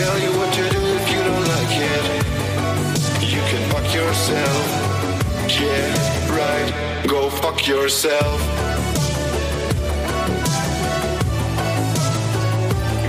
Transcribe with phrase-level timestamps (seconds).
[0.00, 2.04] tell you what to do if you don't like it.
[3.34, 4.64] You can fuck yourself.
[5.60, 6.68] Yeah, right.
[7.06, 8.38] Go fuck yourself.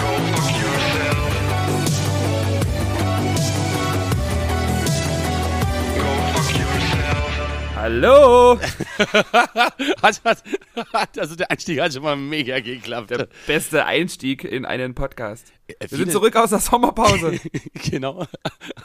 [0.02, 1.32] Go fuck yourself.
[6.02, 7.32] Go fuck yourself.
[7.80, 8.60] Hallo!
[10.02, 10.44] Hat, hat,
[10.94, 13.10] hat, also der Einstieg hat schon mal mega geklappt.
[13.12, 15.52] Der beste Einstieg in einen Podcast.
[15.68, 17.40] Wir Äh, viele- sind zurück aus der Sommerpause.
[17.74, 18.26] genau.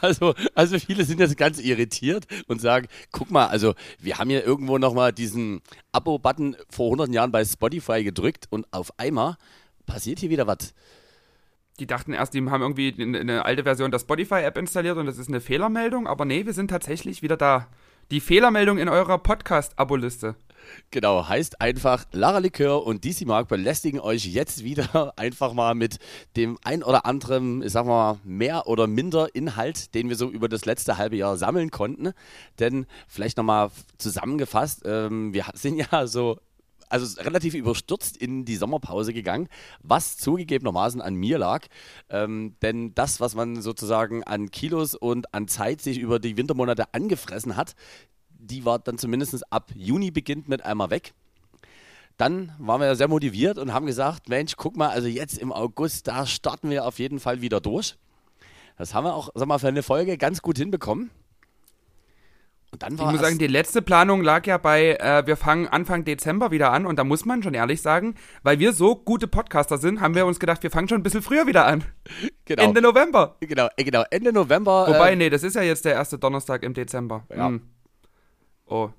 [0.01, 4.43] Also, also viele sind jetzt ganz irritiert und sagen, guck mal, also wir haben hier
[4.45, 5.61] irgendwo nochmal diesen
[5.91, 9.37] Abo-Button vor 100 Jahren bei Spotify gedrückt und auf einmal
[9.85, 10.73] passiert hier wieder was.
[11.79, 15.27] Die dachten erst, die haben irgendwie eine alte Version der Spotify-App installiert und das ist
[15.27, 17.67] eine Fehlermeldung, aber nee, wir sind tatsächlich wieder da.
[18.09, 20.37] Die Fehlermeldung in eurer Podcast-Abo-Liste.
[20.91, 25.99] Genau, heißt einfach, Lara Likör und DC Mark belästigen euch jetzt wieder einfach mal mit
[26.37, 30.47] dem ein oder anderen, ich sag mal, mehr oder minder Inhalt, den wir so über
[30.47, 32.13] das letzte halbe Jahr sammeln konnten.
[32.59, 36.39] Denn vielleicht nochmal zusammengefasst, ähm, wir sind ja so
[36.89, 39.47] also relativ überstürzt in die Sommerpause gegangen,
[39.81, 41.67] was zugegebenermaßen an mir lag.
[42.09, 46.93] Ähm, denn das, was man sozusagen an Kilos und an Zeit sich über die Wintermonate
[46.93, 47.75] angefressen hat,
[48.29, 51.13] die war dann zumindest ab Juni beginnt mit einmal weg.
[52.17, 56.07] Dann waren wir sehr motiviert und haben gesagt, Mensch, guck mal, also jetzt im August,
[56.07, 57.95] da starten wir auf jeden Fall wieder durch.
[58.77, 61.11] Das haben wir auch, sag mal, für eine Folge ganz gut hinbekommen.
[62.77, 65.67] Und dann Ich war muss sagen, die letzte Planung lag ja bei, äh, wir fangen
[65.67, 69.27] Anfang Dezember wieder an und da muss man schon ehrlich sagen, weil wir so gute
[69.27, 71.83] Podcaster sind, haben wir uns gedacht, wir fangen schon ein bisschen früher wieder an.
[72.45, 73.35] genau, Ende November.
[73.39, 74.85] genau, äh, genau, Ende November.
[74.89, 77.25] Wobei, äh, nee, das ist ja jetzt der erste Donnerstag im Dezember.
[77.35, 77.47] Ja.
[77.47, 77.61] Hm.
[78.67, 78.91] Oh.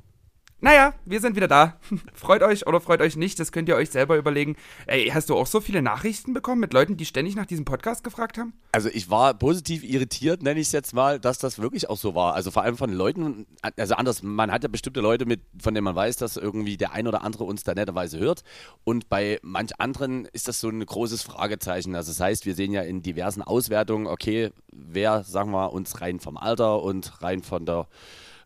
[0.60, 1.78] Naja, wir sind wieder da.
[2.14, 4.56] freut euch oder freut euch nicht, das könnt ihr euch selber überlegen.
[4.88, 8.02] Ey, hast du auch so viele Nachrichten bekommen mit Leuten, die ständig nach diesem Podcast
[8.02, 8.54] gefragt haben?
[8.72, 12.16] Also ich war positiv irritiert, nenne ich es jetzt mal, dass das wirklich auch so
[12.16, 12.34] war.
[12.34, 13.46] Also vor allem von Leuten,
[13.76, 16.92] also anders, man hat ja bestimmte Leute, mit, von denen man weiß, dass irgendwie der
[16.92, 18.42] ein oder andere uns da netterweise hört.
[18.82, 21.94] Und bei manch anderen ist das so ein großes Fragezeichen.
[21.94, 26.18] Also das heißt, wir sehen ja in diversen Auswertungen, okay, wer, sagen wir, uns rein
[26.18, 27.86] vom Alter und rein von der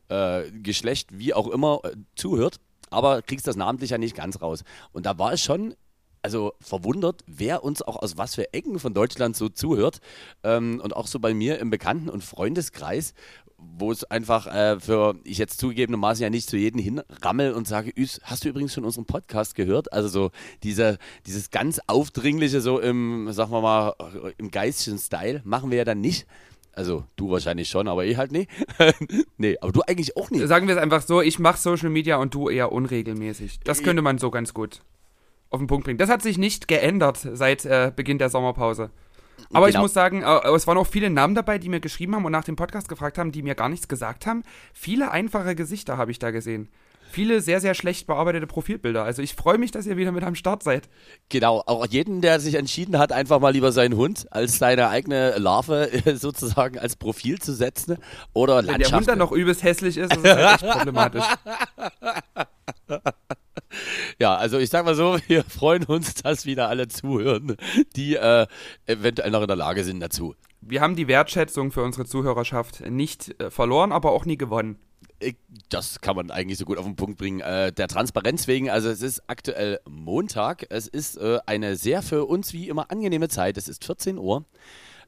[0.08, 2.58] äh, Geschlecht, wie auch immer, äh, zuhört.
[2.90, 4.64] Aber kriegst das namentlich ja nicht ganz raus.
[4.92, 5.74] Und da war es schon
[6.22, 10.00] also verwundert, wer uns auch aus was für Ecken von Deutschland so zuhört.
[10.44, 13.14] Ähm, und auch so bei mir im Bekannten- und Freundeskreis,
[13.58, 17.92] wo es einfach äh, für ich jetzt zugegebenermaßen ja nicht zu jedem hinrammel und sage,
[18.22, 19.92] hast du übrigens schon unseren Podcast gehört?
[19.92, 20.30] Also so
[20.62, 23.94] diese, dieses ganz aufdringliche, so im, sagen wir mal,
[24.38, 26.26] im geistlichen Style machen wir ja dann nicht.
[26.74, 28.50] Also du wahrscheinlich schon, aber ich halt nicht.
[29.36, 30.46] nee, aber du eigentlich auch nicht.
[30.48, 33.60] Sagen wir es einfach so, ich mache Social Media und du eher unregelmäßig.
[33.60, 34.80] Das könnte man so ganz gut
[35.50, 35.98] auf den Punkt bringen.
[35.98, 38.90] Das hat sich nicht geändert seit äh, Beginn der Sommerpause.
[39.52, 39.82] Aber ich Genau.
[39.84, 42.44] muss sagen, äh, es waren auch viele Namen dabei, die mir geschrieben haben und nach
[42.44, 44.42] dem Podcast gefragt haben, die mir gar nichts gesagt haben.
[44.72, 46.68] Viele einfache Gesichter habe ich da gesehen.
[47.12, 49.04] Viele sehr, sehr schlecht bearbeitete Profilbilder.
[49.04, 50.88] Also ich freue mich, dass ihr wieder mit am Start seid.
[51.28, 55.36] Genau, auch jeden, der sich entschieden hat, einfach mal lieber seinen Hund als seine eigene
[55.36, 57.98] Larve äh, sozusagen als Profil zu setzen
[58.32, 59.08] oder Wenn der Hund Landschaft.
[59.08, 61.24] dann noch übelst hässlich ist, ist es halt echt problematisch.
[64.18, 67.56] Ja, also ich sag mal so, wir freuen uns, dass wieder alle zuhören,
[67.96, 68.46] die äh,
[68.86, 70.34] eventuell noch in der Lage sind dazu.
[70.60, 74.78] Wir haben die Wertschätzung für unsere Zuhörerschaft nicht äh, verloren, aber auch nie gewonnen.
[75.22, 75.34] Äh,
[75.68, 77.40] Das kann man eigentlich so gut auf den Punkt bringen.
[77.40, 80.66] Äh, der Transparenz wegen, also es ist aktuell Montag.
[80.70, 83.56] Es ist äh, eine sehr für uns wie immer angenehme Zeit.
[83.56, 84.44] Es ist 14 Uhr.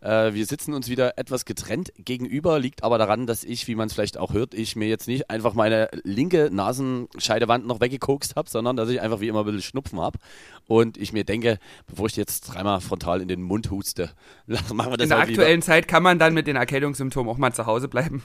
[0.01, 3.87] Äh, wir sitzen uns wieder etwas getrennt gegenüber, liegt aber daran, dass ich, wie man
[3.87, 8.51] es vielleicht auch hört, ich mir jetzt nicht einfach meine linke Nasenscheidewand noch weggekokst habe,
[8.51, 10.19] sondern dass ich einfach wie immer ein bisschen Schnupfen habe.
[10.67, 14.11] Und ich mir denke, bevor ich jetzt dreimal frontal in den Mund huste,
[14.47, 15.43] machen wir das In der halt lieber.
[15.43, 18.23] aktuellen Zeit kann man dann mit den Erkältungssymptomen auch mal zu Hause bleiben.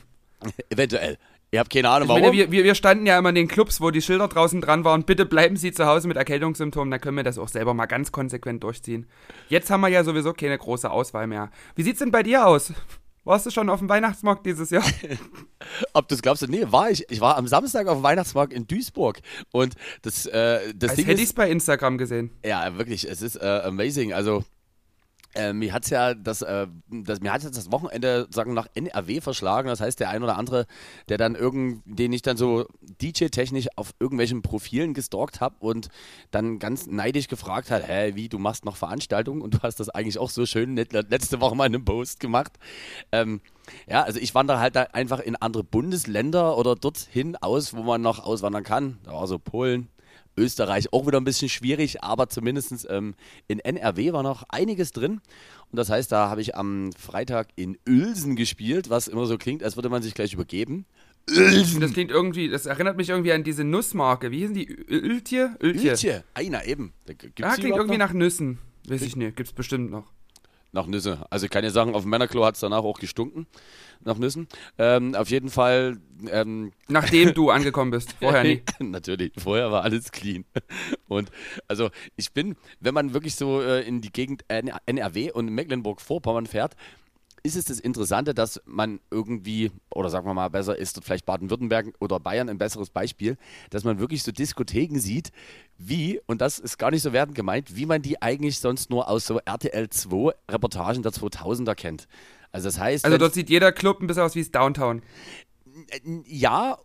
[0.70, 1.18] Eventuell.
[1.52, 2.22] Ihr habt keine Ahnung, Ich warum.
[2.22, 4.84] meine, wir, wir, wir standen ja immer in den Clubs, wo die Schilder draußen dran
[4.84, 7.88] waren, bitte bleiben Sie zu Hause mit Erkältungssymptomen, dann können wir das auch selber mal
[7.88, 9.08] ganz konsequent durchziehen.
[9.48, 11.50] Jetzt haben wir ja sowieso keine große Auswahl mehr.
[11.76, 12.72] Wie sieht's denn bei dir aus?
[13.26, 14.84] Warst du schon auf dem Weihnachtsmarkt dieses Jahr?
[15.94, 17.06] Ob du es glaubst, nee, war ich.
[17.10, 19.20] Ich war am Samstag auf dem Weihnachtsmarkt in Duisburg.
[19.52, 22.32] Und das, äh, das Als Ding hätte ich's ist, bei Instagram gesehen.
[22.46, 24.14] ja, wirklich, es ist äh, amazing.
[24.14, 24.44] Also,
[25.36, 29.22] äh, mir hat's ja das, äh, das, mir hat jetzt das Wochenende sagen nach NRW
[29.22, 29.68] verschlagen.
[29.68, 30.66] Das heißt, der ein oder andere,
[31.08, 32.66] der dann irgend, den ich dann so
[33.02, 35.90] DJ-technisch auf irgendwelchen Profilen gestalkt habe und
[36.32, 39.90] dann ganz neidisch gefragt hat, hä, wie, du machst noch Veranstaltungen und du hast das
[39.90, 42.54] eigentlich auch so schön letzte Woche mal in einem Post gemacht.
[43.12, 43.42] Ähm,
[43.88, 48.20] ja, also ich wandere halt einfach in andere Bundesländer oder dorthin aus, wo man noch
[48.20, 48.98] auswandern kann.
[49.04, 49.90] Da war so Polen,
[50.40, 53.14] Österreich auch wieder ein bisschen schwierig, aber zumindest ähm,
[53.48, 55.22] in NRW war noch einiges drin.
[55.72, 59.64] Und das heißt, da habe ich am Freitag in Uelsen gespielt, was immer so klingt,
[59.64, 60.86] als würde man sich gleich übergeben.
[61.30, 61.82] Uelsen.
[61.82, 64.32] Das klingt irgendwie, das erinnert mich irgendwie an diese Nussmarke.
[64.32, 64.68] Wie hießen die?
[64.68, 65.56] Öltje?
[65.62, 65.92] Öltje.
[65.92, 66.24] Öltje.
[66.34, 66.94] Einer eben.
[67.06, 68.08] Da ja, klingt irgendwie noch?
[68.08, 68.58] nach Nüssen.
[68.88, 70.12] Weiß ich nicht, gibt's bestimmt noch
[70.72, 71.26] nach Nüsse.
[71.30, 73.48] Also ich kann ja sagen, auf dem Männerklo hat es danach auch gestunken
[74.02, 74.48] nach Nüssen.
[74.78, 75.98] Ähm, auf jeden Fall.
[76.30, 78.62] Ähm, Nachdem du angekommen bist, vorher nie.
[78.80, 80.46] Natürlich, vorher war alles clean.
[81.08, 81.32] Und
[81.68, 86.76] also ich bin, wenn man wirklich so äh, in die Gegend NRW und Mecklenburg-Vorpommern fährt,
[87.44, 91.94] ist es das Interessante, dass man irgendwie, oder sagen wir mal besser, ist vielleicht Baden-Württemberg
[92.00, 93.38] oder Bayern ein besseres Beispiel,
[93.70, 95.32] dass man wirklich so Diskotheken sieht,
[95.78, 99.08] wie, und das ist gar nicht so wertend gemeint, wie man die eigentlich sonst nur
[99.10, 102.08] aus so RTL 2 Reportagen der 2000er kennt.
[102.52, 103.06] Also das heißt.
[103.06, 105.02] Also dort sieht jeder Club ein bisschen aus wie es Downtown.
[106.26, 106.78] Ja,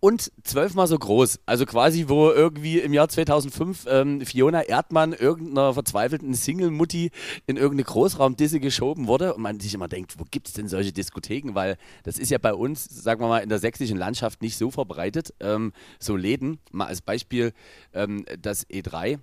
[0.00, 1.40] und zwölfmal so groß.
[1.46, 7.10] Also quasi, wo irgendwie im Jahr 2005 ähm, Fiona Erdmann irgendeiner verzweifelten Single-Mutti
[7.46, 10.92] in irgendeine Großraumdisse geschoben wurde und man sich immer denkt, wo gibt es denn solche
[10.92, 11.54] Diskotheken?
[11.54, 14.70] Weil das ist ja bei uns, sagen wir mal, in der sächsischen Landschaft nicht so
[14.70, 15.34] verbreitet.
[15.40, 17.52] Ähm, so Läden, mal als Beispiel
[17.92, 19.18] ähm, das E3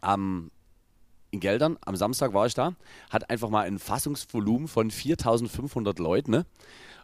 [0.00, 0.50] am
[1.30, 2.74] in Geldern, am Samstag war ich da,
[3.08, 6.32] hat einfach mal ein Fassungsvolumen von 4500 Leuten.
[6.32, 6.46] Ne?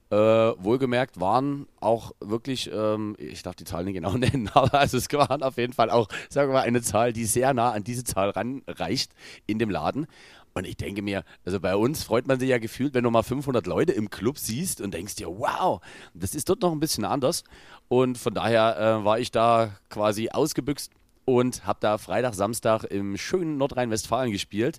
[0.08, 4.98] Äh, wohlgemerkt waren auch wirklich, ähm, ich darf die Zahl nicht genau nennen, aber also
[4.98, 7.82] es waren auf jeden Fall auch, sagen wir mal, eine Zahl, die sehr nah an
[7.82, 9.12] diese Zahl ranreicht
[9.46, 10.06] in dem Laden.
[10.54, 13.22] Und ich denke mir, also bei uns freut man sich ja gefühlt, wenn du mal
[13.22, 15.82] 500 Leute im Club siehst und denkst dir, wow,
[16.14, 17.44] das ist dort noch ein bisschen anders.
[17.88, 20.92] Und von daher äh, war ich da quasi ausgebüxt
[21.26, 24.78] und habe da Freitag, Samstag im schönen Nordrhein-Westfalen gespielt.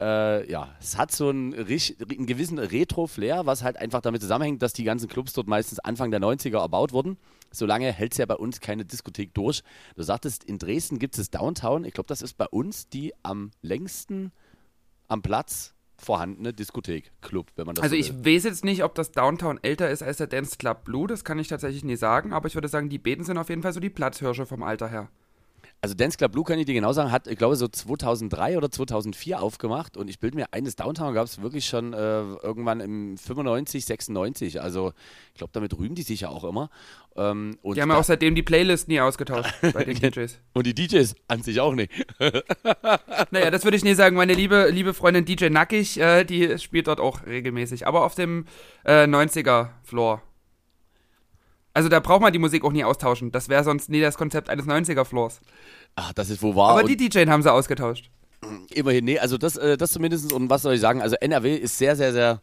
[0.00, 4.72] Äh, ja, es hat so einen, einen gewissen Retro-Flair, was halt einfach damit zusammenhängt, dass
[4.72, 7.16] die ganzen Clubs dort meistens Anfang der 90er erbaut wurden.
[7.52, 9.62] Solange hält es ja bei uns keine Diskothek durch.
[9.94, 11.84] Du sagtest, in Dresden gibt es Downtown.
[11.84, 14.32] Ich glaube, das ist bei uns die am längsten
[15.06, 18.96] am Platz vorhandene Diskothek, Club, wenn man das Also so ich weiß jetzt nicht, ob
[18.96, 22.32] das Downtown älter ist als der Dance Club Blue, das kann ich tatsächlich nie sagen,
[22.32, 24.88] aber ich würde sagen, die Beten sind auf jeden Fall so die Platzhirsche vom Alter
[24.88, 25.08] her.
[25.84, 28.70] Also Dance Club Blue kann ich dir genau sagen, hat, ich glaube, so 2003 oder
[28.70, 33.18] 2004 aufgemacht und ich bilde mir eines Downtown gab es wirklich schon äh, irgendwann im
[33.18, 34.62] 95, 96.
[34.62, 34.94] Also
[35.34, 36.70] ich glaube, damit rühmen die sich ja auch immer.
[37.16, 40.38] Ähm, die haben ja auch seitdem die Playlist nie ausgetauscht bei den DJs.
[40.54, 41.92] Und die DJs an sich auch nicht.
[43.30, 44.16] naja, das würde ich nie sagen.
[44.16, 48.46] Meine liebe, liebe Freundin DJ Nackig, äh, die spielt dort auch regelmäßig, aber auf dem
[48.84, 50.22] äh, 90er-Floor.
[51.74, 53.32] Also da braucht man die Musik auch nie austauschen.
[53.32, 55.40] Das wäre sonst nie das Konzept eines 90er-Floors.
[55.96, 56.70] Ach, das ist wohl wahr.
[56.70, 58.10] Aber die DJ haben sie ausgetauscht.
[58.72, 60.32] Immerhin, nee, also das, äh, das zumindest.
[60.32, 61.02] Und was soll ich sagen?
[61.02, 62.42] Also NRW ist sehr, sehr, sehr,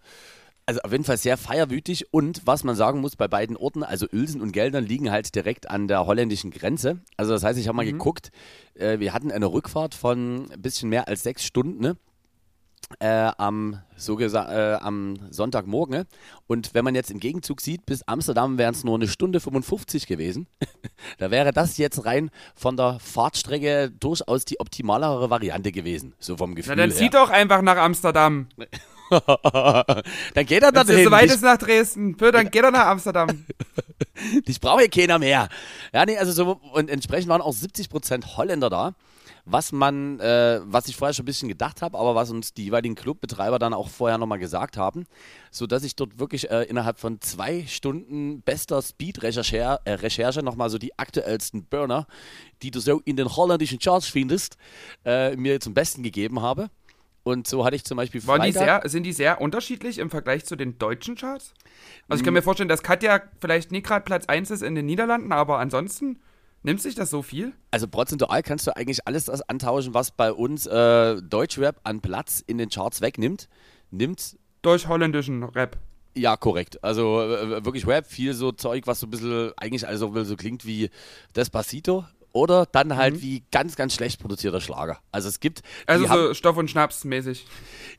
[0.66, 2.14] also auf jeden Fall sehr feierwütig.
[2.14, 5.70] Und was man sagen muss, bei beiden Orten, also Uelsen und Geldern, liegen halt direkt
[5.70, 7.00] an der holländischen Grenze.
[7.16, 7.92] Also das heißt, ich habe mal mhm.
[7.92, 8.32] geguckt,
[8.76, 11.96] äh, wir hatten eine Rückfahrt von ein bisschen mehr als sechs Stunden, ne?
[13.00, 16.06] Äh, am, so äh, am Sonntagmorgen.
[16.48, 20.08] Und wenn man jetzt im Gegenzug sieht, bis Amsterdam wären es nur eine Stunde 55
[20.08, 20.48] gewesen.
[21.18, 26.14] da wäre das jetzt rein von der Fahrtstrecke durchaus die optimalere Variante gewesen.
[26.20, 27.00] So vom Gefühl Na, dann her.
[27.00, 28.48] zieh doch einfach nach Amsterdam.
[29.10, 31.04] dann geht er da hin.
[31.04, 32.16] So weit ist nach Dresden.
[32.18, 33.46] Für, dann geht er nach Amsterdam.
[34.46, 35.50] ich brauche hier keiner mehr.
[35.94, 38.96] Ja, nee, also so, und entsprechend waren auch 70% Holländer da
[39.46, 42.66] was man, äh, was ich vorher schon ein bisschen gedacht habe, aber was uns die
[42.66, 45.06] jeweiligen Clubbetreiber dann auch vorher nochmal gesagt haben,
[45.52, 50.78] sodass ich dort wirklich äh, innerhalb von zwei Stunden bester Speed-Recherche äh, Recherche nochmal so
[50.78, 52.08] die aktuellsten Burner,
[52.62, 54.58] die du so in den holländischen Charts findest,
[55.06, 56.70] äh, mir zum Besten gegeben habe.
[57.24, 58.46] Und so hatte ich zum Beispiel Freitag...
[58.48, 61.54] Die sehr, sind die sehr unterschiedlich im Vergleich zu den deutschen Charts?
[62.10, 62.38] Also ich kann mm.
[62.38, 66.20] mir vorstellen, dass Katja vielleicht nicht gerade Platz 1 ist in den Niederlanden, aber ansonsten...
[66.64, 67.54] Nimmt sich das so viel?
[67.72, 72.44] Also prozentual kannst du eigentlich alles das antauschen, was bei uns äh, Deutschrap an Platz
[72.46, 73.50] in den Charts wegnimmt.
[73.90, 74.38] Nimmt.
[74.62, 75.78] Durch holländischen Rap.
[76.16, 76.84] Ja, korrekt.
[76.84, 80.66] Also äh, wirklich Rap, viel so Zeug, was so ein bisschen eigentlich also so klingt
[80.66, 80.90] wie
[81.36, 83.22] Despacito, oder dann halt mhm.
[83.22, 85.00] wie ganz, ganz schlecht produzierter Schlager.
[85.12, 85.62] Also es gibt.
[85.86, 87.46] Also so Stoff- und Schnaps mäßig.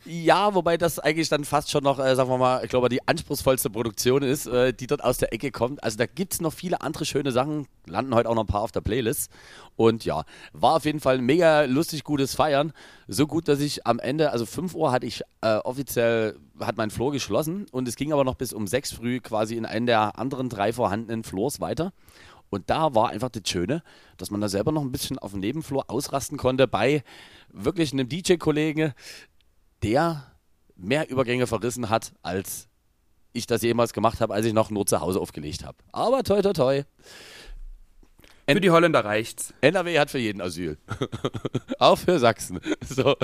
[0.05, 3.07] Ja, wobei das eigentlich dann fast schon noch, äh, sagen wir mal, ich glaube, die
[3.07, 5.83] anspruchsvollste Produktion ist, äh, die dort aus der Ecke kommt.
[5.85, 8.63] Also da gibt es noch viele andere schöne Sachen, landen heute auch noch ein paar
[8.63, 9.31] auf der Playlist.
[9.77, 12.73] Und ja, war auf jeden Fall ein mega lustig gutes Feiern.
[13.09, 16.91] So gut, dass ich am Ende, also 5 Uhr hatte ich äh, offiziell, hat mein
[16.91, 20.19] Floor geschlossen und es ging aber noch bis um 6 früh quasi in einen der
[20.19, 21.93] anderen drei vorhandenen Floors weiter.
[22.53, 23.83] Und da war einfach das Schöne,
[24.19, 27.03] dass man da selber noch ein bisschen auf dem Nebenflur ausrasten konnte bei
[27.51, 28.93] wirklich einem DJ-Kollegen,
[29.83, 30.27] der
[30.77, 32.69] mehr Übergänge verrissen hat, als
[33.33, 35.79] ich das jemals gemacht habe, als ich noch nur zu Hause aufgelegt habe.
[35.93, 36.83] Aber toi, toi, toi.
[38.47, 39.55] Für die Holländer reicht's.
[39.63, 40.77] NRW hat für jeden Asyl.
[41.79, 42.61] Auch für Sachsen.
[42.87, 43.17] So.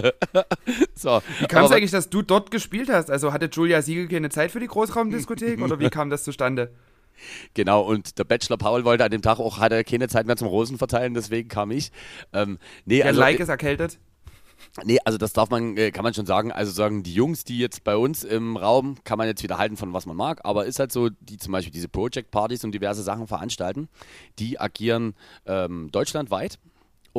[0.95, 1.21] so.
[1.41, 3.11] Wie kam es eigentlich, dass du dort gespielt hast?
[3.11, 6.73] Also hatte Julia Siegel keine Zeit für die Großraumdiskothek oder wie kam das zustande?
[7.55, 10.49] Genau, und der Bachelor Paul wollte an dem Tag auch, hatte keine Zeit mehr zum
[10.49, 11.91] Rosen verteilen, deswegen kam ich.
[12.33, 13.99] Ähm, nee, Der also, Like ist erkältet.
[14.85, 16.53] nee, also das darf man, äh, kann man schon sagen.
[16.53, 19.77] Also sagen, die Jungs, die jetzt bei uns im Raum, kann man jetzt wieder halten
[19.77, 23.03] von was man mag, aber ist halt so, die zum Beispiel diese Project-Partys und diverse
[23.03, 23.89] Sachen veranstalten,
[24.39, 25.15] die agieren
[25.47, 26.59] ähm, deutschlandweit.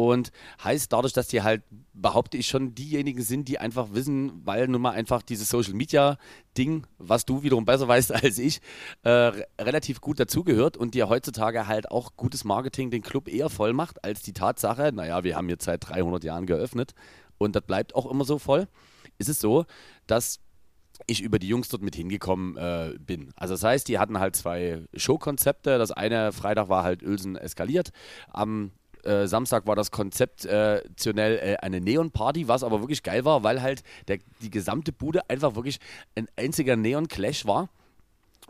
[0.08, 0.32] Und
[0.63, 1.62] heißt dadurch, dass die halt,
[1.94, 6.18] behaupte ich schon, diejenigen sind, die einfach wissen, weil nun mal einfach dieses Social Media
[6.58, 8.62] Ding, was du wiederum besser weißt als ich,
[9.03, 13.50] äh, re- relativ gut dazugehört und dir heutzutage halt auch gutes Marketing den Club eher
[13.50, 16.94] voll macht als die Tatsache, naja, wir haben jetzt seit 300 Jahren geöffnet
[17.38, 18.70] und das bleibt auch immer so voll.
[19.18, 19.65] Ist es so,
[20.08, 20.39] dass
[21.08, 23.32] ich über die Jungs dort mit hingekommen äh, bin.
[23.36, 25.77] Also das heißt, die hatten halt zwei Showkonzepte.
[25.77, 27.91] Das eine Freitag war halt Ölsen eskaliert.
[28.29, 28.72] Am
[29.03, 33.84] äh, Samstag war das konzeptionell äh, eine Neon-Party, was aber wirklich geil war, weil halt
[34.08, 35.79] der, die gesamte Bude einfach wirklich
[36.15, 37.70] ein einziger Neon-Clash war.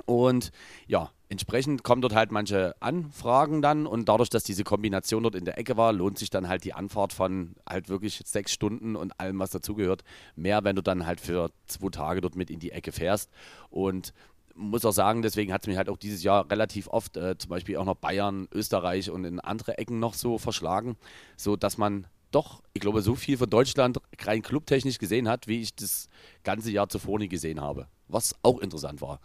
[0.06, 0.52] Und
[0.88, 5.46] ja, entsprechend kommen dort halt manche Anfragen dann und dadurch, dass diese Kombination dort in
[5.46, 9.20] der Ecke war, lohnt sich dann halt die Anfahrt von halt wirklich sechs Stunden und
[9.20, 10.04] allem, was dazugehört,
[10.36, 13.30] mehr, wenn du dann halt für zwei Tage dort mit in die Ecke fährst.
[13.70, 14.14] Und
[14.60, 17.50] muss auch sagen, deswegen hat es mich halt auch dieses Jahr relativ oft, äh, zum
[17.50, 20.98] Beispiel auch noch Bayern, Österreich und in andere Ecken noch so verschlagen,
[21.38, 25.62] so dass man doch, ich glaube, so viel von Deutschland rein clubtechnisch gesehen hat, wie
[25.62, 26.10] ich das
[26.44, 27.88] ganze Jahr zuvor nie gesehen habe.
[28.08, 29.20] Was auch interessant war.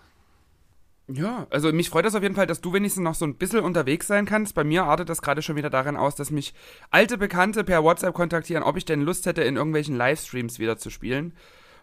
[1.06, 3.60] Ja, also mich freut das auf jeden Fall, dass du wenigstens noch so ein bisschen
[3.60, 4.54] unterwegs sein kannst.
[4.54, 6.54] Bei mir artet das gerade schon wieder darin aus, dass mich
[6.90, 10.88] alte Bekannte per WhatsApp kontaktieren, ob ich denn Lust hätte, in irgendwelchen Livestreams wieder zu
[10.88, 11.34] spielen.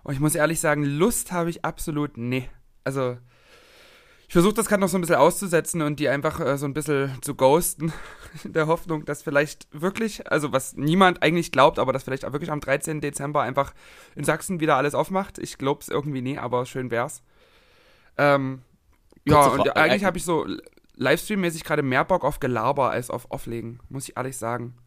[0.03, 2.49] Und ich muss ehrlich sagen, Lust habe ich absolut nee.
[2.83, 3.17] Also,
[4.31, 6.73] ich versuche das gerade noch so ein bisschen auszusetzen und die einfach äh, so ein
[6.73, 7.91] bisschen zu ghosten.
[8.45, 12.31] In der Hoffnung, dass vielleicht wirklich, also was niemand eigentlich glaubt, aber dass vielleicht auch
[12.31, 13.01] wirklich am 13.
[13.01, 13.73] Dezember einfach
[14.15, 15.37] in Sachsen wieder alles aufmacht.
[15.37, 17.23] Ich glaube es irgendwie nie, aber schön wär's.
[18.17, 18.61] Ähm,
[19.27, 20.47] ja, und eigentlich habe ich so
[20.95, 24.77] Livestream-mäßig gerade mehr Bock auf Gelaber als auf Auflegen, muss ich ehrlich sagen.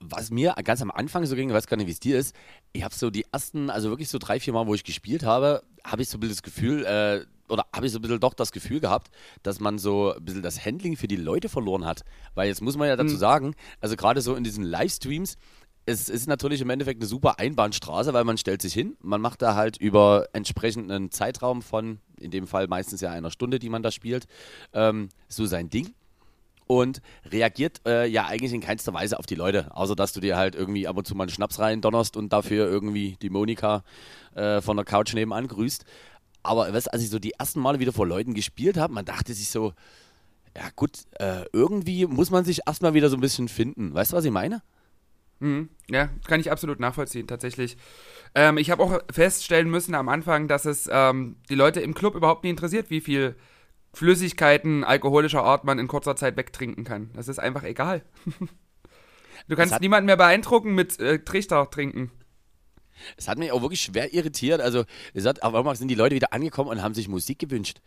[0.00, 2.34] was mir ganz am Anfang so ging, ich weiß gar nicht, wie es dir ist,
[2.72, 5.62] ich habe so die ersten, also wirklich so drei, vier Mal, wo ich gespielt habe,
[5.84, 8.34] habe ich so ein bisschen das Gefühl, äh, oder habe ich so ein bisschen doch
[8.34, 9.10] das Gefühl gehabt,
[9.42, 12.02] dass man so ein bisschen das Handling für die Leute verloren hat.
[12.34, 13.18] Weil jetzt muss man ja dazu Mhm.
[13.18, 15.36] sagen, also gerade so in diesen Livestreams,
[15.88, 19.40] es ist natürlich im Endeffekt eine super Einbahnstraße, weil man stellt sich hin, man macht
[19.42, 23.68] da halt über entsprechend einen Zeitraum von, in dem Fall meistens ja einer Stunde, die
[23.68, 24.26] man da spielt,
[24.72, 25.94] ähm, so sein Ding
[26.66, 27.00] und
[27.30, 30.56] reagiert äh, ja eigentlich in keinster Weise auf die Leute, außer dass du dir halt
[30.56, 33.84] irgendwie ab und zu mal einen Schnaps rein donnerst und dafür irgendwie die Monika
[34.34, 35.84] äh, von der Couch nebenan grüßt.
[36.46, 39.34] Aber weißt, als ich so die ersten Male wieder vor Leuten gespielt habe, man dachte
[39.34, 39.72] sich so,
[40.56, 43.92] ja gut, äh, irgendwie muss man sich erstmal wieder so ein bisschen finden.
[43.92, 44.62] Weißt du, was ich meine?
[45.40, 45.68] Mhm.
[45.90, 47.76] Ja, kann ich absolut nachvollziehen, tatsächlich.
[48.34, 52.14] Ähm, ich habe auch feststellen müssen am Anfang, dass es ähm, die Leute im Club
[52.14, 53.36] überhaupt nicht interessiert, wie viel
[53.92, 57.10] Flüssigkeiten alkoholischer Art man in kurzer Zeit wegtrinken kann.
[57.14, 58.02] Das ist einfach egal.
[59.48, 62.10] du kannst niemanden mehr beeindrucken mit äh, Trichter trinken.
[63.16, 64.60] Es hat mich auch wirklich schwer irritiert.
[64.60, 64.84] Also,
[65.14, 67.80] es hat, auf einmal sind die Leute wieder angekommen und haben sich Musik gewünscht.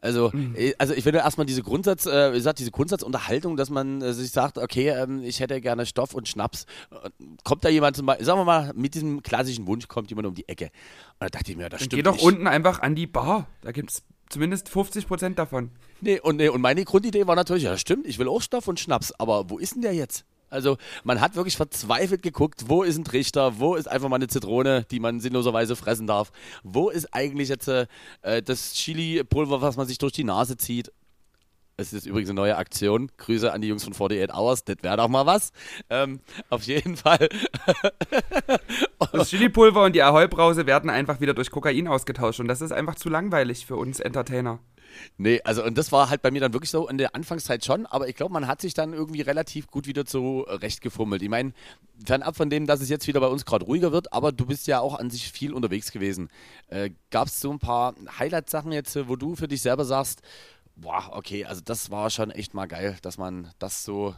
[0.00, 4.00] Also, äh, also ich finde erstmal diese Grundsatz, äh, wie gesagt, diese Grundsatzunterhaltung, dass man
[4.00, 6.66] äh, sich sagt, okay, ähm, ich hätte gerne Stoff und Schnaps.
[6.92, 7.10] Äh,
[7.42, 10.34] Kommt da jemand zum Beispiel, sagen wir mal, mit diesem klassischen Wunsch kommt jemand um
[10.34, 10.66] die Ecke.
[10.66, 10.72] Und
[11.20, 12.22] da dachte ich mir, das Dann stimmt geh doch nicht.
[12.24, 13.48] unten einfach an die Bar.
[13.62, 15.70] Da gibt es zumindest 50% davon.
[16.00, 18.68] Nee, und, nee, und meine Grundidee war natürlich, ja, das stimmt, ich will auch Stoff
[18.68, 20.24] und Schnaps, aber wo ist denn der jetzt?
[20.50, 24.28] Also, man hat wirklich verzweifelt geguckt, wo ist ein Trichter, wo ist einfach mal eine
[24.28, 27.86] Zitrone, die man sinnloserweise fressen darf, wo ist eigentlich jetzt äh,
[28.42, 30.92] das Chili-Pulver, was man sich durch die Nase zieht.
[31.80, 33.08] Es ist übrigens eine neue Aktion.
[33.18, 35.52] Grüße an die Jungs von 48 Hours, das wäre doch mal was.
[35.88, 37.28] Ähm, auf jeden Fall.
[39.12, 42.40] Das Chili-Pulver und die Ahoi-Brause werden einfach wieder durch Kokain ausgetauscht.
[42.40, 44.58] Und das ist einfach zu langweilig für uns Entertainer.
[45.16, 47.86] Nee, also und das war halt bei mir dann wirklich so in der Anfangszeit schon,
[47.86, 51.22] aber ich glaube, man hat sich dann irgendwie relativ gut wieder zurechtgefummelt.
[51.22, 51.52] Ich meine,
[52.04, 54.66] fernab von dem, dass es jetzt wieder bei uns gerade ruhiger wird, aber du bist
[54.66, 56.28] ja auch an sich viel unterwegs gewesen.
[56.68, 60.22] Äh, Gab es so ein paar Highlight-Sachen jetzt, wo du für dich selber sagst,
[60.76, 64.14] boah, okay, also das war schon echt mal geil, dass man das so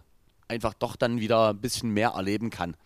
[0.49, 2.77] einfach doch dann wieder ein bisschen mehr erleben kann.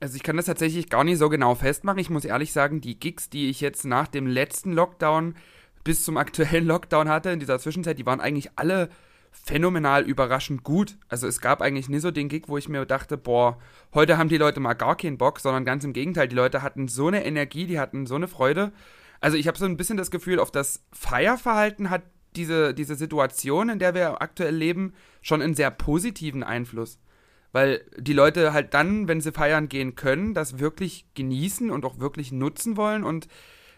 [0.00, 1.98] Also ich kann das tatsächlich gar nicht so genau festmachen.
[1.98, 5.34] Ich muss ehrlich sagen, die Gigs, die ich jetzt nach dem letzten Lockdown
[5.84, 8.88] bis zum aktuellen Lockdown hatte, in dieser Zwischenzeit, die waren eigentlich alle
[9.32, 10.96] phänomenal überraschend gut.
[11.08, 13.58] Also es gab eigentlich nie so den Gig, wo ich mir dachte, boah,
[13.94, 16.88] heute haben die Leute mal gar keinen Bock, sondern ganz im Gegenteil, die Leute hatten
[16.88, 18.72] so eine Energie, die hatten so eine Freude.
[19.20, 22.02] Also ich habe so ein bisschen das Gefühl, auf das Feierverhalten hat
[22.36, 26.98] diese, diese Situation, in der wir aktuell leben, schon einen sehr positiven Einfluss.
[27.52, 31.98] Weil die Leute halt dann, wenn sie feiern gehen können, das wirklich genießen und auch
[31.98, 33.26] wirklich nutzen wollen und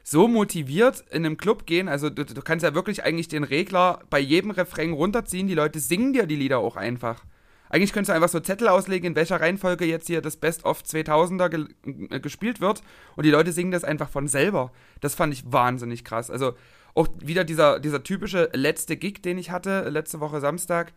[0.03, 1.89] so motiviert in einem Club gehen.
[1.89, 5.47] Also du, du kannst ja wirklich eigentlich den Regler bei jedem Refrain runterziehen.
[5.47, 7.25] Die Leute singen dir die Lieder auch einfach.
[7.69, 10.83] Eigentlich könntest du einfach so Zettel auslegen, in welcher Reihenfolge jetzt hier das Best of
[10.83, 11.67] 2000er ge
[12.11, 12.83] äh, gespielt wird.
[13.17, 14.73] Und die Leute singen das einfach von selber.
[15.01, 16.31] Das fand ich wahnsinnig krass.
[16.31, 16.55] Also
[16.95, 20.93] auch wieder dieser, dieser typische letzte Gig, den ich hatte, letzte Woche Samstag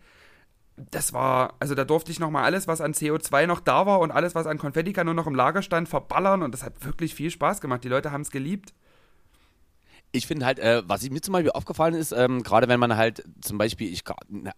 [0.78, 4.12] das war, also da durfte ich nochmal alles, was an CO2 noch da war und
[4.12, 7.62] alles, was an Konfettikanonen noch im Lager stand, verballern und das hat wirklich viel Spaß
[7.62, 7.84] gemacht.
[7.84, 8.74] Die Leute haben es geliebt.
[10.16, 13.24] Ich finde halt, äh, was mir zum Beispiel aufgefallen ist, ähm, gerade wenn man halt
[13.42, 14.52] zum Beispiel, ich, na,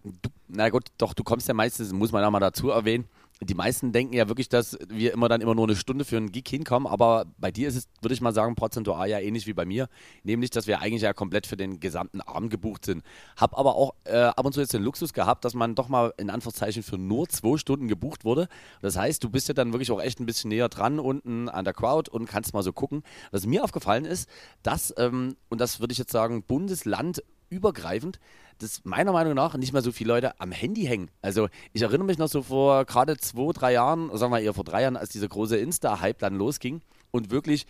[0.46, 3.06] na gut, doch, du kommst ja meistens, muss man auch mal dazu erwähnen,
[3.40, 6.32] die meisten denken ja wirklich, dass wir immer dann immer nur eine Stunde für einen
[6.32, 9.52] Gig hinkommen, aber bei dir ist es, würde ich mal sagen, prozentual ja ähnlich wie
[9.52, 9.88] bei mir,
[10.24, 13.04] nämlich, dass wir eigentlich ja komplett für den gesamten Abend gebucht sind.
[13.36, 16.12] Hab aber auch äh, ab und zu jetzt den Luxus gehabt, dass man doch mal
[16.16, 18.48] in Anführungszeichen für nur zwei Stunden gebucht wurde.
[18.82, 21.64] Das heißt, du bist ja dann wirklich auch echt ein bisschen näher dran unten an
[21.64, 23.02] der Crowd und kannst mal so gucken.
[23.30, 24.28] Was mir aufgefallen ist,
[24.62, 28.18] dass, ähm, und das würde ich jetzt sagen, Bundesland übergreifend,
[28.58, 31.10] dass meiner Meinung nach nicht mehr so viele Leute am Handy hängen.
[31.22, 34.64] Also ich erinnere mich noch so vor gerade zwei, drei Jahren, sagen wir eher vor
[34.64, 37.66] drei Jahren, als dieser große Insta-Hype dann losging und wirklich,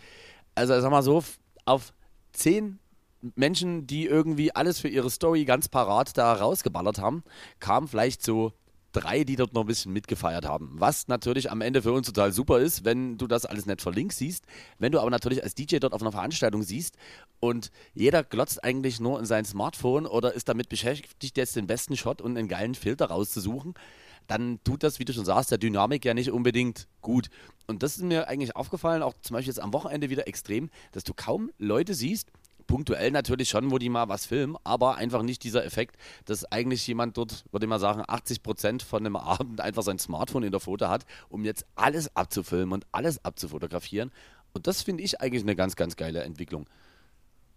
[0.55, 1.23] also sag mal so,
[1.65, 1.93] auf
[2.33, 2.79] zehn
[3.35, 7.23] Menschen, die irgendwie alles für ihre Story ganz parat da rausgeballert haben,
[7.59, 8.53] kamen vielleicht so
[8.91, 10.71] drei, die dort noch ein bisschen mitgefeiert haben.
[10.73, 14.13] Was natürlich am Ende für uns total super ist, wenn du das alles nicht verlinkt
[14.13, 14.45] siehst.
[14.77, 16.95] Wenn du aber natürlich als DJ dort auf einer Veranstaltung siehst
[17.39, 21.95] und jeder glotzt eigentlich nur in sein Smartphone oder ist damit beschäftigt, jetzt den besten
[21.95, 23.75] Shot und einen geilen Filter rauszusuchen,
[24.29, 27.29] dann tut das, wie du schon sagst, der Dynamik ja nicht unbedingt gut.
[27.67, 31.03] Und das ist mir eigentlich aufgefallen, auch zum Beispiel jetzt am Wochenende wieder extrem, dass
[31.03, 32.31] du kaum Leute siehst,
[32.69, 36.85] punktuell natürlich schon, wo die mal was filmen, aber einfach nicht dieser Effekt, dass eigentlich
[36.87, 40.51] jemand dort, würde ich mal sagen, 80 Prozent von einem Abend einfach sein Smartphone in
[40.51, 44.11] der Foto hat, um jetzt alles abzufilmen und alles abzufotografieren.
[44.53, 46.67] Und das finde ich eigentlich eine ganz, ganz geile Entwicklung.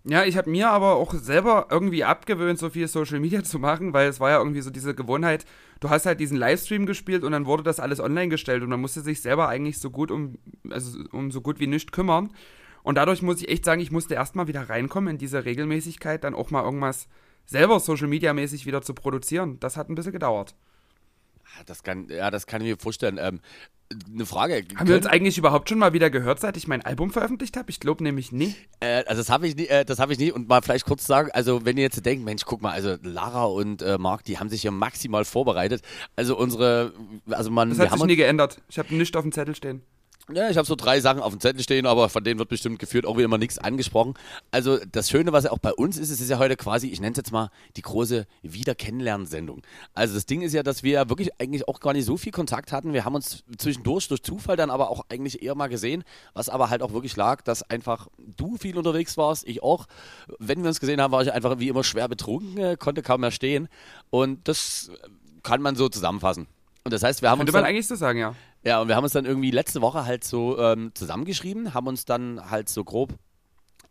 [0.05, 3.93] Ja, ich habe mir aber auch selber irgendwie abgewöhnt, so viel Social Media zu machen,
[3.93, 5.45] weil es war ja irgendwie so diese Gewohnheit,
[5.81, 8.81] du hast halt diesen Livestream gespielt und dann wurde das alles online gestellt und man
[8.81, 10.39] musste sich selber eigentlich so gut um,
[10.71, 12.33] also um so gut wie nichts kümmern.
[12.83, 16.35] Und dadurch muss ich echt sagen, ich musste erstmal wieder reinkommen in diese Regelmäßigkeit, dann
[16.35, 17.09] auch mal irgendwas
[17.47, 19.59] selber Social Media mäßig wieder zu produzieren.
[19.61, 20.55] Das hat ein bisschen gedauert.
[21.45, 23.19] Ah, das kann, ja, das kann ich mir vorstellen.
[23.21, 23.41] Ähm,
[24.13, 24.65] eine Frage.
[24.77, 27.71] Haben wir uns eigentlich überhaupt schon mal wieder gehört, seit ich mein Album veröffentlicht habe?
[27.71, 28.55] Ich glaube nämlich nie.
[28.81, 30.33] Äh, also das habe ich, nie, äh, das hab ich nie.
[30.33, 33.45] Und mal vielleicht kurz sagen, also wenn ihr jetzt denkt, Mensch, guck mal, also Lara
[33.45, 35.83] und äh, Marc, die haben sich ja maximal vorbereitet.
[36.17, 36.95] Also unsere,
[37.31, 37.69] also man...
[37.71, 38.63] Das hat sich nie geändert.
[38.69, 39.83] Ich habe nichts auf dem Zettel stehen.
[40.31, 42.79] Ja, ich habe so drei Sachen auf dem Zettel stehen, aber von denen wird bestimmt
[42.79, 44.15] geführt auch wieder mal nichts angesprochen.
[44.53, 47.01] Also das Schöne, was ja auch bei uns ist, es ist ja heute quasi, ich
[47.01, 49.63] nenne es jetzt mal die große Wiederkennenlernsendung.
[49.95, 52.31] Also das Ding ist ja, dass wir ja wirklich eigentlich auch gar nicht so viel
[52.31, 52.93] Kontakt hatten.
[52.93, 56.05] Wir haben uns zwischendurch durch Zufall dann aber auch eigentlich eher mal gesehen,
[56.35, 59.87] was aber halt auch wirklich lag, dass einfach du viel unterwegs warst, ich auch.
[60.39, 63.23] Wenn wir uns gesehen haben, war ich einfach wie immer schwer betrunken, äh, konnte kaum
[63.23, 63.69] mehr stehen.
[64.11, 64.93] Und das
[65.43, 66.47] kann man so zusammenfassen.
[66.85, 67.55] Und das heißt, wir haben Könnte uns.
[67.55, 68.35] Könnte man eigentlich so sagen, ja.
[68.65, 72.05] Ja, und wir haben uns dann irgendwie letzte Woche halt so ähm, zusammengeschrieben, haben uns
[72.05, 73.15] dann halt so grob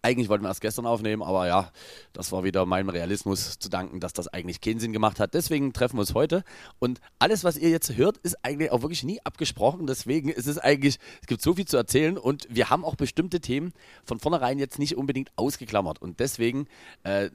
[0.04, 1.72] eigentlich wollten wir erst gestern aufnehmen, aber ja,
[2.14, 5.34] das war wieder meinem Realismus zu danken, dass das eigentlich keinen Sinn gemacht hat.
[5.36, 6.44] Deswegen treffen wir uns heute.
[6.80, 9.86] Und alles, was ihr jetzt hört, ist eigentlich auch wirklich nie abgesprochen.
[9.86, 13.42] Deswegen ist es eigentlich, es gibt so viel zu erzählen und wir haben auch bestimmte
[13.42, 16.02] Themen von vornherein jetzt nicht unbedingt ausgeklammert.
[16.02, 16.68] Und deswegen
[17.04, 17.30] äh,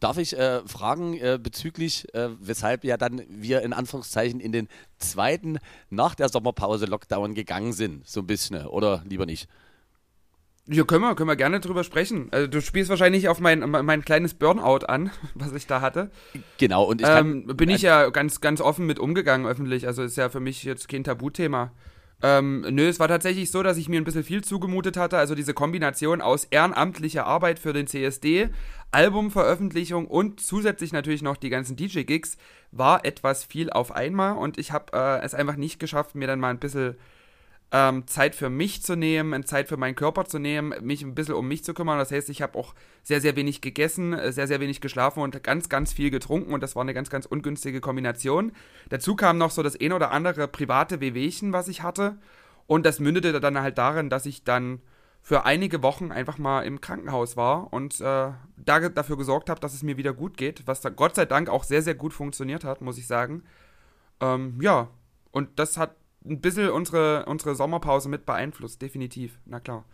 [0.00, 4.68] darf ich äh, fragen äh, bezüglich, äh, weshalb ja dann wir in Anführungszeichen in den
[4.98, 8.08] zweiten nach der Sommerpause Lockdown gegangen sind.
[8.08, 9.48] So ein bisschen, oder lieber nicht?
[10.70, 12.28] Ja, können wir, können wir gerne drüber sprechen.
[12.30, 16.10] Also du spielst wahrscheinlich auf mein, mein kleines Burnout an, was ich da hatte.
[16.58, 19.86] Genau, und ich kann, ähm, bin ich ja ganz, ganz offen mit umgegangen öffentlich.
[19.86, 21.72] Also ist ja für mich jetzt kein Tabuthema.
[22.20, 25.16] Ähm, nö, es war tatsächlich so, dass ich mir ein bisschen viel zugemutet hatte.
[25.16, 28.50] Also diese Kombination aus ehrenamtlicher Arbeit für den CSD,
[28.90, 32.36] Albumveröffentlichung und zusätzlich natürlich noch die ganzen DJ-Gigs
[32.72, 36.40] war etwas viel auf einmal und ich habe äh, es einfach nicht geschafft, mir dann
[36.40, 36.96] mal ein bisschen
[37.70, 41.34] ähm, Zeit für mich zu nehmen, Zeit für meinen Körper zu nehmen, mich ein bisschen
[41.34, 41.98] um mich zu kümmern.
[41.98, 45.42] Das heißt, ich habe auch sehr, sehr wenig gegessen, äh, sehr, sehr wenig geschlafen und
[45.42, 48.52] ganz, ganz viel getrunken und das war eine ganz, ganz ungünstige Kombination.
[48.88, 52.16] Dazu kam noch so das ein oder andere private Wehwehchen, was ich hatte
[52.66, 54.80] und das mündete dann halt darin, dass ich dann
[55.20, 59.74] für einige Wochen einfach mal im Krankenhaus war und äh, da, dafür gesorgt habe, dass
[59.74, 62.64] es mir wieder gut geht, was da Gott sei Dank auch sehr, sehr gut funktioniert
[62.64, 63.42] hat, muss ich sagen.
[64.20, 64.88] Ähm, ja,
[65.30, 65.96] und das hat
[66.28, 69.84] ein bisschen unsere, unsere Sommerpause mit beeinflusst, definitiv, na klar.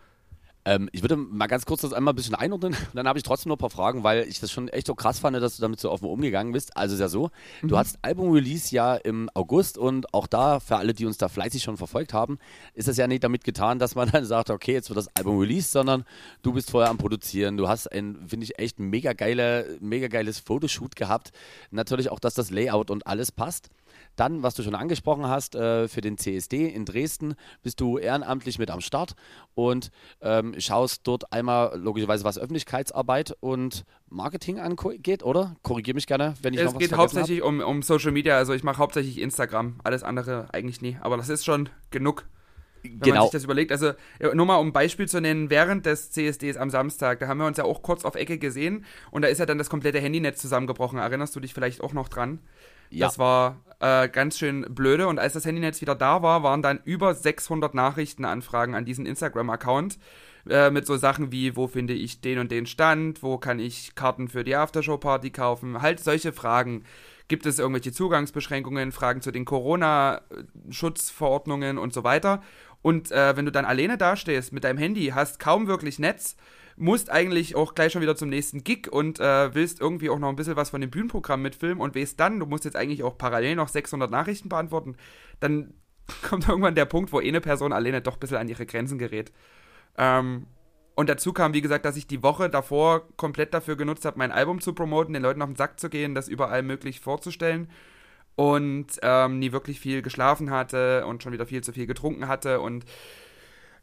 [0.67, 2.75] Ähm, ich würde mal ganz kurz das einmal ein bisschen einordnen.
[2.95, 5.19] Dann habe ich trotzdem noch ein paar Fragen, weil ich das schon echt so krass
[5.19, 6.77] fand, dass du damit so offen umgegangen bist.
[6.77, 7.69] Also ist ja so, mhm.
[7.69, 11.63] du hast Album-Release ja im August und auch da, für alle, die uns da fleißig
[11.63, 12.39] schon verfolgt haben,
[12.73, 15.39] ist es ja nicht damit getan, dass man dann sagt, okay, jetzt wird das Album
[15.39, 16.05] released, sondern
[16.43, 17.59] du bist vorher am Produzieren.
[17.59, 21.33] Du hast ein, finde ich, echt mega geile, mega geiles Fotoshoot gehabt.
[21.71, 23.69] Natürlich auch, dass das Layout und alles passt.
[24.17, 28.59] Dann, was du schon angesprochen hast, äh, für den CSD in Dresden bist du ehrenamtlich
[28.59, 29.15] mit am Start
[29.55, 35.57] und ähm, schaust dort einmal logischerweise, was Öffentlichkeitsarbeit und Marketing angeht, oder?
[35.63, 38.37] Korrigiere mich gerne, wenn ich es noch was Es geht hauptsächlich um, um Social Media,
[38.37, 42.27] also ich mache hauptsächlich Instagram, alles andere eigentlich nie, aber das ist schon genug.
[42.85, 43.15] Wenn genau.
[43.15, 43.93] man sich das überlegt, also
[44.35, 47.47] nur mal um ein Beispiel zu nennen, während des CSDs am Samstag, da haben wir
[47.47, 50.41] uns ja auch kurz auf Ecke gesehen und da ist ja dann das komplette Handynetz
[50.41, 50.99] zusammengebrochen.
[50.99, 52.41] Erinnerst du dich vielleicht auch noch dran?
[52.95, 53.07] Ja.
[53.07, 55.09] Das war äh, ganz schön blöde.
[55.09, 59.99] Und als das Handynetz wieder da war, waren dann über 600 Nachrichtenanfragen an diesen Instagram-Account
[60.49, 63.95] äh, mit so Sachen wie, wo finde ich den und den Stand, wo kann ich
[63.95, 66.85] Karten für die Aftershow-Party kaufen, halt solche Fragen.
[67.29, 72.43] Gibt es irgendwelche Zugangsbeschränkungen, Fragen zu den Corona-Schutzverordnungen und so weiter.
[72.83, 76.37] Und äh, wenn du dann alleine dastehst mit deinem Handy, hast kaum wirklich Netz,
[76.77, 80.29] musst eigentlich auch gleich schon wieder zum nächsten Gig und äh, willst irgendwie auch noch
[80.29, 83.17] ein bisschen was von dem Bühnenprogramm mitfilmen und weißt dann, du musst jetzt eigentlich auch
[83.17, 84.97] parallel noch 600 Nachrichten beantworten,
[85.41, 85.75] dann
[86.29, 89.33] kommt irgendwann der Punkt, wo eine Person alleine doch ein bisschen an ihre Grenzen gerät.
[89.97, 90.47] Ähm,
[90.97, 94.31] und dazu kam, wie gesagt, dass ich die Woche davor komplett dafür genutzt habe, mein
[94.31, 97.69] Album zu promoten, den Leuten auf den Sack zu gehen, das überall möglich vorzustellen
[98.37, 102.61] und ähm, nie wirklich viel geschlafen hatte und schon wieder viel zu viel getrunken hatte
[102.61, 102.85] und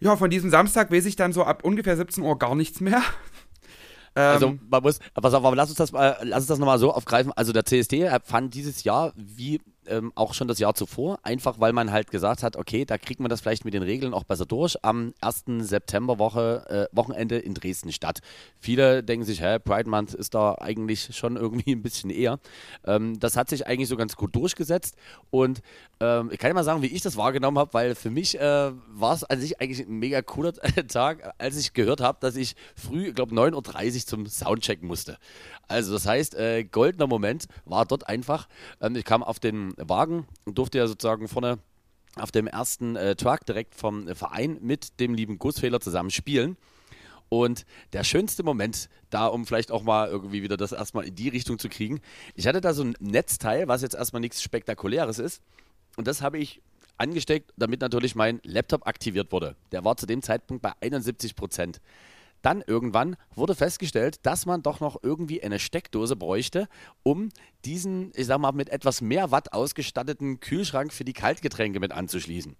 [0.01, 3.01] ja, von diesem Samstag weiß ich dann so ab ungefähr 17 Uhr gar nichts mehr.
[4.13, 6.79] Also ähm, man muss, pass auf, aber lass uns das mal, lass uns das nochmal
[6.79, 7.31] so aufgreifen.
[7.33, 9.61] Also der CSD fand dieses Jahr wie
[9.91, 13.19] ähm, auch schon das Jahr zuvor, einfach weil man halt gesagt hat, okay, da kriegt
[13.19, 14.75] man das vielleicht mit den Regeln auch besser durch.
[14.83, 15.43] Am 1.
[15.59, 18.19] Septemberwoche, äh, Wochenende in Dresden statt.
[18.59, 22.39] Viele denken sich, hä, Pride Month ist da eigentlich schon irgendwie ein bisschen eher.
[22.85, 24.95] Ähm, das hat sich eigentlich so ganz gut durchgesetzt
[25.29, 25.61] und
[25.99, 28.71] ähm, ich kann ja mal sagen, wie ich das wahrgenommen habe, weil für mich äh,
[28.87, 30.53] war es an sich eigentlich ein mega cooler
[30.87, 35.17] Tag, als ich gehört habe, dass ich früh, ich glaube 9.30 Uhr zum Soundchecken musste.
[35.67, 38.47] Also das heißt, äh, goldener Moment war dort einfach.
[38.81, 41.59] Ähm, ich kam auf den Wagen und durfte ja sozusagen vorne
[42.15, 46.57] auf dem ersten äh, Truck direkt vom Verein mit dem lieben Gussfehler zusammen spielen.
[47.29, 51.29] Und der schönste Moment, da um vielleicht auch mal irgendwie wieder das erstmal in die
[51.29, 52.01] Richtung zu kriegen,
[52.35, 55.41] ich hatte da so ein Netzteil, was jetzt erstmal nichts Spektakuläres ist.
[55.95, 56.61] Und das habe ich
[56.97, 59.55] angesteckt, damit natürlich mein Laptop aktiviert wurde.
[59.71, 61.79] Der war zu dem Zeitpunkt bei 71 Prozent.
[62.41, 66.67] Dann irgendwann wurde festgestellt, dass man doch noch irgendwie eine Steckdose bräuchte,
[67.03, 67.29] um
[67.65, 72.55] diesen, ich sag mal, mit etwas mehr Watt ausgestatteten Kühlschrank für die Kaltgetränke mit anzuschließen.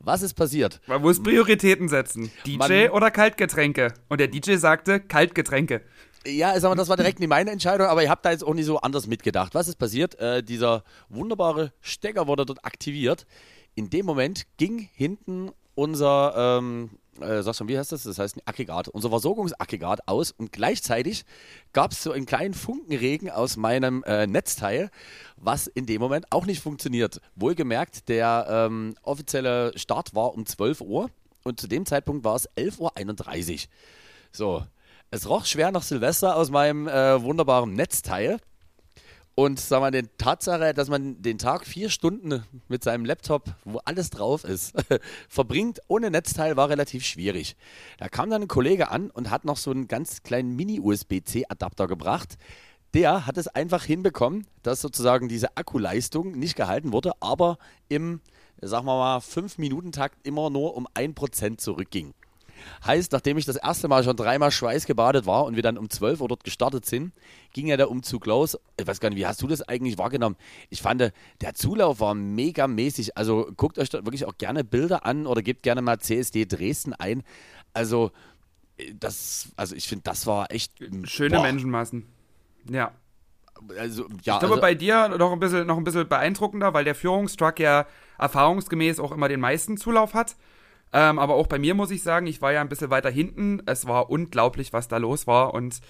[0.00, 0.80] Was ist passiert?
[0.86, 2.30] Man muss Prioritäten setzen.
[2.46, 3.94] DJ man, oder Kaltgetränke?
[4.08, 5.82] Und der DJ sagte Kaltgetränke.
[6.26, 8.54] Ja, sag mal, das war direkt nicht meine Entscheidung, aber ich habe da jetzt auch
[8.54, 9.54] nicht so anders mitgedacht.
[9.54, 10.18] Was ist passiert?
[10.20, 13.26] Äh, dieser wunderbare Stecker wurde dort aktiviert.
[13.74, 18.04] In dem Moment ging hinten unser ähm, äh, sagst du, wie heißt das?
[18.04, 21.24] Das heißt ein Aggregat, unser Versorgungsaggregat aus und gleichzeitig
[21.72, 24.90] gab es so einen kleinen Funkenregen aus meinem äh, Netzteil,
[25.36, 27.20] was in dem Moment auch nicht funktioniert.
[27.34, 31.10] Wohlgemerkt, der ähm, offizielle Start war um 12 Uhr
[31.44, 33.58] und zu dem Zeitpunkt war es 11.31 Uhr.
[34.30, 34.62] So,
[35.10, 38.38] es roch schwer nach Silvester aus meinem äh, wunderbaren Netzteil.
[39.34, 43.78] Und sag mal, die Tatsache, dass man den Tag vier Stunden mit seinem Laptop, wo
[43.78, 44.74] alles drauf ist,
[45.28, 47.56] verbringt ohne Netzteil, war relativ schwierig.
[47.96, 52.36] Da kam dann ein Kollege an und hat noch so einen ganz kleinen Mini-USB-C-Adapter gebracht.
[52.92, 57.56] Der hat es einfach hinbekommen, dass sozusagen diese Akkuleistung nicht gehalten wurde, aber
[57.88, 58.20] im,
[58.60, 62.12] sagen wir mal, 5-Minuten-Takt immer nur um 1% zurückging.
[62.86, 66.20] Heißt, nachdem ich das erste Mal schon dreimal schweißgebadet war und wir dann um 12
[66.20, 67.12] Uhr dort gestartet sind,
[67.52, 68.58] ging ja der Umzug los.
[68.78, 70.36] Ich weiß gar nicht, wie hast du das eigentlich wahrgenommen?
[70.70, 73.16] Ich fand, der Zulauf war mega mäßig.
[73.16, 76.92] Also guckt euch da wirklich auch gerne Bilder an oder gebt gerne mal CSD Dresden
[76.94, 77.22] ein.
[77.74, 78.10] Also,
[78.94, 80.72] das, also ich finde, das war echt.
[81.04, 81.42] Schöne boah.
[81.42, 82.06] Menschenmassen.
[82.68, 82.92] Ja.
[83.78, 86.84] Also, ja, ich glaube, also, bei dir noch ein, bisschen, noch ein bisschen beeindruckender, weil
[86.84, 87.86] der Führungstruck ja
[88.18, 90.36] erfahrungsgemäß auch immer den meisten Zulauf hat.
[90.92, 93.62] Ähm, aber auch bei mir muss ich sagen, ich war ja ein bisschen weiter hinten.
[93.66, 95.80] Es war unglaublich, was da los war und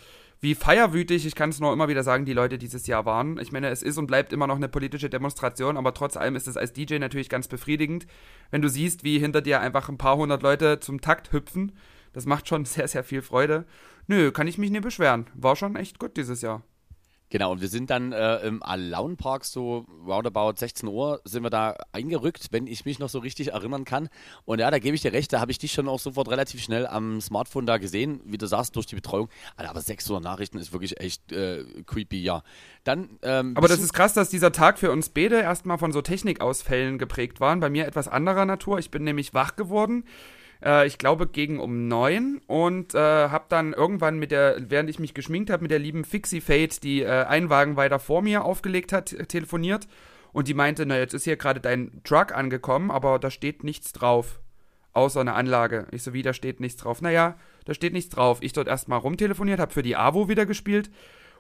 [0.42, 3.38] wie feierwütig, ich kann es nur immer wieder sagen, die Leute dieses Jahr waren.
[3.38, 6.48] Ich meine, es ist und bleibt immer noch eine politische Demonstration, aber trotz allem ist
[6.48, 8.08] es als DJ natürlich ganz befriedigend,
[8.50, 11.72] wenn du siehst, wie hinter dir einfach ein paar hundert Leute zum Takt hüpfen.
[12.12, 13.66] Das macht schon sehr, sehr viel Freude.
[14.08, 15.26] Nö, kann ich mich nicht beschweren.
[15.34, 16.62] War schon echt gut dieses Jahr.
[17.32, 21.48] Genau, und wir sind dann äh, im Alaun Park so roundabout 16 Uhr sind wir
[21.48, 24.10] da eingerückt, wenn ich mich noch so richtig erinnern kann.
[24.44, 26.62] Und ja, da gebe ich dir recht, da habe ich dich schon auch sofort relativ
[26.62, 29.30] schnell am Smartphone da gesehen, wie du sagst, durch die Betreuung.
[29.56, 32.42] Alter, aber 600 Nachrichten ist wirklich echt äh, creepy, ja.
[32.84, 36.02] Dann, ähm, Aber das ist krass, dass dieser Tag für uns beide erstmal von so
[36.02, 37.56] Technikausfällen geprägt war.
[37.56, 38.78] Bei mir etwas anderer Natur.
[38.78, 40.04] Ich bin nämlich wach geworden
[40.64, 44.98] äh, ich glaube gegen um neun und äh, habe dann irgendwann mit der, während ich
[44.98, 48.44] mich geschminkt habe, mit der lieben Fixie Fate, die äh, einen Wagen weiter vor mir
[48.44, 49.88] aufgelegt hat, telefoniert
[50.33, 53.92] und die meinte, na jetzt ist hier gerade dein Truck angekommen, aber da steht nichts
[53.92, 54.40] drauf,
[54.92, 55.87] außer eine Anlage.
[55.90, 57.03] Ich so, wie, da steht nichts drauf.
[57.03, 58.38] Naja, da steht nichts drauf.
[58.40, 60.90] Ich dort erstmal rumtelefoniert, habe für die AWO wieder gespielt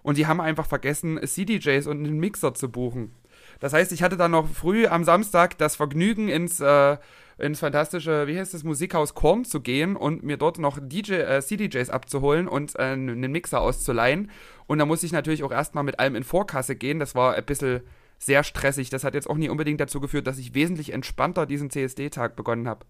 [0.02, 3.14] und die haben einfach vergessen, CDJs und einen Mixer zu buchen.
[3.60, 6.96] Das heißt, ich hatte dann noch früh am Samstag das Vergnügen, ins, äh,
[7.42, 11.42] ins fantastische, wie heißt das, Musikhaus Korn zu gehen und mir dort noch DJ, äh,
[11.42, 14.30] CDJs abzuholen und äh, einen Mixer auszuleihen.
[14.66, 17.00] Und da musste ich natürlich auch erstmal mit allem in Vorkasse gehen.
[17.00, 17.80] Das war ein bisschen
[18.18, 18.90] sehr stressig.
[18.90, 22.68] Das hat jetzt auch nie unbedingt dazu geführt, dass ich wesentlich entspannter diesen CSD-Tag begonnen
[22.68, 22.86] habe.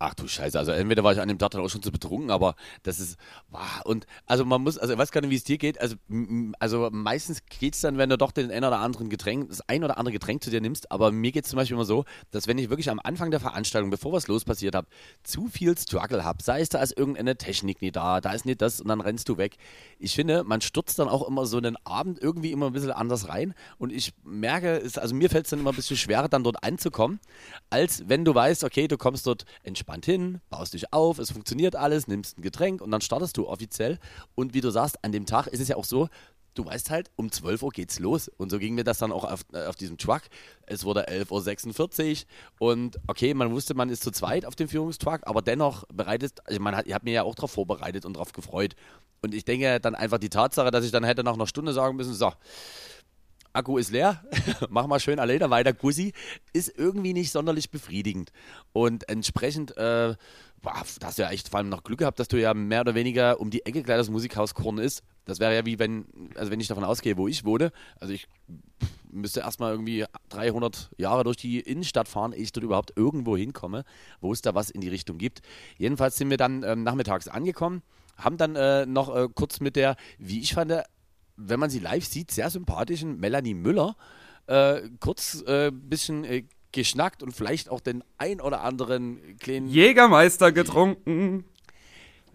[0.00, 2.30] Ach du Scheiße, also entweder war ich an dem Tag dann auch schon zu betrunken,
[2.30, 5.42] aber das ist, wow, und also man muss, also ich weiß gar nicht, wie es
[5.42, 5.96] dir geht, also,
[6.60, 9.82] also meistens geht es dann, wenn du doch den ein oder anderen Getränk, das ein
[9.82, 12.46] oder andere Getränk zu dir nimmst, aber mir geht es zum Beispiel immer so, dass
[12.46, 14.86] wenn ich wirklich am Anfang der Veranstaltung, bevor was los passiert habe,
[15.24, 18.62] zu viel Struggle habe, sei es da ist irgendeine Technik nicht da, da ist nicht
[18.62, 19.56] das und dann rennst du weg.
[19.98, 23.28] Ich finde, man stürzt dann auch immer so einen Abend irgendwie immer ein bisschen anders
[23.28, 26.44] rein und ich merke, es, also mir fällt es dann immer ein bisschen schwerer, dann
[26.44, 27.18] dort anzukommen,
[27.68, 31.30] als wenn du weißt, okay, du kommst dort entspannt entspannt hin, baust dich auf, es
[31.30, 33.98] funktioniert alles, nimmst ein Getränk und dann startest du offiziell.
[34.34, 36.08] Und wie du sagst, an dem Tag ist es ja auch so,
[36.54, 38.28] du weißt halt, um 12 Uhr geht's los.
[38.28, 40.22] Und so ging mir das dann auch auf, äh, auf diesem Truck.
[40.66, 42.24] Es wurde 11.46
[42.60, 46.40] Uhr und okay, man wusste, man ist zu zweit auf dem Führungstruck, aber dennoch bereitet,
[46.44, 48.74] also man hat, ihr habt mir ja auch darauf vorbereitet und darauf gefreut.
[49.22, 51.96] Und ich denke dann einfach die Tatsache, dass ich dann hätte nach einer Stunde sagen
[51.96, 52.32] müssen, so,
[53.52, 54.22] Akku ist leer,
[54.68, 56.12] mach mal schön alleine weiter, Gussi,
[56.52, 58.32] ist irgendwie nicht sonderlich befriedigend.
[58.72, 60.14] Und entsprechend, äh,
[60.62, 62.94] boah, hast du ja echt vor allem noch Glück gehabt, dass du ja mehr oder
[62.94, 65.02] weniger um die Ecke gleich das Musikhaus Korn ist.
[65.24, 66.06] Das wäre ja wie wenn,
[66.36, 68.28] also wenn ich davon ausgehe, wo ich wohne, also ich
[69.10, 73.84] müsste erstmal irgendwie 300 Jahre durch die Innenstadt fahren, ehe ich dort überhaupt irgendwo hinkomme,
[74.20, 75.42] wo es da was in die Richtung gibt.
[75.78, 77.82] Jedenfalls sind wir dann ähm, nachmittags angekommen
[78.18, 80.72] haben dann äh, noch äh, kurz mit der, wie ich fand,
[81.38, 83.96] wenn man sie live sieht, sehr sympathischen Melanie Müller
[84.48, 89.68] äh, kurz ein äh, bisschen äh, geschnackt und vielleicht auch den ein oder anderen kleinen
[89.68, 91.44] Jägermeister getrunken.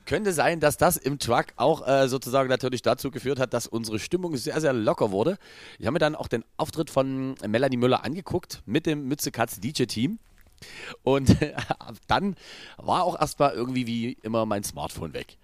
[0.06, 4.00] Könnte sein, dass das im Truck auch äh, sozusagen natürlich dazu geführt hat, dass unsere
[4.00, 5.38] Stimmung sehr, sehr locker wurde.
[5.80, 9.60] Ich habe mir dann auch den Auftritt von Melanie Müller angeguckt mit dem Mütze Katz
[9.62, 10.20] DJ-Team.
[11.04, 11.36] Und
[12.08, 12.36] dann
[12.78, 15.38] war auch erstmal irgendwie wie immer mein Smartphone weg.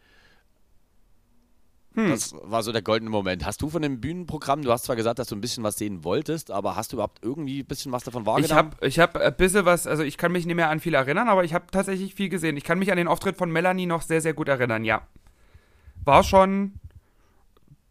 [2.05, 2.09] Hm.
[2.09, 3.45] Das war so der goldene Moment.
[3.45, 6.03] Hast du von dem Bühnenprogramm, du hast zwar gesagt, dass du ein bisschen was sehen
[6.03, 8.49] wolltest, aber hast du überhaupt irgendwie ein bisschen was davon wahrgenommen?
[8.49, 10.93] Ich habe ich hab ein bisschen was, also ich kann mich nicht mehr an viel
[10.93, 12.57] erinnern, aber ich habe tatsächlich viel gesehen.
[12.57, 15.07] Ich kann mich an den Auftritt von Melanie noch sehr, sehr gut erinnern, ja.
[16.05, 16.73] War schon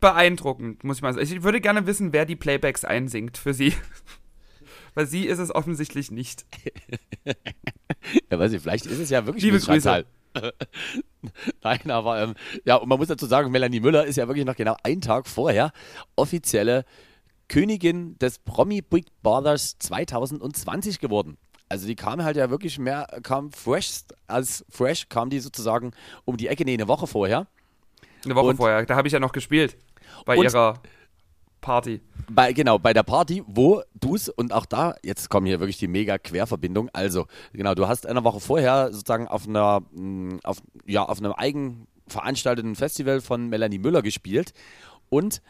[0.00, 1.26] beeindruckend, muss ich mal sagen.
[1.26, 3.74] Ich würde gerne wissen, wer die Playbacks einsingt für sie.
[4.94, 6.46] Weil sie ist es offensichtlich nicht.
[7.24, 10.06] ja, weiß ich, vielleicht ist es ja wirklich Liebe Grüße.
[11.62, 14.56] Nein, aber ähm, ja, und man muss dazu sagen, Melanie Müller ist ja wirklich noch
[14.56, 15.72] genau einen Tag vorher
[16.16, 16.84] offizielle
[17.48, 21.38] Königin des Promi Big Brothers 2020 geworden.
[21.68, 25.92] Also die kam halt ja wirklich mehr, kam fresh als fresh, kam die sozusagen
[26.24, 27.46] um die Ecke, nee, eine Woche vorher.
[28.24, 29.76] Eine Woche und, vorher, da habe ich ja noch gespielt
[30.24, 30.80] bei ihrer
[31.60, 32.00] Party.
[32.30, 35.78] Bei, genau, bei der Party, wo du es, und auch da, jetzt kommen hier wirklich
[35.78, 36.90] die mega Querverbindung.
[36.92, 41.32] Also, genau, du hast eine Woche vorher sozusagen auf einer, mm, auf, ja, auf einem
[41.34, 44.52] eigen veranstalteten Festival von Melanie Müller gespielt
[45.08, 45.40] und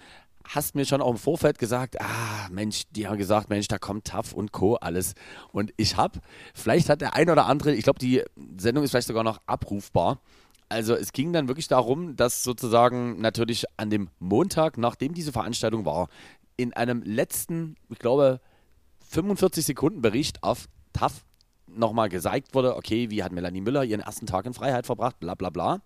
[0.44, 4.04] hast mir schon auch im Vorfeld gesagt, ah, Mensch, die haben gesagt, Mensch, da kommt
[4.04, 4.76] TAF und Co.
[4.76, 5.14] alles.
[5.52, 6.20] Und ich habe,
[6.54, 8.22] vielleicht hat der ein oder andere, ich glaube, die
[8.56, 10.20] Sendung ist vielleicht sogar noch abrufbar,
[10.70, 15.86] also es ging dann wirklich darum, dass sozusagen natürlich an dem Montag, nachdem diese Veranstaltung
[15.86, 16.08] war,
[16.58, 18.40] in einem letzten, ich glaube,
[19.08, 21.24] 45 Sekunden Bericht auf TAF
[21.66, 25.34] nochmal gezeigt wurde, okay, wie hat Melanie Müller ihren ersten Tag in Freiheit verbracht, bla
[25.34, 25.80] bla bla.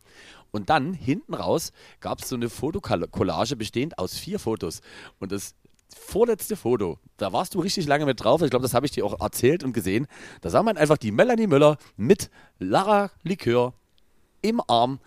[0.51, 4.81] Und dann hinten raus gab es so eine Fotokollage bestehend aus vier Fotos.
[5.21, 5.55] Und das
[5.95, 8.43] vorletzte Foto, da warst du richtig lange mit drauf.
[8.43, 10.07] Ich glaube, das habe ich dir auch erzählt und gesehen.
[10.41, 13.75] Da sah man einfach die Melanie Müller mit Lara Likör
[14.41, 15.01] im Arm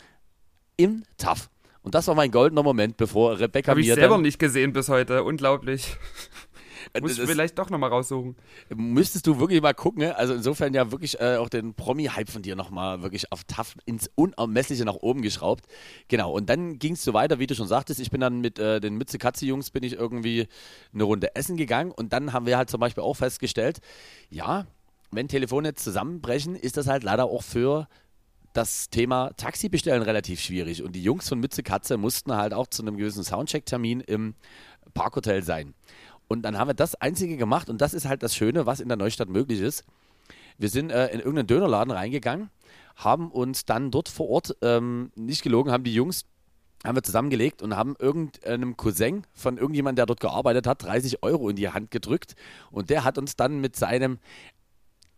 [0.77, 1.49] im TAF.
[1.85, 3.83] Und das war mein goldener Moment, bevor Rebecca Hab mir.
[3.83, 5.23] Habe ich selber nicht gesehen bis heute.
[5.23, 5.95] Unglaublich.
[6.99, 8.35] Muss ich vielleicht doch nochmal raussuchen.
[8.75, 10.15] Müsstest du wirklich mal gucken, ne?
[10.15, 14.09] also insofern ja wirklich äh, auch den Promi-Hype von dir nochmal wirklich auf tough ins
[14.15, 15.65] Unermessliche nach oben geschraubt.
[16.07, 18.57] Genau, und dann ging es so weiter, wie du schon sagtest, ich bin dann mit
[18.57, 20.47] äh, den Mütze-Katze-Jungs bin ich irgendwie
[20.91, 23.79] eine Runde essen gegangen und dann haben wir halt zum Beispiel auch festgestellt,
[24.29, 24.65] ja,
[25.11, 27.87] wenn Telefone zusammenbrechen, ist das halt leider auch für
[28.55, 30.81] das Thema Taxi bestellen relativ schwierig.
[30.81, 34.35] Und die Jungs von Mütze Katze mussten halt auch zu einem gewissen Soundcheck-Termin im
[34.93, 35.73] Parkhotel sein.
[36.27, 38.87] Und dann haben wir das Einzige gemacht und das ist halt das Schöne, was in
[38.87, 39.83] der Neustadt möglich ist.
[40.57, 42.49] Wir sind äh, in irgendeinen Dönerladen reingegangen,
[42.95, 46.25] haben uns dann dort vor Ort, ähm, nicht gelogen, haben die Jungs,
[46.85, 51.49] haben wir zusammengelegt und haben irgendeinem Cousin von irgendjemandem, der dort gearbeitet hat, 30 Euro
[51.49, 52.35] in die Hand gedrückt.
[52.71, 54.19] Und der hat uns dann mit seinem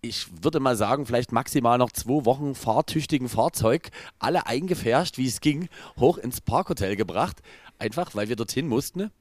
[0.07, 3.89] ich würde mal sagen, vielleicht maximal noch zwei Wochen fahrtüchtigen Fahrzeug,
[4.19, 7.41] alle eingefärscht, wie es ging, hoch ins Parkhotel gebracht.
[7.79, 9.11] Einfach, weil wir dorthin mussten.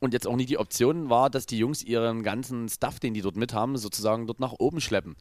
[0.00, 3.22] Und jetzt auch nicht die Option war, dass die Jungs ihren ganzen Stuff, den die
[3.22, 5.16] dort mit haben, sozusagen dort nach oben schleppen.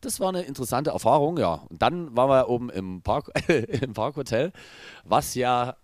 [0.00, 1.54] Das war eine interessante Erfahrung, ja.
[1.68, 4.52] Und dann waren wir oben im, Park, im Parkhotel,
[5.04, 5.76] was ja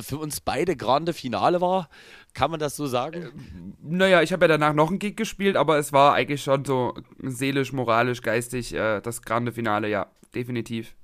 [0.00, 1.88] für uns beide grande Finale war.
[2.36, 3.74] Kann man das so sagen?
[3.82, 6.92] Naja, ich habe ja danach noch einen Gig gespielt, aber es war eigentlich schon so
[7.22, 10.94] seelisch, moralisch, geistig äh, das grande Finale, ja, definitiv.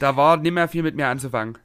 [0.00, 1.56] Da war nicht mehr viel mit mir anzufangen.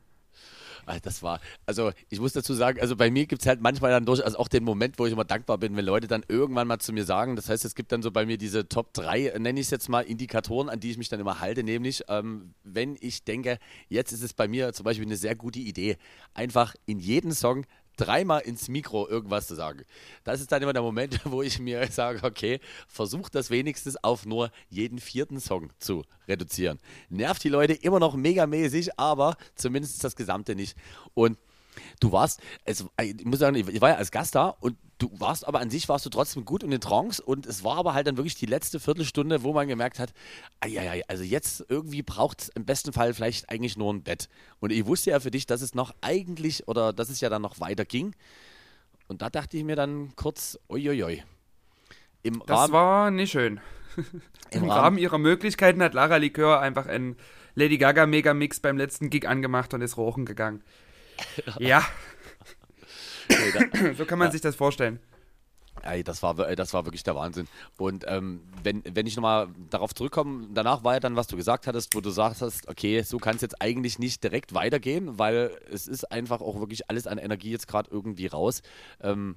[0.86, 3.92] Ah, Das war, also ich muss dazu sagen, also bei mir gibt es halt manchmal
[3.92, 6.80] dann durchaus auch den Moment, wo ich immer dankbar bin, wenn Leute dann irgendwann mal
[6.80, 9.40] zu mir sagen, das heißt, es gibt dann so bei mir diese Top 3, äh,
[9.40, 12.54] nenne ich es jetzt mal, Indikatoren, an die ich mich dann immer halte, nämlich, ähm,
[12.64, 13.58] wenn ich denke,
[13.90, 15.98] jetzt ist es bei mir zum Beispiel eine sehr gute Idee,
[16.34, 19.84] einfach in jedem Song dreimal ins Mikro irgendwas zu sagen.
[20.24, 24.26] Das ist dann immer der Moment, wo ich mir sage, okay, versuch das wenigstens auf
[24.26, 26.80] nur jeden vierten Song zu reduzieren.
[27.10, 30.78] Nervt die Leute immer noch megamäßig, aber zumindest das Gesamte nicht.
[31.14, 31.38] Und
[32.00, 35.48] du warst, es, ich muss sagen, ich war ja als Gast da und du warst
[35.48, 38.08] aber an sich warst du trotzdem gut in den Trance und es war aber halt
[38.08, 40.14] dann wirklich die letzte Viertelstunde, wo man gemerkt hat,
[40.62, 44.30] ei, also jetzt irgendwie braucht es im besten Fall vielleicht eigentlich nur ein Bett.
[44.60, 47.42] Und ich wusste ja für dich, dass es noch eigentlich oder dass es ja dann
[47.42, 48.16] noch weiter ging.
[49.08, 51.24] Und da dachte ich mir dann kurz, uiuiui.
[52.24, 53.60] Im Das Rahmen, war nicht schön.
[53.96, 57.18] im Im Rahmen Rahmen ihrer Möglichkeiten hat Lara Likör einfach einen
[57.54, 60.64] Lady Gaga Megamix beim letzten Gig angemacht und ist rochen gegangen.
[61.60, 61.84] Ja,
[63.98, 65.00] so kann man sich das vorstellen.
[65.84, 67.48] Ey, das war, das war wirklich der Wahnsinn.
[67.78, 71.68] Und ähm, wenn, wenn ich nochmal darauf zurückkomme, danach war ja dann, was du gesagt
[71.68, 75.88] hattest, wo du sagst, okay, so kann es jetzt eigentlich nicht direkt weitergehen, weil es
[75.88, 78.62] ist einfach auch wirklich alles an Energie jetzt gerade irgendwie raus.
[79.02, 79.36] Ähm,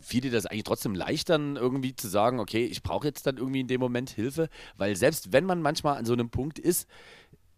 [0.00, 3.36] fiel dir das eigentlich trotzdem leicht dann irgendwie zu sagen, okay, ich brauche jetzt dann
[3.36, 6.88] irgendwie in dem Moment Hilfe, weil selbst wenn man manchmal an so einem Punkt ist,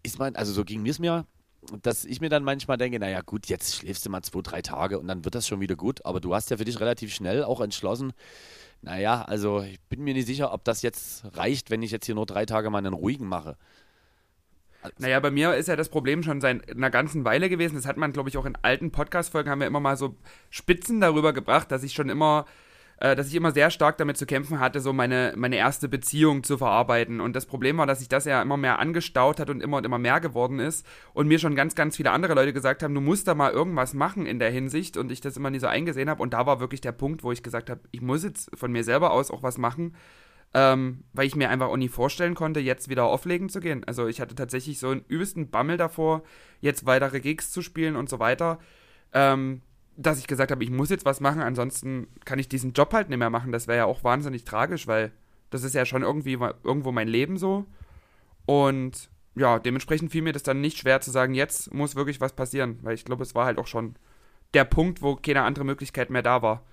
[0.02, 1.26] ist man, also so ging mir es mir,
[1.82, 4.98] dass ich mir dann manchmal denke, naja gut, jetzt schläfst du mal zwei, drei Tage
[4.98, 6.04] und dann wird das schon wieder gut.
[6.04, 8.12] Aber du hast ja für dich relativ schnell auch entschlossen,
[8.82, 12.14] naja, also ich bin mir nicht sicher, ob das jetzt reicht, wenn ich jetzt hier
[12.14, 13.56] nur drei Tage mal einen ruhigen mache.
[14.98, 17.74] Naja, bei mir ist ja das Problem schon seit einer ganzen Weile gewesen.
[17.74, 20.16] Das hat man, glaube ich, auch in alten Podcast-Folgen haben wir immer mal so
[20.48, 22.46] Spitzen darüber gebracht, dass ich schon immer,
[23.00, 26.44] äh, dass ich immer sehr stark damit zu kämpfen hatte, so meine, meine erste Beziehung
[26.44, 27.20] zu verarbeiten.
[27.20, 29.84] Und das Problem war, dass sich das ja immer mehr angestaut hat und immer und
[29.84, 30.86] immer mehr geworden ist.
[31.14, 33.94] Und mir schon ganz, ganz viele andere Leute gesagt haben, du musst da mal irgendwas
[33.94, 34.96] machen in der Hinsicht.
[34.96, 36.22] Und ich das immer nie so eingesehen habe.
[36.22, 38.84] Und da war wirklich der Punkt, wo ich gesagt habe, ich muss jetzt von mir
[38.84, 39.96] selber aus auch was machen
[40.52, 43.84] ähm, weil ich mir einfach auch nie vorstellen konnte, jetzt wieder auflegen zu gehen.
[43.84, 46.22] Also ich hatte tatsächlich so einen übelsten Bammel davor,
[46.60, 48.58] jetzt weitere Gigs zu spielen und so weiter,
[49.12, 49.62] ähm,
[49.96, 53.08] dass ich gesagt habe, ich muss jetzt was machen, ansonsten kann ich diesen Job halt
[53.08, 53.52] nicht mehr machen.
[53.52, 55.12] Das wäre ja auch wahnsinnig tragisch, weil
[55.50, 57.66] das ist ja schon irgendwie irgendwo mein Leben so.
[58.46, 62.32] Und ja, dementsprechend fiel mir das dann nicht schwer zu sagen, jetzt muss wirklich was
[62.32, 63.96] passieren, weil ich glaube, es war halt auch schon
[64.54, 66.64] der Punkt, wo keine andere Möglichkeit mehr da war.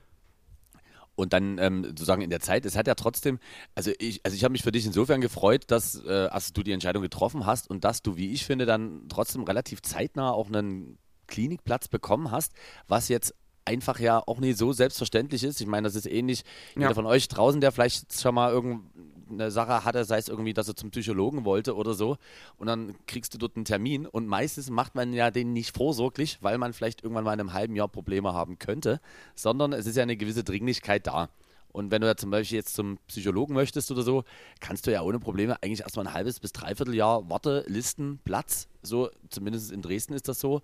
[1.15, 3.39] Und dann ähm, sozusagen in der Zeit, es hat ja trotzdem,
[3.73, 6.71] also ich, also ich habe mich für dich insofern gefreut, dass äh, als du die
[6.71, 10.99] Entscheidung getroffen hast und dass du, wie ich finde, dann trotzdem relativ zeitnah auch einen
[11.27, 12.53] Klinikplatz bekommen hast,
[12.87, 13.33] was jetzt
[13.65, 15.59] einfach ja auch nicht so selbstverständlich ist.
[15.59, 16.43] Ich meine, das ist ähnlich,
[16.75, 16.93] jeder Ja.
[16.93, 20.77] von euch draußen, der vielleicht schon mal irgendeine Sache hatte, sei es irgendwie, dass er
[20.77, 22.15] zum Psychologen wollte oder so,
[22.55, 26.37] und dann kriegst du dort einen Termin und meistens macht man ja den nicht vorsorglich,
[26.39, 29.02] weil man vielleicht irgendwann mal in einem halben Jahr Probleme haben könnte,
[29.35, 31.29] sondern es ist ja eine gewisse Dringlichkeit da.
[31.73, 34.23] Und wenn du ja zum Beispiel jetzt zum Psychologen möchtest oder so,
[34.62, 39.10] kannst du ja ohne Probleme eigentlich erstmal ein halbes bis dreiviertel Jahr Wartelisten, Platz, so
[39.29, 40.62] zumindest in Dresden ist das so,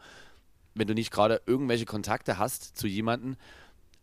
[0.76, 3.36] wenn du nicht gerade irgendwelche Kontakte hast zu jemandem,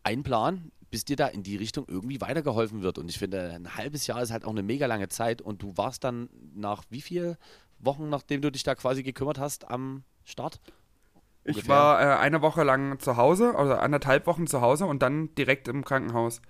[0.03, 2.99] einplanen, bis dir da in die Richtung irgendwie weitergeholfen wird.
[2.99, 5.77] Und ich finde, ein halbes Jahr ist halt auch eine mega lange Zeit und du
[5.77, 7.37] warst dann nach wie vielen
[7.79, 10.61] Wochen, nachdem du dich da quasi gekümmert hast, am Start?
[11.45, 11.75] Ich Ungefähr.
[11.75, 15.69] war äh, eine Woche lang zu Hause, also anderthalb Wochen zu Hause und dann direkt
[15.69, 16.43] im Krankenhaus.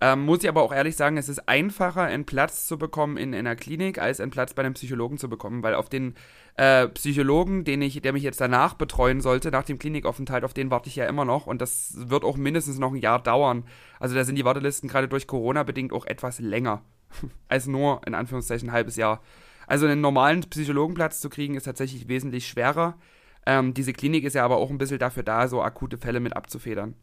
[0.00, 3.32] Ähm, muss ich aber auch ehrlich sagen, es ist einfacher, einen Platz zu bekommen in,
[3.32, 6.16] in einer Klinik, als einen Platz bei einem Psychologen zu bekommen, weil auf den
[6.56, 10.70] äh, Psychologen, den ich, der mich jetzt danach betreuen sollte, nach dem Klinikaufenthalt, auf den
[10.70, 13.64] warte ich ja immer noch und das wird auch mindestens noch ein Jahr dauern.
[13.98, 16.82] Also da sind die Wartelisten gerade durch Corona bedingt auch etwas länger
[17.48, 19.22] als nur in Anführungszeichen ein halbes Jahr.
[19.66, 22.98] Also einen normalen Psychologenplatz zu kriegen, ist tatsächlich wesentlich schwerer.
[23.46, 26.36] Ähm, diese Klinik ist ja aber auch ein bisschen dafür da, so akute Fälle mit
[26.36, 26.94] abzufedern.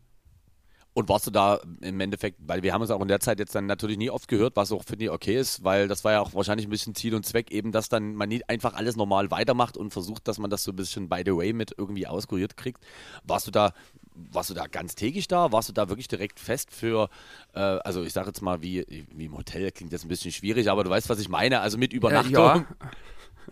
[0.93, 3.53] Und warst du da im Endeffekt, weil wir haben es auch in der Zeit jetzt
[3.53, 6.19] dann natürlich nie oft gehört, was auch finde ich okay ist, weil das war ja
[6.19, 9.29] auch wahrscheinlich ein bisschen Ziel und Zweck, eben, dass dann man nicht einfach alles normal
[9.31, 12.57] weitermacht und versucht, dass man das so ein bisschen by the way mit irgendwie auskuriert
[12.57, 12.83] kriegt.
[13.23, 13.73] Warst du da,
[14.13, 15.51] warst du da ganz tägig da?
[15.51, 17.09] Warst du da wirklich direkt fest für,
[17.53, 20.71] äh, also ich sage jetzt mal, wie, wie im Hotel klingt jetzt ein bisschen schwierig,
[20.71, 22.33] aber du weißt, was ich meine, also mit Übernachtung.
[22.33, 22.65] Äh, ja.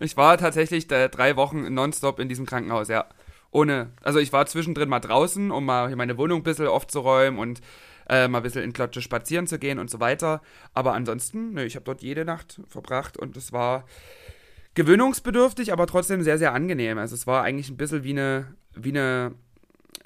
[0.00, 3.06] Ich war tatsächlich drei Wochen nonstop in diesem Krankenhaus, ja
[3.50, 7.60] ohne, also ich war zwischendrin mal draußen, um mal meine Wohnung ein bisschen aufzuräumen und
[8.08, 10.42] äh, mal ein bisschen in Klotsche spazieren zu gehen und so weiter.
[10.74, 13.84] Aber ansonsten, ne, ich habe dort jede Nacht verbracht und es war
[14.74, 16.98] gewöhnungsbedürftig, aber trotzdem sehr, sehr angenehm.
[16.98, 19.34] Also es war eigentlich ein bisschen wie eine, wie eine,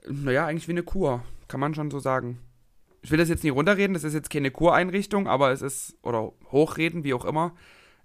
[0.08, 2.38] naja, eigentlich wie eine Kur, kann man schon so sagen.
[3.02, 6.32] Ich will das jetzt nicht runterreden, das ist jetzt keine Kureinrichtung, aber es ist, oder
[6.52, 7.54] hochreden, wie auch immer.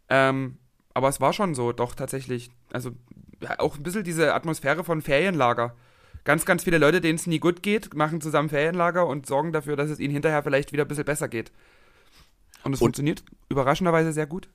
[0.09, 0.57] Ähm,
[0.93, 2.49] aber es war schon so, doch tatsächlich.
[2.73, 2.91] Also
[3.57, 5.75] auch ein bisschen diese Atmosphäre von Ferienlager.
[6.23, 9.75] Ganz, ganz viele Leute, denen es nie gut geht, machen zusammen Ferienlager und sorgen dafür,
[9.75, 11.51] dass es ihnen hinterher vielleicht wieder ein bisschen besser geht.
[12.63, 14.49] Und es funktioniert überraschenderweise sehr gut.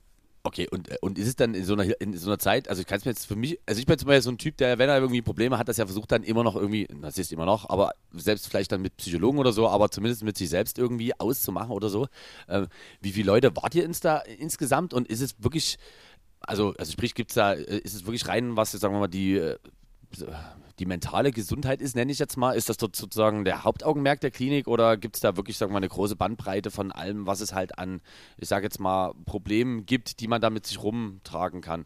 [0.45, 2.81] Okay, und, äh, und ist es dann in so einer, in so einer Zeit, also
[2.81, 4.57] ich kann es mir jetzt für mich, also ich bin zum Beispiel so ein Typ,
[4.57, 7.31] der, wenn er irgendwie Probleme hat, das ja versucht dann immer noch irgendwie, das ist
[7.31, 10.77] immer noch, aber selbst vielleicht dann mit Psychologen oder so, aber zumindest mit sich selbst
[10.77, 12.07] irgendwie auszumachen oder so.
[12.47, 12.67] Äh,
[12.99, 15.77] wie viele Leute wart ihr ins da, insgesamt und ist es wirklich,
[16.47, 19.35] also, also sprich, gibt's da, äh, ist es wirklich rein, was, sagen wir mal, die,
[19.35, 19.57] äh,
[20.79, 22.53] die mentale Gesundheit ist, nenne ich jetzt mal?
[22.53, 25.73] Ist das dort sozusagen der Hauptaugenmerk der Klinik oder gibt es da wirklich, sagen wir
[25.73, 28.01] mal, eine große Bandbreite von allem, was es halt an,
[28.37, 31.85] ich sage jetzt mal, Problemen gibt, die man da mit sich rumtragen kann?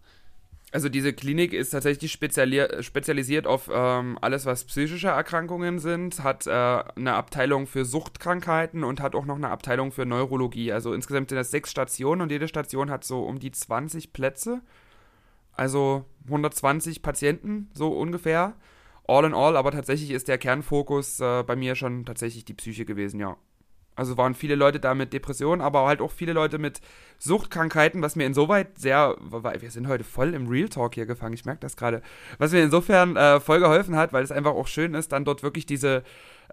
[0.72, 6.52] Also diese Klinik ist tatsächlich spezialisiert auf ähm, alles, was psychische Erkrankungen sind, hat äh,
[6.52, 10.74] eine Abteilung für Suchtkrankheiten und hat auch noch eine Abteilung für Neurologie.
[10.74, 14.62] Also insgesamt sind das sechs Stationen und jede Station hat so um die 20 Plätze.
[15.54, 18.54] Also 120 Patienten, so ungefähr.
[19.08, 22.84] All in all, aber tatsächlich ist der Kernfokus äh, bei mir schon tatsächlich die Psyche
[22.84, 23.38] gewesen, ja.
[23.98, 26.82] Also waren viele Leute da mit Depressionen, aber halt auch viele Leute mit
[27.18, 31.46] Suchtkrankheiten, was mir insoweit sehr, wir sind heute voll im Real Talk hier gefangen, ich
[31.46, 32.04] merke das gerade,
[32.38, 35.42] was mir insofern äh, voll geholfen hat, weil es einfach auch schön ist, dann dort
[35.42, 36.04] wirklich diese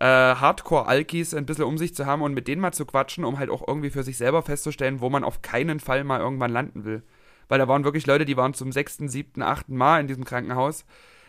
[0.01, 3.38] äh, Hardcore-Alkis ein bisschen um sich zu haben und mit denen mal zu quatschen, um
[3.38, 6.84] halt auch irgendwie für sich selber festzustellen, wo man auf keinen Fall mal irgendwann landen
[6.86, 7.03] will.
[7.49, 10.86] Weil da waren wirklich Leute, die waren zum sechsten, siebten, achten Mal in diesem Krankenhaus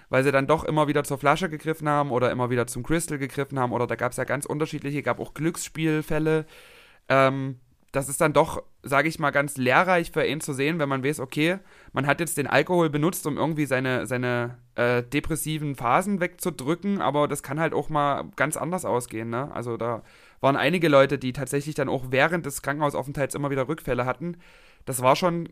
[0.09, 3.17] weil sie dann doch immer wieder zur Flasche gegriffen haben oder immer wieder zum Crystal
[3.17, 6.45] gegriffen haben oder da gab es ja ganz unterschiedliche, gab auch Glücksspielfälle.
[7.09, 7.59] Ähm,
[7.95, 11.03] das ist dann doch, sage ich mal, ganz lehrreich für ihn zu sehen, wenn man
[11.03, 11.59] weiß, okay,
[11.93, 17.27] man hat jetzt den Alkohol benutzt, um irgendwie seine, seine äh, depressiven Phasen wegzudrücken, aber
[17.27, 19.29] das kann halt auch mal ganz anders ausgehen.
[19.29, 19.49] Ne?
[19.53, 20.03] Also da
[20.41, 24.37] waren einige Leute, die tatsächlich dann auch während des Krankenhausaufenthalts immer wieder Rückfälle hatten.
[24.85, 25.47] Das war schon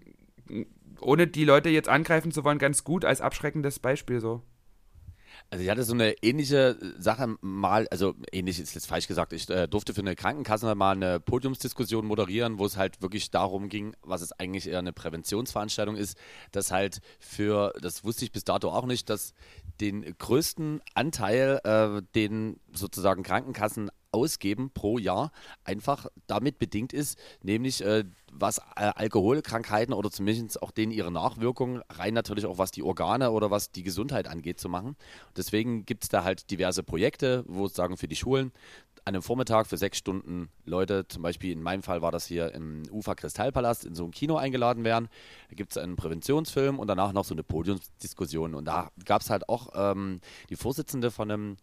[1.05, 4.43] ohne die Leute jetzt angreifen zu wollen, ganz gut als abschreckendes Beispiel so.
[5.49, 9.49] Also ich hatte so eine ähnliche Sache mal, also ähnlich ist jetzt falsch gesagt, ich
[9.49, 13.95] äh, durfte für eine Krankenkasse mal eine Podiumsdiskussion moderieren, wo es halt wirklich darum ging,
[14.01, 16.17] was es eigentlich eher eine Präventionsveranstaltung ist,
[16.51, 19.33] dass halt für, das wusste ich bis dato auch nicht, dass
[19.79, 25.31] den größten Anteil, äh, den sozusagen Krankenkassen ausgeben pro Jahr
[25.63, 31.81] einfach damit bedingt ist, nämlich äh, was äh, Alkoholkrankheiten oder zumindest auch denen ihre Nachwirkungen,
[31.89, 34.95] rein natürlich auch was die Organe oder was die Gesundheit angeht, zu machen.
[35.37, 38.51] Deswegen gibt es da halt diverse Projekte, wo sagen für die Schulen,
[39.05, 42.53] an einem Vormittag für sechs Stunden Leute, zum Beispiel in meinem Fall war das hier
[42.53, 45.09] im Ufer Kristallpalast, in so ein Kino eingeladen werden.
[45.49, 48.55] Da gibt es einen Präventionsfilm und danach noch so eine Podiumsdiskussion.
[48.55, 51.57] Und da gab es halt auch ähm, die Vorsitzende von einem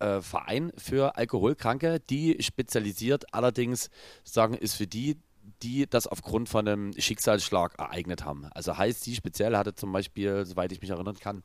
[0.00, 3.90] äh, Verein für Alkoholkranke, die spezialisiert allerdings
[4.24, 5.18] sagen, ist für die,
[5.62, 8.46] die das aufgrund von einem Schicksalsschlag ereignet haben.
[8.54, 11.42] Also heißt, sie speziell hatte zum Beispiel, soweit ich mich erinnern kann,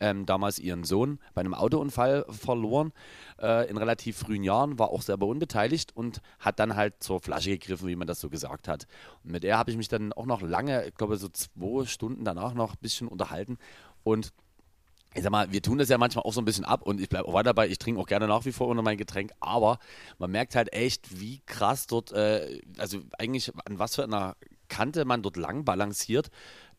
[0.00, 2.92] ähm, damals ihren Sohn bei einem Autounfall verloren
[3.40, 7.50] äh, in relativ frühen Jahren, war auch selber unbeteiligt und hat dann halt zur Flasche
[7.50, 8.88] gegriffen, wie man das so gesagt hat.
[9.22, 12.24] Und mit der habe ich mich dann auch noch lange, ich glaube so zwei Stunden
[12.24, 13.58] danach noch ein bisschen unterhalten
[14.02, 14.32] und
[15.14, 17.08] ich sag mal, wir tun das ja manchmal auch so ein bisschen ab und ich
[17.08, 19.78] bleibe auch weiter dabei, ich trinke auch gerne nach wie vor unter mein Getränk, aber
[20.18, 24.36] man merkt halt echt, wie krass dort, äh, also eigentlich an was für einer
[24.68, 26.30] Kante man dort lang balanciert,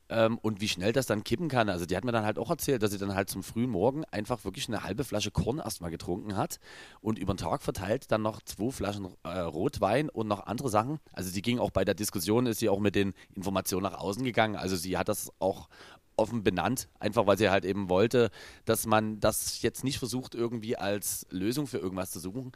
[0.09, 1.69] ähm, und wie schnell das dann kippen kann.
[1.69, 4.03] Also die hat mir dann halt auch erzählt, dass sie dann halt zum frühen Morgen
[4.05, 6.59] einfach wirklich eine halbe Flasche Korn erstmal getrunken hat
[7.01, 10.99] und über den Tag verteilt dann noch zwei Flaschen äh, Rotwein und noch andere Sachen.
[11.11, 14.23] Also sie ging auch bei der Diskussion, ist sie auch mit den Informationen nach außen
[14.23, 14.55] gegangen.
[14.55, 15.67] Also sie hat das auch
[16.15, 18.29] offen benannt, einfach weil sie halt eben wollte,
[18.65, 22.51] dass man das jetzt nicht versucht, irgendwie als Lösung für irgendwas zu suchen.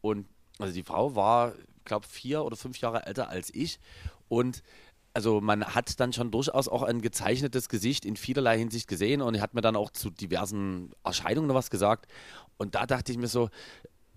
[0.00, 0.26] Und
[0.58, 1.54] also die Frau war,
[1.84, 3.78] glaube vier oder fünf Jahre älter als ich
[4.28, 4.62] und
[5.14, 9.40] also man hat dann schon durchaus auch ein gezeichnetes Gesicht in vielerlei Hinsicht gesehen und
[9.40, 12.06] hat mir dann auch zu diversen Erscheinungen was gesagt.
[12.56, 13.48] Und da dachte ich mir so,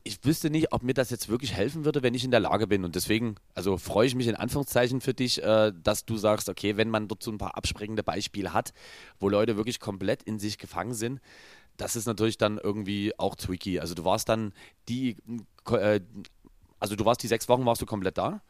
[0.03, 2.67] ich wüsste nicht, ob mir das jetzt wirklich helfen würde, wenn ich in der Lage
[2.67, 2.83] bin.
[2.83, 6.77] Und deswegen, also freue ich mich in Anführungszeichen für dich, äh, dass du sagst, okay,
[6.77, 8.73] wenn man dort so ein paar absprengende Beispiele hat,
[9.19, 11.21] wo Leute wirklich komplett in sich gefangen sind,
[11.77, 13.79] das ist natürlich dann irgendwie auch tricky.
[13.79, 14.53] Also du warst dann
[14.89, 15.17] die,
[15.69, 16.01] äh,
[16.79, 18.41] also du warst die sechs Wochen, warst du komplett da?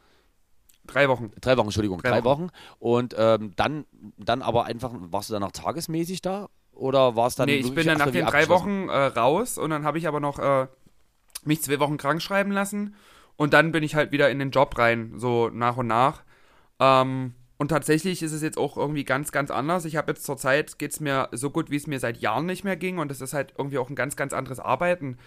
[0.87, 1.31] Drei Wochen.
[1.39, 2.43] Drei Wochen, Entschuldigung, drei, drei Wochen.
[2.43, 2.51] Wochen.
[2.79, 3.85] Und ähm, dann,
[4.17, 6.49] dann aber einfach, warst du dann noch tagesmäßig da?
[6.73, 9.69] Oder war es dann Nee, ich bin dann nach den drei Wochen äh, raus und
[9.69, 10.67] dann habe ich aber noch äh,
[11.45, 12.95] mich zwei Wochen krank schreiben lassen
[13.35, 16.23] und dann bin ich halt wieder in den Job rein, so nach und nach.
[16.79, 19.85] Ähm, und tatsächlich ist es jetzt auch irgendwie ganz, ganz anders.
[19.85, 22.45] Ich habe jetzt zur Zeit, geht es mir so gut, wie es mir seit Jahren
[22.45, 25.17] nicht mehr ging und es ist halt irgendwie auch ein ganz, ganz anderes Arbeiten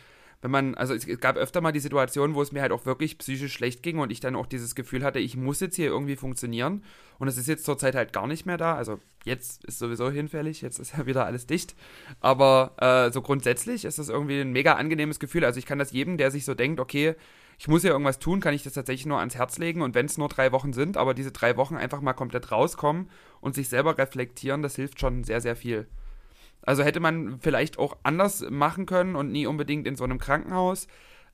[0.45, 3.17] wenn man, also es gab öfter mal die Situation, wo es mir halt auch wirklich
[3.17, 6.17] psychisch schlecht ging und ich dann auch dieses Gefühl hatte, ich muss jetzt hier irgendwie
[6.17, 6.85] funktionieren.
[7.19, 8.75] Und es ist jetzt zurzeit halt gar nicht mehr da.
[8.75, 11.75] Also jetzt ist sowieso hinfällig, jetzt ist ja wieder alles dicht.
[12.21, 15.47] Aber äh, so grundsätzlich ist das irgendwie ein mega angenehmes Gefühl.
[15.47, 17.15] Also ich kann das jedem, der sich so denkt, okay,
[17.59, 19.81] ich muss ja irgendwas tun, kann ich das tatsächlich nur ans Herz legen.
[19.81, 23.09] Und wenn es nur drei Wochen sind, aber diese drei Wochen einfach mal komplett rauskommen
[23.41, 25.87] und sich selber reflektieren, das hilft schon sehr, sehr viel.
[26.67, 30.87] Also hätte man vielleicht auch anders machen können und nie unbedingt in so einem Krankenhaus.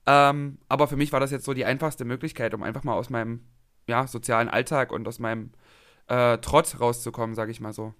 [0.06, 3.10] Ähm, aber für mich war das jetzt so die einfachste Möglichkeit, um einfach mal aus
[3.10, 3.40] meinem
[3.86, 5.52] ja, sozialen Alltag und aus meinem
[6.08, 7.94] äh, Trott rauszukommen, sage ich mal so.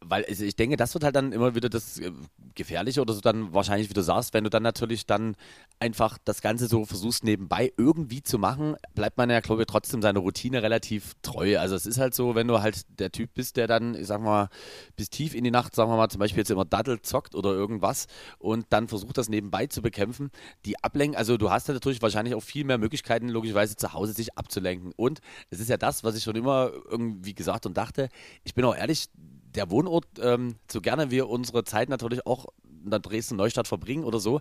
[0.00, 2.12] Weil also ich denke, das wird halt dann immer wieder das äh,
[2.54, 5.36] Gefährliche oder so dann wahrscheinlich, wie du sagst, wenn du dann natürlich dann
[5.80, 10.02] einfach das Ganze so versuchst nebenbei irgendwie zu machen, bleibt man ja, glaube ich, trotzdem
[10.02, 11.58] seiner Routine relativ treu.
[11.58, 14.20] Also es ist halt so, wenn du halt der Typ bist, der dann, ich sag
[14.20, 14.48] mal,
[14.96, 17.50] bis tief in die Nacht, sagen wir mal, zum Beispiel jetzt immer Daddel zockt oder
[17.50, 18.06] irgendwas
[18.38, 20.30] und dann versucht das nebenbei zu bekämpfen,
[20.64, 24.12] die Ablenken, also du hast ja natürlich wahrscheinlich auch viel mehr Möglichkeiten, logischerweise zu Hause
[24.12, 24.92] sich abzulenken.
[24.96, 25.20] Und
[25.50, 28.08] es ist ja das, was ich schon immer irgendwie gesagt und dachte,
[28.44, 29.08] ich bin auch ehrlich,
[29.54, 32.46] der Wohnort, ähm, so gerne wir unsere Zeit natürlich auch
[32.84, 34.40] in der Dresden-Neustadt verbringen oder so.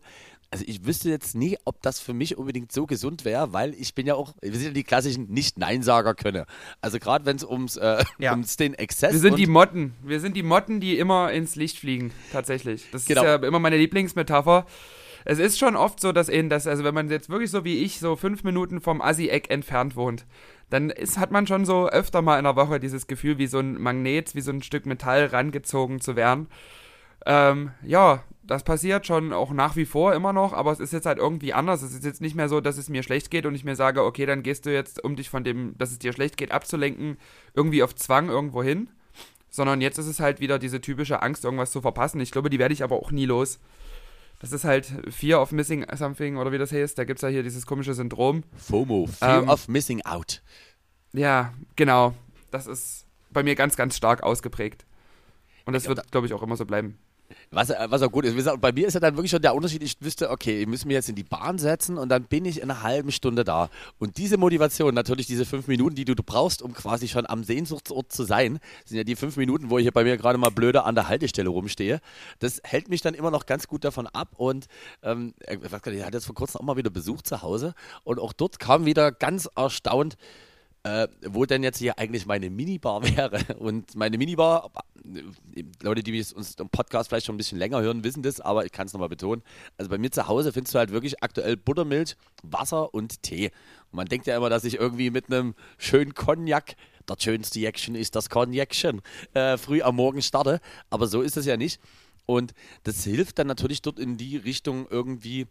[0.51, 3.93] Also ich wüsste jetzt nie, ob das für mich unbedingt so gesund wäre, weil ich
[3.95, 6.45] bin ja auch, wir sind ja die klassischen Nicht-Nein-Sager könne.
[6.79, 8.31] Also gerade wenn es ums, äh, ja.
[8.31, 9.93] ums den Exzess Wir sind die Motten.
[10.03, 12.85] Wir sind die Motten, die immer ins Licht fliegen, tatsächlich.
[12.91, 13.21] Das genau.
[13.21, 14.65] ist ja immer meine Lieblingsmetapher.
[15.25, 17.83] Es ist schon oft so, dass eben das, also wenn man jetzt wirklich so wie
[17.83, 20.25] ich so fünf Minuten vom Assi-Eck entfernt wohnt,
[20.69, 23.59] dann ist, hat man schon so öfter mal in der Woche dieses Gefühl, wie so
[23.59, 26.47] ein Magnet, wie so ein Stück Metall rangezogen zu werden.
[27.25, 31.05] Ähm, ja, das passiert schon auch nach wie vor immer noch, aber es ist jetzt
[31.05, 31.81] halt irgendwie anders.
[31.81, 34.03] Es ist jetzt nicht mehr so, dass es mir schlecht geht und ich mir sage,
[34.03, 37.17] okay, dann gehst du jetzt, um dich von dem, dass es dir schlecht geht, abzulenken,
[37.53, 38.89] irgendwie auf Zwang irgendwo hin.
[39.49, 42.19] Sondern jetzt ist es halt wieder diese typische Angst, irgendwas zu verpassen.
[42.19, 43.59] Ich glaube, die werde ich aber auch nie los.
[44.39, 46.97] Das ist halt Fear of Missing Something oder wie das heißt.
[46.97, 48.43] Da gibt es ja hier dieses komische Syndrom.
[48.55, 50.43] FOMO, Fear ähm, of Missing Out.
[51.13, 52.13] Ja, genau.
[52.51, 54.85] Das ist bei mir ganz, ganz stark ausgeprägt.
[55.65, 56.97] Und das wird, glaube ich, auch immer so bleiben.
[57.51, 58.61] Was, was auch gut ist.
[58.61, 60.93] Bei mir ist ja dann wirklich schon der Unterschied, ich wüsste, okay, ich muss mich
[60.93, 63.69] jetzt in die Bahn setzen und dann bin ich in einer halben Stunde da.
[63.99, 68.11] Und diese Motivation, natürlich diese fünf Minuten, die du, brauchst, um quasi schon am Sehnsuchtsort
[68.11, 70.85] zu sein, sind ja die fünf Minuten, wo ich hier bei mir gerade mal blöder
[70.85, 71.99] an der Haltestelle rumstehe.
[72.39, 74.33] Das hält mich dann immer noch ganz gut davon ab.
[74.37, 74.67] Und
[75.03, 77.41] ähm, ich, weiß gar nicht, ich hatte jetzt vor kurzem auch mal wieder Besuch zu
[77.41, 77.73] Hause
[78.03, 80.17] und auch dort kam wieder ganz erstaunt,
[80.87, 83.55] äh, wo denn jetzt hier eigentlich meine Minibar wäre.
[83.55, 84.71] Und meine Minibar,
[85.03, 88.65] äh, Leute, die uns im Podcast vielleicht schon ein bisschen länger hören, wissen das, aber
[88.65, 89.43] ich kann es nochmal betonen.
[89.77, 93.51] Also bei mir zu Hause findest du halt wirklich aktuell Buttermilch, Wasser und Tee.
[93.91, 96.75] Und man denkt ja immer, dass ich irgendwie mit einem schönen Cognac
[97.09, 99.01] der schönste Jäckchen ist das Cognacchen,
[99.33, 100.59] äh, früh am Morgen starte.
[100.89, 101.79] Aber so ist es ja nicht.
[102.25, 105.47] Und das hilft dann natürlich dort in die Richtung irgendwie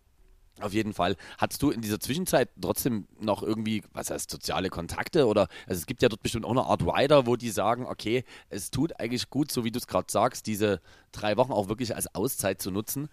[0.60, 1.16] auf jeden Fall.
[1.38, 5.86] Hattest du in dieser Zwischenzeit trotzdem noch irgendwie, was heißt, soziale Kontakte oder, also es
[5.86, 9.28] gibt ja dort bestimmt auch eine Art Rider, wo die sagen, okay, es tut eigentlich
[9.30, 10.80] gut, so wie du es gerade sagst, diese
[11.12, 13.08] drei Wochen auch wirklich als Auszeit zu nutzen?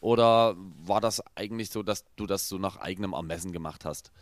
[0.00, 4.12] Oder war das eigentlich so, dass du das so nach eigenem Ermessen gemacht hast?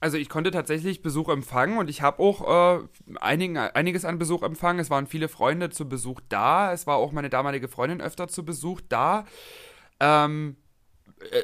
[0.00, 2.88] Also ich konnte tatsächlich Besuch empfangen und ich habe auch äh,
[3.20, 4.80] einigen, einiges an Besuch empfangen.
[4.80, 6.72] Es waren viele Freunde zu Besuch da.
[6.72, 9.26] Es war auch meine damalige Freundin öfter zu Besuch da.
[10.00, 10.61] Ähm, äh,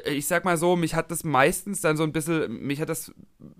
[0.05, 3.13] ich sag mal so, mich hat das meistens dann so ein bisschen, mich hat das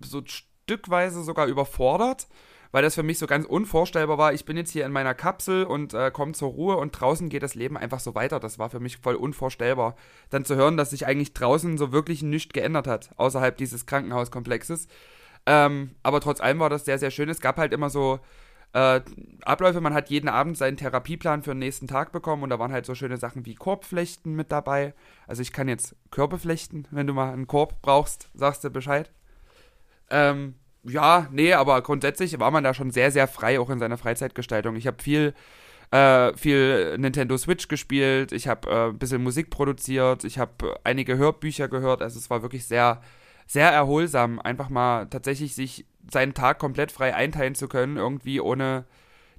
[0.03, 2.28] so stückweise sogar überfordert,
[2.72, 4.34] weil das für mich so ganz unvorstellbar war.
[4.34, 7.41] Ich bin jetzt hier in meiner Kapsel und äh, komme zur Ruhe und draußen geht
[7.41, 8.39] das Leben einfach so weiter.
[8.39, 9.95] Das war für mich voll unvorstellbar.
[10.30, 14.88] Dann zu hören, dass sich eigentlich draußen so wirklich nichts geändert hat, außerhalb dieses Krankenhauskomplexes.
[15.45, 17.30] Ähm, aber trotz allem war das sehr, sehr schön.
[17.30, 18.20] Es gab halt immer so
[18.74, 19.01] äh,
[19.43, 19.82] Abläufe.
[19.82, 22.86] Man hat jeden Abend seinen Therapieplan für den nächsten Tag bekommen und da waren halt
[22.86, 24.93] so schöne Sachen wie Korbflechten mit dabei.
[25.28, 26.88] Also ich kann jetzt Körbe flechten.
[26.91, 29.11] Wenn du mal einen Korb brauchst, sagst du Bescheid.
[30.09, 33.97] Ähm, ja, nee, aber grundsätzlich war man da schon sehr, sehr frei, auch in seiner
[33.97, 34.76] Freizeitgestaltung.
[34.76, 35.34] Ich habe viel,
[35.91, 41.17] äh, viel Nintendo Switch gespielt, ich habe äh, ein bisschen Musik produziert, ich habe einige
[41.17, 42.01] Hörbücher gehört.
[42.01, 43.01] Also es war wirklich sehr,
[43.45, 48.86] sehr erholsam, einfach mal tatsächlich sich seinen Tag komplett frei einteilen zu können, irgendwie ohne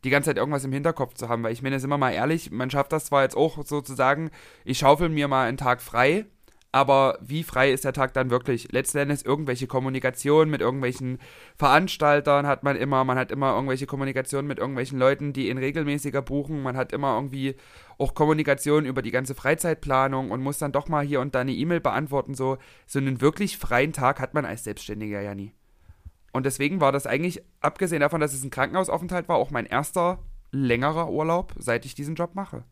[0.04, 1.42] die ganze Zeit irgendwas im Hinterkopf zu haben.
[1.42, 4.30] Weil ich meine, sind wir mal ehrlich, man schafft das zwar jetzt auch sozusagen,
[4.64, 6.26] ich schaufel mir mal einen Tag frei,
[6.72, 8.70] aber wie frei ist der Tag dann wirklich?
[8.70, 11.18] Letzten Endes irgendwelche Kommunikation mit irgendwelchen
[11.56, 16.22] Veranstaltern hat man immer, man hat immer irgendwelche Kommunikation mit irgendwelchen Leuten, die in regelmäßiger
[16.22, 17.56] buchen, man hat immer irgendwie
[17.98, 21.52] auch Kommunikation über die ganze Freizeitplanung und muss dann doch mal hier und da eine
[21.52, 22.58] E-Mail beantworten, so.
[22.86, 25.52] So einen wirklich freien Tag hat man als Selbstständiger ja nie.
[26.32, 30.18] Und deswegen war das eigentlich, abgesehen davon, dass es ein Krankenhausaufenthalt war, auch mein erster
[30.52, 32.64] längerer Urlaub, seit ich diesen Job mache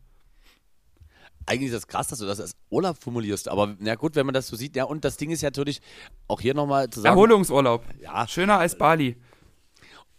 [1.49, 3.49] eigentlich ist das krass, dass du das als Urlaub formulierst.
[3.49, 4.75] Aber na gut, wenn man das so sieht.
[4.75, 5.81] Ja, und das Ding ist ja natürlich
[6.27, 7.15] auch hier nochmal zu sagen.
[7.15, 7.83] Erholungsurlaub.
[7.99, 8.27] Ja.
[8.27, 9.17] Schöner als Bali.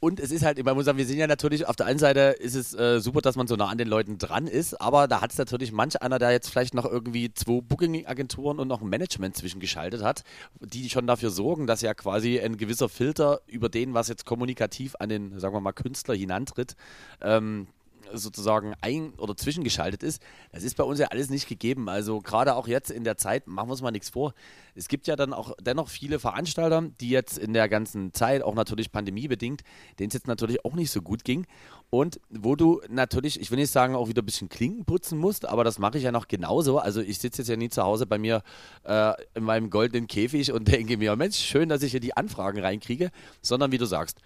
[0.02, 2.34] Und es ist halt, man muss sagen, wir sind ja natürlich, auf der einen Seite
[2.38, 5.20] ist es äh, super, dass man so nah an den Leuten dran ist, aber da
[5.20, 8.88] hat es natürlich manch einer, der jetzt vielleicht noch irgendwie zwei Booking-Agenturen und noch ein
[8.88, 10.22] Management zwischengeschaltet hat,
[10.60, 14.96] die schon dafür sorgen, dass ja quasi ein gewisser Filter über den, was jetzt kommunikativ
[14.98, 16.76] an den, sagen wir mal, Künstler hinantritt,
[17.20, 17.66] ähm,
[18.12, 20.22] sozusagen ein- oder zwischengeschaltet ist.
[20.52, 21.88] Das ist bei uns ja alles nicht gegeben.
[21.88, 24.34] Also gerade auch jetzt in der Zeit, machen wir uns mal nichts vor.
[24.74, 28.54] Es gibt ja dann auch dennoch viele Veranstalter, die jetzt in der ganzen Zeit, auch
[28.54, 29.62] natürlich pandemiebedingt,
[29.98, 31.46] denen es jetzt natürlich auch nicht so gut ging.
[31.90, 35.46] Und wo du natürlich, ich will nicht sagen, auch wieder ein bisschen Klinken putzen musst,
[35.46, 36.78] aber das mache ich ja noch genauso.
[36.78, 38.42] Also ich sitze jetzt ja nie zu Hause bei mir
[38.84, 42.60] äh, in meinem goldenen Käfig und denke mir, Mensch, schön, dass ich hier die Anfragen
[42.60, 43.10] reinkriege,
[43.42, 44.18] sondern wie du sagst,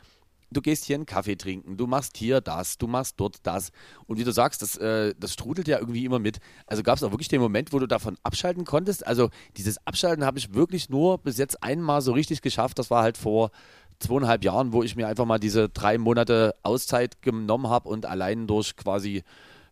[0.55, 3.71] du gehst hier einen Kaffee trinken, du machst hier das, du machst dort das.
[4.07, 6.39] Und wie du sagst, das, äh, das strudelt ja irgendwie immer mit.
[6.67, 9.07] Also gab es auch wirklich den Moment, wo du davon abschalten konntest.
[9.07, 12.79] Also dieses Abschalten habe ich wirklich nur bis jetzt einmal so richtig geschafft.
[12.79, 13.51] Das war halt vor
[13.99, 18.47] zweieinhalb Jahren, wo ich mir einfach mal diese drei Monate Auszeit genommen habe und allein
[18.47, 19.23] durch quasi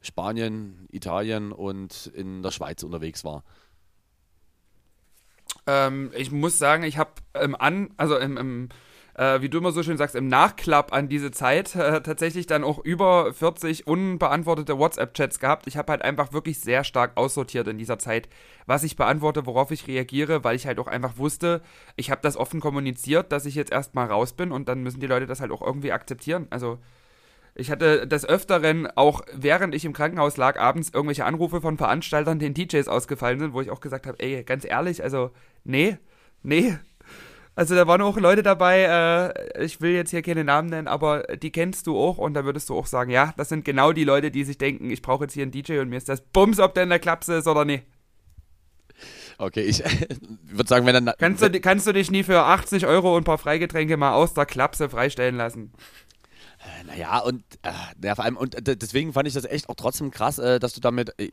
[0.00, 3.44] Spanien, Italien und in der Schweiz unterwegs war.
[5.66, 8.68] Ähm, ich muss sagen, ich habe im An, also im, im
[9.14, 12.64] äh, wie du immer so schön sagst, im Nachklapp an diese Zeit äh, tatsächlich dann
[12.64, 15.66] auch über 40 unbeantwortete WhatsApp-Chats gehabt.
[15.66, 18.28] Ich habe halt einfach wirklich sehr stark aussortiert in dieser Zeit,
[18.66, 21.62] was ich beantworte, worauf ich reagiere, weil ich halt auch einfach wusste,
[21.96, 25.06] ich habe das offen kommuniziert, dass ich jetzt erstmal raus bin und dann müssen die
[25.06, 26.46] Leute das halt auch irgendwie akzeptieren.
[26.50, 26.78] Also
[27.54, 32.38] ich hatte des Öfteren, auch während ich im Krankenhaus lag, abends irgendwelche Anrufe von Veranstaltern,
[32.38, 35.30] denen DJs ausgefallen sind, wo ich auch gesagt habe, ey, ganz ehrlich, also,
[35.64, 35.98] nee,
[36.42, 36.78] nee,
[37.54, 41.22] also da waren auch Leute dabei, äh, ich will jetzt hier keine Namen nennen, aber
[41.36, 44.04] die kennst du auch und da würdest du auch sagen, ja, das sind genau die
[44.04, 46.60] Leute, die sich denken, ich brauche jetzt hier einen DJ und mir ist das Bums,
[46.60, 47.84] ob der in der Klapse ist oder nicht.
[49.38, 49.82] Okay, ich
[50.44, 51.14] würde sagen, wenn dann.
[51.18, 54.34] Kannst du, kannst du dich nie für 80 Euro und ein paar Freigetränke mal aus
[54.34, 55.72] der Klapse freistellen lassen?
[56.60, 57.72] Äh, naja, und äh,
[58.04, 60.74] ja, vor allem, und äh, deswegen fand ich das echt auch trotzdem krass, äh, dass
[60.74, 61.30] du damit, äh,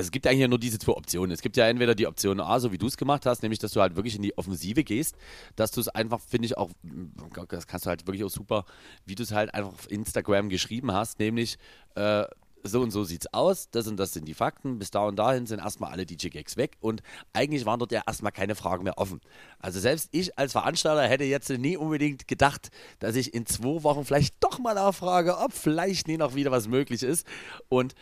[0.00, 1.30] also es gibt eigentlich nur diese zwei Optionen.
[1.30, 3.72] Es gibt ja entweder die Option A, so wie du es gemacht hast, nämlich, dass
[3.72, 5.14] du halt wirklich in die Offensive gehst,
[5.56, 6.70] dass du es einfach, finde ich auch,
[7.48, 8.64] das kannst du halt wirklich auch super,
[9.04, 11.58] wie du es halt einfach auf Instagram geschrieben hast, nämlich,
[11.96, 12.24] äh,
[12.62, 15.46] so und so sieht's aus, das und das sind die Fakten, bis da und dahin
[15.46, 17.02] sind erstmal alle DJ-Gags weg und
[17.34, 19.20] eigentlich waren dort ja erstmal keine Fragen mehr offen.
[19.58, 24.04] Also selbst ich als Veranstalter hätte jetzt nie unbedingt gedacht, dass ich in zwei Wochen
[24.04, 27.26] vielleicht doch mal nachfrage, ob vielleicht nie noch wieder was möglich ist
[27.68, 27.94] und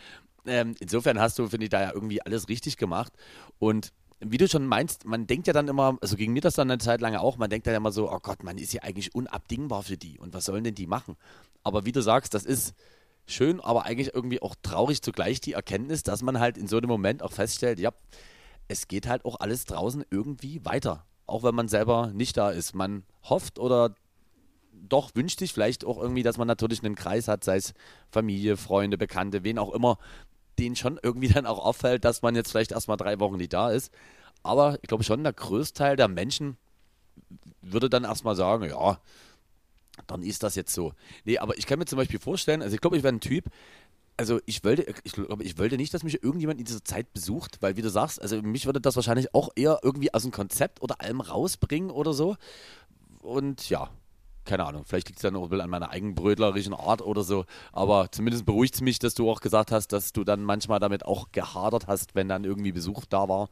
[0.45, 3.13] ähm, insofern hast du, finde ich, da ja irgendwie alles richtig gemacht
[3.59, 6.69] und wie du schon meinst, man denkt ja dann immer, also ging mir das dann
[6.69, 9.15] eine Zeit lang auch, man denkt dann immer so, oh Gott, man ist ja eigentlich
[9.15, 11.15] unabdingbar für die und was sollen denn die machen?
[11.63, 12.73] Aber wie du sagst, das ist
[13.27, 16.89] schön, aber eigentlich irgendwie auch traurig zugleich die Erkenntnis, dass man halt in so einem
[16.89, 17.91] Moment auch feststellt, ja,
[18.67, 21.05] es geht halt auch alles draußen irgendwie weiter.
[21.25, 22.73] Auch wenn man selber nicht da ist.
[22.73, 23.93] Man hofft oder
[24.71, 27.73] doch wünscht sich vielleicht auch irgendwie, dass man natürlich einen Kreis hat, sei es
[28.09, 29.97] Familie, Freunde, Bekannte, wen auch immer,
[30.59, 33.71] denen schon irgendwie dann auch auffällt, dass man jetzt vielleicht erstmal drei Wochen nicht da
[33.71, 33.91] ist.
[34.43, 36.57] Aber ich glaube schon, der Größteil der Menschen
[37.61, 38.99] würde dann erstmal sagen, ja,
[40.07, 40.93] dann ist das jetzt so.
[41.25, 43.45] Nee, aber ich kann mir zum Beispiel vorstellen, also ich glaube, ich wäre ein Typ,
[44.17, 47.61] also ich wollte, ich glaube, ich wollte nicht, dass mich irgendjemand in dieser Zeit besucht,
[47.61, 50.81] weil wie du sagst, also mich würde das wahrscheinlich auch eher irgendwie aus dem Konzept
[50.81, 52.35] oder allem rausbringen oder so.
[53.21, 53.89] Und ja,
[54.49, 57.45] keine Ahnung, vielleicht liegt es dann auch an meiner eigenbrötlerischen Art oder so.
[57.71, 61.05] Aber zumindest beruhigt es mich, dass du auch gesagt hast, dass du dann manchmal damit
[61.05, 63.49] auch gehadert hast, wenn dann irgendwie Besuch da war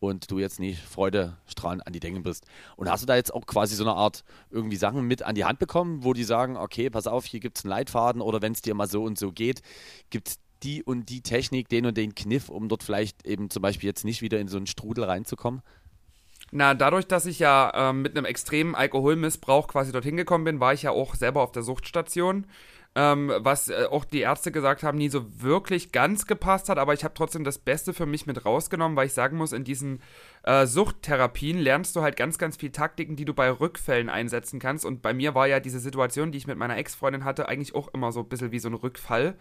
[0.00, 2.44] und du jetzt nicht freudestrahlend an die Denken bist.
[2.74, 5.44] Und hast du da jetzt auch quasi so eine Art irgendwie Sachen mit an die
[5.44, 8.52] Hand bekommen, wo die sagen, okay, pass auf, hier gibt es einen Leitfaden oder wenn
[8.52, 9.62] es dir mal so und so geht,
[10.10, 13.62] gibt es die und die Technik, den und den Kniff, um dort vielleicht eben zum
[13.62, 15.62] Beispiel jetzt nicht wieder in so einen Strudel reinzukommen?
[16.54, 20.74] Na, dadurch, dass ich ja ähm, mit einem extremen Alkoholmissbrauch quasi dorthin gekommen bin, war
[20.74, 22.46] ich ja auch selber auf der Suchtstation.
[22.94, 26.92] Ähm, was äh, auch die Ärzte gesagt haben, nie so wirklich ganz gepasst hat, aber
[26.92, 30.02] ich habe trotzdem das Beste für mich mit rausgenommen, weil ich sagen muss, in diesen
[30.42, 34.84] äh, Suchttherapien lernst du halt ganz, ganz viel Taktiken, die du bei Rückfällen einsetzen kannst.
[34.84, 37.88] Und bei mir war ja diese Situation, die ich mit meiner Ex-Freundin hatte, eigentlich auch
[37.94, 39.36] immer so ein bisschen wie so ein Rückfall.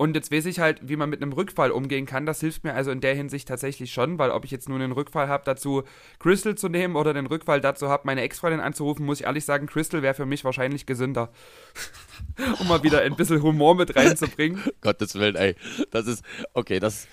[0.00, 2.24] Und jetzt weiß ich halt, wie man mit einem Rückfall umgehen kann.
[2.24, 4.92] Das hilft mir also in der Hinsicht tatsächlich schon, weil ob ich jetzt nur einen
[4.92, 5.82] Rückfall habe, dazu
[6.18, 9.66] Crystal zu nehmen oder den Rückfall dazu habe, meine Ex-Freundin anzurufen, muss ich ehrlich sagen,
[9.66, 11.28] Crystal wäre für mich wahrscheinlich gesünder.
[12.60, 14.62] um mal wieder ein bisschen Humor mit reinzubringen.
[14.80, 15.54] Gottes Willen, ey.
[15.90, 16.24] Das ist,
[16.54, 17.06] okay, das.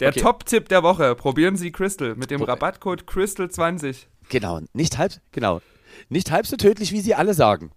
[0.00, 0.20] Der okay.
[0.20, 4.08] Top-Tipp der Woche: Probieren Sie Crystal mit dem Rabattcode Crystal20.
[4.28, 5.62] Genau, nicht halb, genau.
[6.10, 7.70] Nicht halb so tödlich, wie Sie alle sagen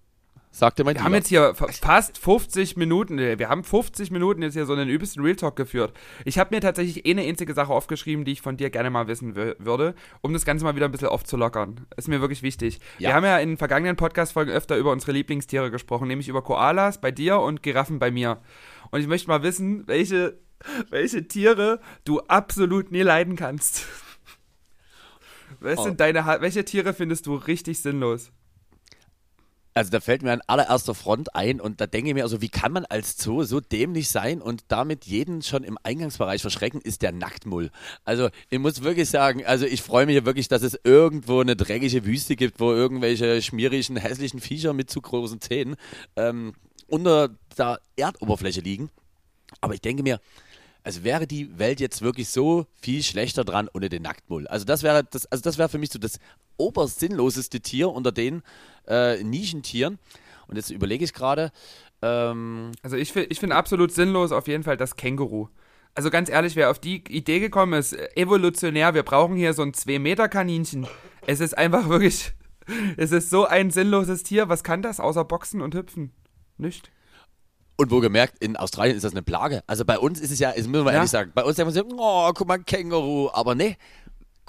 [0.52, 4.66] sagte mein Wir haben jetzt hier fast 50 Minuten, wir haben 50 Minuten jetzt hier
[4.66, 5.94] so einen übelsten Real Talk geführt.
[6.26, 9.08] Ich habe mir tatsächlich eh eine einzige Sache aufgeschrieben, die ich von dir gerne mal
[9.08, 11.86] wissen würde, um das Ganze mal wieder ein bisschen aufzulockern.
[11.96, 12.80] Ist mir wirklich wichtig.
[12.98, 13.10] Ja.
[13.10, 17.12] Wir haben ja in vergangenen Podcast-Folgen öfter über unsere Lieblingstiere gesprochen, nämlich über Koalas bei
[17.12, 18.42] dir und Giraffen bei mir.
[18.92, 20.40] Und ich möchte mal wissen, welche,
[20.90, 23.86] welche Tiere du absolut nie leiden kannst.
[25.60, 25.84] Was oh.
[25.84, 28.32] sind deine, welche Tiere findest du richtig sinnlos?
[29.80, 32.50] Also da fällt mir an allererster Front ein und da denke ich mir also, wie
[32.50, 37.02] kann man als Zoo so dämlich sein und damit jeden schon im Eingangsbereich verschrecken, ist
[37.02, 37.72] der Nacktmull.
[38.04, 42.04] Also ich muss wirklich sagen, also ich freue mich wirklich, dass es irgendwo eine dreckige
[42.04, 45.78] Wüste gibt, wo irgendwelche schmierigen, hässlichen Viecher mit zu großen Zähnen
[46.18, 46.56] ähm,
[46.88, 48.90] unter der Erdoberfläche liegen.
[49.62, 50.20] Aber ich denke mir,
[50.84, 54.46] also wäre die Welt jetzt wirklich so viel schlechter dran ohne den Nacktmull.
[54.48, 56.20] Also das wäre das, also das wäre für mich so das
[56.60, 58.44] obersinnloseste Tier unter den
[58.88, 60.00] äh, Nischentieren.
[60.48, 61.52] Und jetzt überlege ich gerade.
[62.02, 65.48] Ähm also ich, ich finde absolut sinnlos auf jeden Fall das Känguru.
[65.96, 69.74] Also ganz ehrlich, wer auf die Idee gekommen ist, evolutionär, wir brauchen hier so ein
[69.74, 70.88] 2-Meter-Kaninchen.
[71.26, 72.34] Es ist einfach wirklich,
[72.98, 74.50] es ist so ein sinnloses Tier.
[74.50, 76.12] Was kann das außer Boxen und Hüpfen?
[76.58, 76.92] Nicht.
[77.76, 79.64] Und wo gemerkt, in Australien ist das eine Plage.
[79.66, 80.98] Also bei uns ist es ja, das müssen wir ja.
[80.98, 83.30] ehrlich sagen, bei uns sagen wir so, oh, guck mal, Känguru.
[83.32, 83.78] Aber nee,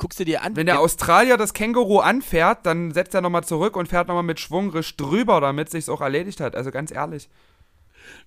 [0.01, 0.57] guckst du dir an.
[0.57, 4.41] Wenn der Australier das Känguru anfährt, dann setzt er nochmal zurück und fährt nochmal mit
[4.41, 6.57] Schwung drüber, damit sich's auch erledigt hat.
[6.57, 7.29] Also ganz ehrlich.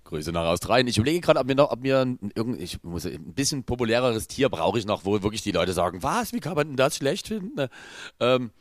[0.03, 0.87] Grüße nach Australien.
[0.87, 4.49] Ich überlege gerade, ob mir noch, ob mir irgend, ich muss ein bisschen populäreres Tier
[4.49, 7.27] brauche ich noch, wo wirklich die Leute sagen, was, wie kann man denn das schlecht
[7.27, 7.67] finden?
[8.19, 8.51] Ähm,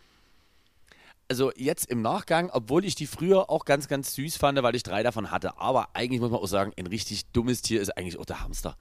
[1.28, 4.82] also jetzt im Nachgang, obwohl ich die früher auch ganz, ganz süß fand, weil ich
[4.82, 8.18] drei davon hatte, aber eigentlich muss man auch sagen, ein richtig dummes Tier ist eigentlich
[8.18, 8.76] auch der Hamster.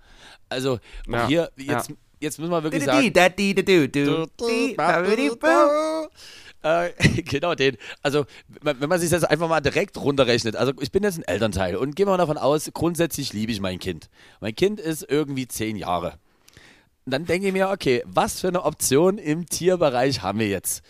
[0.50, 1.96] Also ja, hier jetzt, ja.
[2.22, 3.00] Jetzt müssen wir wirklich sagen.
[6.64, 6.92] Äh,
[7.24, 7.78] genau den.
[8.02, 8.26] Also,
[8.62, 10.56] wenn man sich das einfach mal direkt runterrechnet.
[10.56, 13.80] Also, ich bin jetzt ein Elternteil und gehen wir davon aus, grundsätzlich liebe ich mein
[13.80, 14.10] Kind.
[14.40, 16.20] Mein Kind ist irgendwie zehn Jahre.
[17.06, 20.84] Und dann denke ich mir, okay, was für eine Option im Tierbereich haben wir jetzt?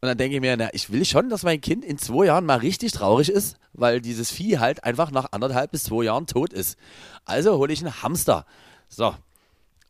[0.00, 2.46] Und dann denke ich mir, na, ich will schon, dass mein Kind in zwei Jahren
[2.46, 6.52] mal richtig traurig ist, weil dieses Vieh halt einfach nach anderthalb bis zwei Jahren tot
[6.52, 6.78] ist.
[7.24, 8.46] Also hole ich einen Hamster.
[8.88, 9.14] So.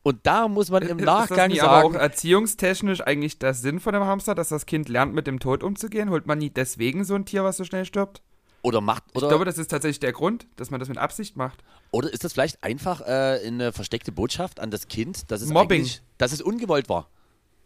[0.06, 1.84] Und da muss man im Nachgang ist das sagen.
[1.84, 5.40] aber auch erziehungstechnisch eigentlich der Sinn von dem Hamster, dass das Kind lernt, mit dem
[5.40, 6.10] Tod umzugehen?
[6.10, 8.22] Holt man nie deswegen so ein Tier, was so schnell stirbt?
[8.62, 9.02] Oder macht.
[9.16, 11.64] Oder ich glaube, das ist tatsächlich der Grund, dass man das mit Absicht macht.
[11.90, 15.90] Oder ist das vielleicht einfach äh, eine versteckte Botschaft an das Kind, dass es, Mobbing.
[16.18, 17.10] dass es ungewollt war?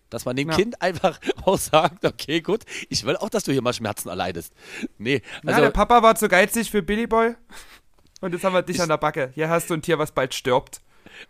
[0.08, 0.56] Dass man dem ja.
[0.56, 4.54] Kind einfach auch sagt, okay, gut, ich will auch, dass du hier mal Schmerzen erleidest.
[4.96, 5.58] Nee, also.
[5.58, 7.34] Ja, der Papa war zu geizig für Billy Boy.
[8.22, 9.30] Und jetzt haben wir dich ich, an der Backe.
[9.34, 10.80] Hier hast du ein Tier, was bald stirbt.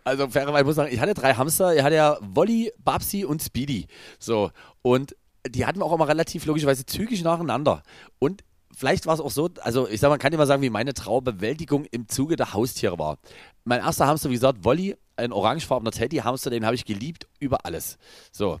[0.03, 1.75] Also, fairerweise muss ich sagen, ich hatte drei Hamster.
[1.75, 3.87] Ich hatte ja Wolly, Babsi und Speedy.
[4.19, 4.51] So.
[4.81, 5.15] Und
[5.47, 7.83] die hatten wir auch immer relativ logischerweise zügig nacheinander.
[8.19, 8.43] Und
[8.75, 11.85] vielleicht war es auch so, also ich sag, man kann immer sagen, wie meine Traubewältigung
[11.85, 13.17] im Zuge der Haustiere war.
[13.63, 17.97] Mein erster Hamster, wie gesagt, Wolly, ein orangefarbener Teddy-Hamster, den habe ich geliebt über alles.
[18.31, 18.59] So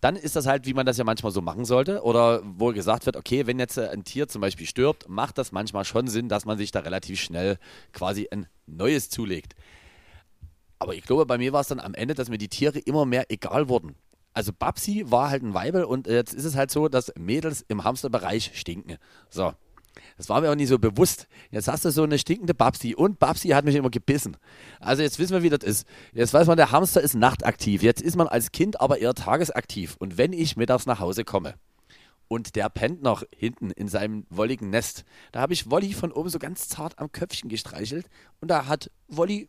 [0.00, 2.02] dann ist das halt, wie man das ja manchmal so machen sollte.
[2.02, 5.52] Oder wo gesagt wird, okay, wenn jetzt äh, ein Tier zum Beispiel stirbt, macht das
[5.52, 7.58] manchmal schon Sinn, dass man sich da relativ schnell
[7.92, 9.54] quasi ein neues zulegt.
[10.78, 13.06] Aber ich glaube, bei mir war es dann am Ende, dass mir die Tiere immer
[13.06, 13.94] mehr egal wurden.
[14.32, 17.84] Also Babsi war halt ein Weibel und jetzt ist es halt so, dass Mädels im
[17.84, 18.98] Hamsterbereich stinken.
[19.30, 19.54] So.
[20.18, 21.26] Das war mir auch nicht so bewusst.
[21.50, 24.36] Jetzt hast du so eine stinkende Babsi und Babsi hat mich immer gebissen.
[24.78, 25.86] Also jetzt wissen wir, wie das ist.
[26.12, 27.82] Jetzt weiß man, der Hamster ist nachtaktiv.
[27.82, 29.96] Jetzt ist man als Kind aber eher tagesaktiv.
[29.98, 31.54] Und wenn ich mittags nach Hause komme
[32.28, 35.04] und der pennt noch hinten in seinem wolligen Nest.
[35.32, 38.06] Da habe ich Wolli von oben so ganz zart am Köpfchen gestreichelt
[38.40, 39.48] und da hat Wolli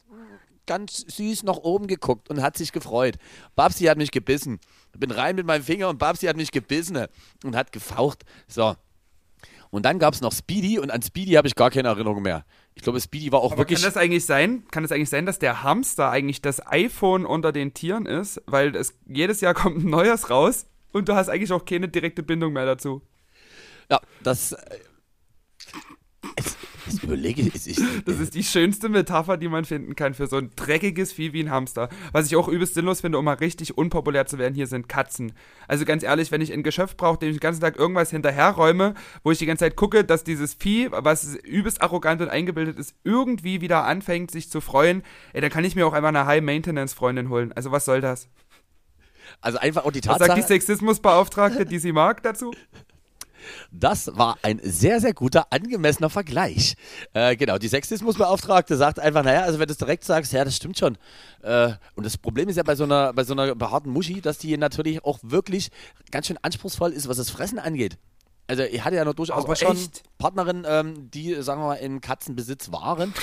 [0.68, 3.18] ganz süß nach oben geguckt und hat sich gefreut.
[3.56, 4.60] Babsi hat mich gebissen.
[4.94, 7.08] Ich bin rein mit meinem Finger und Babsi hat mich gebissen
[7.44, 8.24] und hat gefaucht.
[8.48, 8.76] So.
[9.70, 12.46] Und dann gab es noch Speedy und an Speedy habe ich gar keine Erinnerung mehr.
[12.76, 13.82] Ich glaube, Speedy war auch Aber wirklich.
[13.82, 14.64] kann das eigentlich sein?
[14.72, 18.42] Kann das eigentlich sein, dass der Hamster eigentlich das iPhone unter den Tieren ist?
[18.46, 22.24] Weil es jedes Jahr kommt ein neues raus und du hast eigentlich auch keine direkte
[22.24, 23.02] Bindung mehr dazu.
[23.90, 24.56] Ja, das.
[26.88, 27.56] Äh, jetzt überlege ich.
[27.56, 31.12] Es ist, Das ist die schönste Metapher, die man finden kann für so ein dreckiges
[31.12, 31.90] Vieh wie ein Hamster.
[32.12, 35.34] Was ich auch übelst sinnlos finde, um mal richtig unpopulär zu werden, hier sind Katzen.
[35.68, 38.94] Also ganz ehrlich, wenn ich ein Geschöpf brauche, dem ich den ganzen Tag irgendwas hinterherräume,
[39.24, 42.96] wo ich die ganze Zeit gucke, dass dieses Vieh, was übelst arrogant und eingebildet ist,
[43.04, 47.30] irgendwie wieder anfängt, sich zu freuen, ey, dann kann ich mir auch einfach eine High-Maintenance-Freundin
[47.30, 47.52] holen.
[47.54, 48.30] Also was soll das?
[49.42, 50.48] also einfach auch die Was sagt die Tatsache.
[50.48, 52.52] Sexismusbeauftragte, die sie mag, dazu?
[53.72, 56.76] Das war ein sehr, sehr guter, angemessener Vergleich.
[57.14, 60.56] Äh, genau, die Sexismusbeauftragte sagt einfach, naja, also wenn du es direkt sagst, ja, das
[60.56, 60.98] stimmt schon.
[61.44, 64.38] Äh, und das Problem ist ja bei so einer, bei so einer behaarten Muschi, dass
[64.38, 65.70] die natürlich auch wirklich
[66.12, 67.98] ganz schön anspruchsvoll ist, was das Fressen angeht.
[68.48, 70.04] Also ich hatte ja noch durchaus Aber auch schon echt?
[70.18, 73.14] Partnerinnen, ähm, die, sagen wir mal, in Katzenbesitz waren.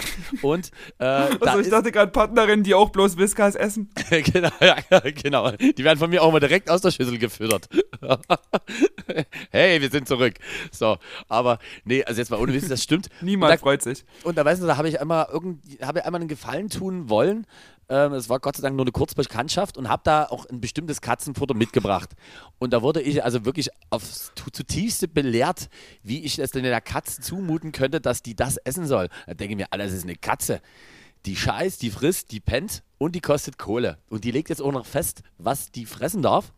[0.42, 1.05] Und äh,
[1.40, 3.90] Also ich dachte gerade Partnerinnen, die auch bloß Whiskas essen.
[4.11, 5.51] genau, ja, genau.
[5.53, 7.68] Die werden von mir auch mal direkt aus der Schüssel gefüttert.
[9.51, 10.34] hey, wir sind zurück.
[10.70, 13.09] So, aber nee, also jetzt mal ohne Wissen, das stimmt.
[13.20, 14.05] Niemand Da- freut sich.
[14.22, 17.09] Und da weißt du, da habe ich einmal irgendwie, habe ich einmal einen Gefallen tun
[17.09, 17.47] wollen.
[17.88, 21.03] Ähm, es war Gott sei Dank nur eine Kurzbekanntschaft und habe da auch ein bestimmtes
[21.03, 22.11] Katzenfutter mitgebracht.
[22.59, 25.68] Und da wurde ich also wirklich aufs zutiefste belehrt,
[26.03, 29.09] wie ich es denn der Katze zumuten könnte, dass die das essen soll.
[29.26, 30.61] Da denke ich mir, alles ist eine Katze.
[31.26, 33.99] Die scheißt, die frisst, die pennt und die kostet Kohle.
[34.11, 36.53] Und die legt jetzt auch noch fest, was die fressen darf.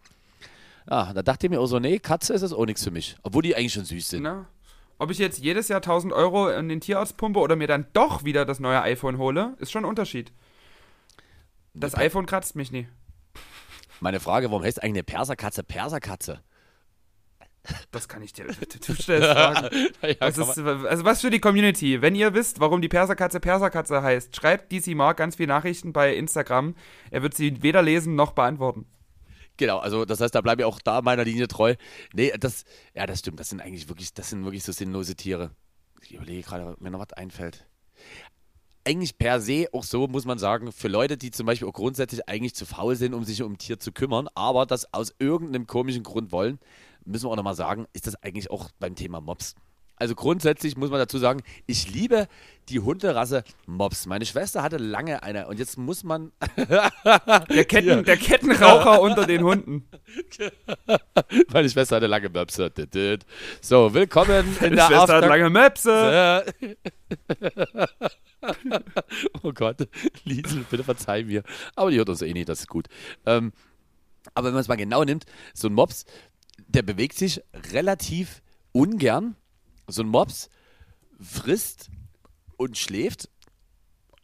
[0.90, 3.16] Ja, da dachte ich mir auch so, nee, Katze ist das auch nichts für mich.
[3.22, 4.22] Obwohl die eigentlich schon süß sind.
[4.22, 4.46] Na,
[4.98, 8.24] ob ich jetzt jedes Jahr 1000 Euro in den Tierarzt pumpe oder mir dann doch
[8.24, 10.32] wieder das neue iPhone hole, ist schon ein Unterschied.
[11.74, 12.88] Das iPhone kratzt mich nie.
[14.00, 16.40] Meine Frage, warum heißt eigentlich eine Perserkatze Perserkatze?
[17.90, 18.46] Das kann ich dir.
[18.86, 19.88] Du stellst Fragen.
[20.02, 22.02] Ja, ist, also was für die Community.
[22.02, 26.14] Wenn ihr wisst, warum die Perserkatze Perserkatze heißt, schreibt DC Mark ganz viele Nachrichten bei
[26.14, 26.74] Instagram.
[27.10, 28.86] Er wird sie weder lesen noch beantworten.
[29.56, 31.74] Genau, also das heißt, da bleibe ich auch da meiner Linie treu.
[32.12, 32.64] Nee, das,
[32.94, 33.40] ja, das stimmt.
[33.40, 35.50] Das sind eigentlich wirklich, das sind wirklich so sinnlose Tiere.
[36.02, 37.66] Ich überlege gerade, ob mir noch was einfällt.
[38.84, 42.28] Eigentlich per se auch so, muss man sagen, für Leute, die zum Beispiel auch grundsätzlich
[42.28, 45.66] eigentlich zu faul sind, um sich um ein Tier zu kümmern, aber das aus irgendeinem
[45.66, 46.60] komischen Grund wollen,
[47.06, 49.54] müssen wir auch nochmal sagen, ist das eigentlich auch beim Thema Mops.
[49.98, 52.28] Also grundsätzlich muss man dazu sagen, ich liebe
[52.68, 54.04] die Hunderasse Mops.
[54.04, 56.32] Meine Schwester hatte lange eine und jetzt muss man
[57.48, 59.88] Der, Ketten, der Kettenraucher unter den Hunden.
[61.52, 62.70] Meine Schwester hatte lange Möpse.
[63.62, 66.44] So, willkommen in Die der Schwester hat After lange Möpse.
[69.42, 69.88] Oh Gott,
[70.24, 71.42] Liesel, bitte verzeih mir.
[71.74, 72.86] Aber die hört uns eh nicht, das ist gut.
[73.24, 73.52] Ähm,
[74.34, 76.04] aber wenn man es mal genau nimmt, so ein Mops,
[76.68, 77.42] der bewegt sich
[77.72, 78.42] relativ
[78.72, 79.36] ungern.
[79.86, 80.50] So ein Mops
[81.20, 81.90] frisst
[82.56, 83.28] und schläft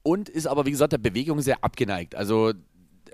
[0.02, 2.14] und ist aber, wie gesagt, der Bewegung sehr abgeneigt.
[2.14, 2.52] Also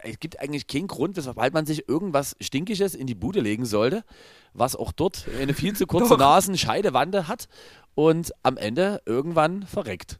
[0.03, 4.05] es gibt eigentlich keinen Grund, weshalb man sich irgendwas Stinkiges in die Bude legen sollte,
[4.55, 6.15] was auch dort eine viel zu kurze.
[6.19, 7.49] Nasenscheidewande hat
[7.95, 10.19] und am Ende irgendwann verreckt.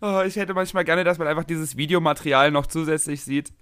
[0.00, 3.52] Oh, ich hätte manchmal gerne, dass man einfach dieses Videomaterial noch zusätzlich sieht.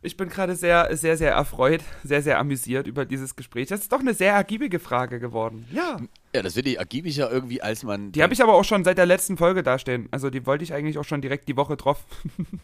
[0.00, 3.68] Ich bin gerade sehr, sehr, sehr erfreut, sehr, sehr amüsiert über dieses Gespräch.
[3.68, 5.66] Das ist doch eine sehr ergiebige Frage geworden.
[5.72, 6.00] Ja.
[6.32, 8.12] Ja, das wird die ergiebischer irgendwie, als man.
[8.12, 10.08] Die habe ich aber auch schon seit der letzten Folge dastehen.
[10.12, 12.04] Also die wollte ich eigentlich auch schon direkt die Woche drauf.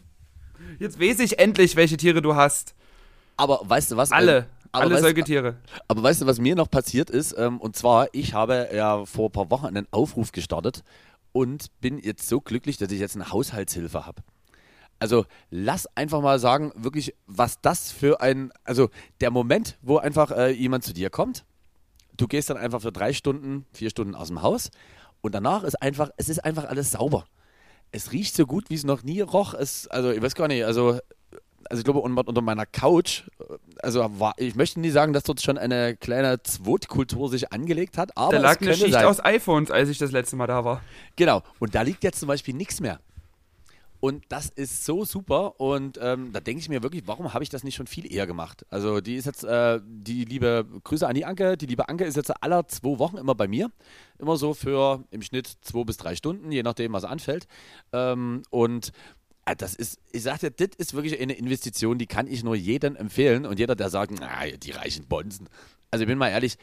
[0.79, 2.73] Jetzt weiß ich endlich, welche Tiere du hast.
[3.35, 4.11] Aber weißt du was?
[4.13, 4.37] Alle.
[4.37, 5.57] Ähm, aber alle weißt, Säugetiere.
[5.87, 7.35] Aber weißt du, was mir noch passiert ist?
[7.37, 10.83] Ähm, und zwar, ich habe ja vor ein paar Wochen einen Aufruf gestartet
[11.31, 14.21] und bin jetzt so glücklich, dass ich jetzt eine Haushaltshilfe habe.
[14.99, 18.89] Also lass einfach mal sagen, wirklich, was das für ein, also
[19.21, 21.45] der Moment, wo einfach äh, jemand zu dir kommt,
[22.17, 24.71] du gehst dann einfach für drei Stunden, vier Stunden aus dem Haus
[25.21, 27.25] und danach ist einfach, es ist einfach alles sauber.
[27.91, 29.53] Es riecht so gut, wie es noch nie roch.
[29.53, 30.99] Es, also ich weiß gar nicht, also,
[31.69, 33.43] also ich glaube unter, meiner Couch, äh,
[33.81, 38.17] also war, ich möchte nie sagen, dass dort schon eine kleine Zwotkultur sich angelegt hat,
[38.17, 39.05] aber Da lag es eine Schicht sein.
[39.05, 40.81] aus iPhones, als ich das letzte Mal da war.
[41.15, 41.43] Genau.
[41.59, 42.99] Und da liegt jetzt zum Beispiel nichts mehr.
[44.05, 45.59] Und das ist so super.
[45.59, 48.27] Und ähm, da denke ich mir wirklich, warum habe ich das nicht schon viel eher
[48.27, 48.63] gemacht?
[48.69, 51.57] Also die ist jetzt, äh, die liebe Grüße an die Anke.
[51.57, 53.71] Die liebe Anke ist jetzt aller zwei Wochen immer bei mir.
[54.19, 57.47] Immer so für im Schnitt zwei bis drei Stunden, je nachdem, was anfällt.
[57.93, 58.91] Ähm, und
[59.45, 62.55] äh, das ist, ich sag dir, das ist wirklich eine Investition, die kann ich nur
[62.55, 63.47] jedem empfehlen.
[63.47, 65.49] Und jeder, der sagt, na, die reichen Bonzen.
[65.89, 66.59] Also ich bin mal ehrlich,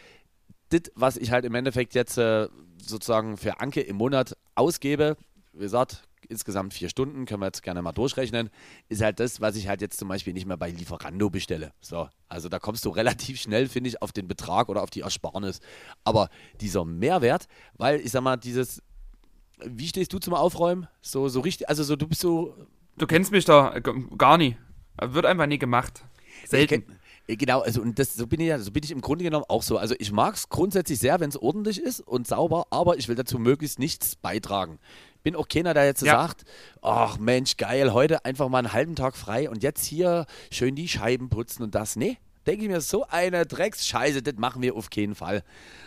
[0.69, 2.47] das, was ich halt im Endeffekt jetzt äh,
[2.81, 5.17] sozusagen für Anke im Monat ausgebe,
[5.53, 8.51] wie gesagt, insgesamt vier Stunden, können wir jetzt gerne mal durchrechnen,
[8.89, 11.73] ist halt das, was ich halt jetzt zum Beispiel nicht mehr bei Lieferando bestelle.
[11.81, 15.01] So, also da kommst du relativ schnell, finde ich, auf den Betrag oder auf die
[15.01, 15.61] Ersparnis.
[16.05, 16.29] Aber
[16.61, 18.83] dieser Mehrwert, weil ich sag mal, dieses,
[19.65, 20.89] wie stehst du zum Aufräumen?
[21.01, 22.55] So, so richtig, also so, du bist so.
[22.99, 23.83] Du kennst mich da äh,
[24.19, 24.57] gar nie.
[25.01, 26.05] Wird einfach nie gemacht.
[26.47, 26.85] Selten.
[27.33, 29.45] Äh, genau, also und das, so bin ich ja, so bin ich im Grunde genommen
[29.49, 29.79] auch so.
[29.79, 33.17] Also ich mag es grundsätzlich sehr, wenn es ordentlich ist und sauber, aber ich will
[33.17, 34.79] dazu möglichst nichts beitragen.
[35.23, 36.21] Bin auch keiner, der jetzt Ja.
[36.21, 36.45] sagt,
[36.83, 40.89] ach Mensch, geil, heute einfach mal einen halben Tag frei und jetzt hier schön die
[40.89, 41.97] Scheiben putzen und das.
[41.97, 45.45] Nee, denke ich mir, so eine Drecksscheiße, das machen wir auf keinen Fall.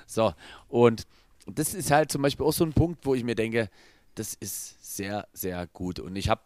[0.07, 0.33] So,
[0.69, 1.03] und
[1.47, 3.69] das ist halt zum Beispiel auch so ein Punkt, wo ich mir denke,
[4.15, 5.99] das ist sehr, sehr gut.
[5.99, 6.41] Und ich habe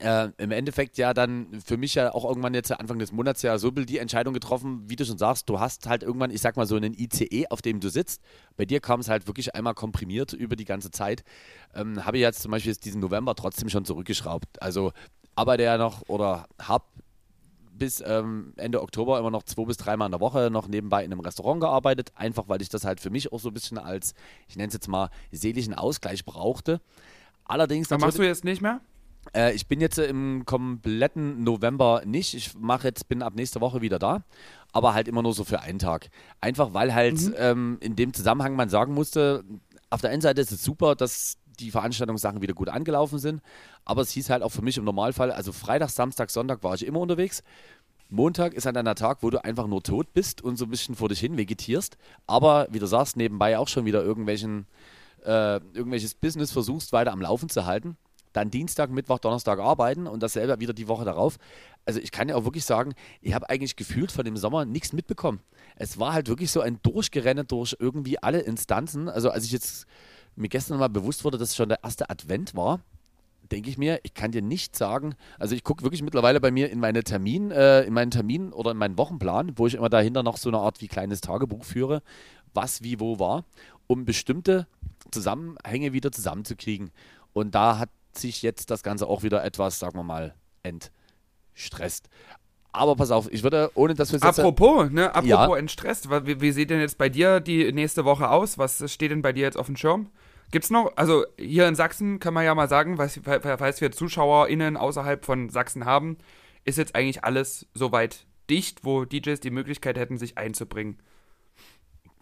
[0.00, 3.58] äh, im Endeffekt ja dann für mich ja auch irgendwann jetzt Anfang des Monats ja
[3.58, 6.66] so die Entscheidung getroffen, wie du schon sagst, du hast halt irgendwann, ich sag mal
[6.66, 8.22] so einen ICE, auf dem du sitzt.
[8.56, 11.24] Bei dir kam es halt wirklich einmal komprimiert über die ganze Zeit.
[11.74, 14.62] Ähm, habe ich jetzt zum Beispiel jetzt diesen November trotzdem schon zurückgeschraubt.
[14.62, 14.92] Also
[15.34, 16.88] arbeite ja noch oder hab
[17.72, 21.12] bis ähm, Ende Oktober immer noch zwei bis dreimal in der Woche noch nebenbei in
[21.12, 24.14] einem Restaurant gearbeitet, einfach weil ich das halt für mich auch so ein bisschen als,
[24.46, 26.80] ich nenne es jetzt mal, seelischen Ausgleich brauchte.
[27.44, 28.80] Allerdings Da machst du jetzt nicht mehr?
[29.34, 32.34] Äh, ich bin jetzt im kompletten November nicht.
[32.34, 34.24] Ich mache jetzt, bin ab nächster Woche wieder da,
[34.72, 36.10] aber halt immer nur so für einen Tag.
[36.40, 39.44] Einfach weil halt ähm, in dem Zusammenhang man sagen musste,
[39.90, 43.42] auf der einen Seite ist es super, dass die Veranstaltungssachen wieder gut angelaufen sind,
[43.84, 46.86] aber es hieß halt auch für mich im Normalfall, also Freitag, Samstag, Sonntag war ich
[46.86, 47.42] immer unterwegs.
[48.08, 50.94] Montag ist halt der Tag, wo du einfach nur tot bist und so ein bisschen
[50.94, 51.96] vor dich hin vegetierst,
[52.26, 54.66] aber wie du sagst, nebenbei auch schon wieder irgendwelchen,
[55.24, 57.96] äh, irgendwelches Business versuchst weiter am Laufen zu halten.
[58.32, 61.38] Dann Dienstag, Mittwoch, Donnerstag arbeiten und dasselbe wieder die Woche darauf.
[61.84, 64.92] Also ich kann ja auch wirklich sagen, ich habe eigentlich gefühlt von dem Sommer nichts
[64.92, 65.40] mitbekommen.
[65.76, 69.08] Es war halt wirklich so ein Durchgerenne durch irgendwie alle Instanzen.
[69.08, 69.86] Also als ich jetzt
[70.36, 72.80] mir gestern mal bewusst wurde, dass es schon der erste Advent war,
[73.50, 76.70] denke ich mir, ich kann dir nicht sagen, also ich gucke wirklich mittlerweile bei mir
[76.70, 80.22] in meine Termin, äh, in meinen Termin oder in meinen Wochenplan, wo ich immer dahinter
[80.22, 82.02] noch so eine Art wie kleines Tagebuch führe,
[82.54, 83.44] was wie wo war,
[83.86, 84.66] um bestimmte
[85.10, 86.90] Zusammenhänge wieder zusammenzukriegen.
[87.34, 92.08] Und da hat sich jetzt das Ganze auch wieder etwas, sagen wir mal, entstresst.
[92.72, 94.38] Aber pass auf, ich würde, ohne dass wir es jetzt...
[94.40, 95.14] Apropos, ne?
[95.14, 95.56] Apropos Ja.
[95.56, 96.08] entstresst.
[96.10, 98.56] Wie, wie sieht denn jetzt bei dir die nächste Woche aus?
[98.56, 100.10] Was steht denn bei dir jetzt auf dem Schirm?
[100.50, 104.76] Gibt's noch, also hier in Sachsen kann man ja mal sagen, was, falls wir ZuschauerInnen
[104.76, 106.18] außerhalb von Sachsen haben,
[106.64, 110.98] ist jetzt eigentlich alles soweit dicht, wo DJs die Möglichkeit hätten, sich einzubringen.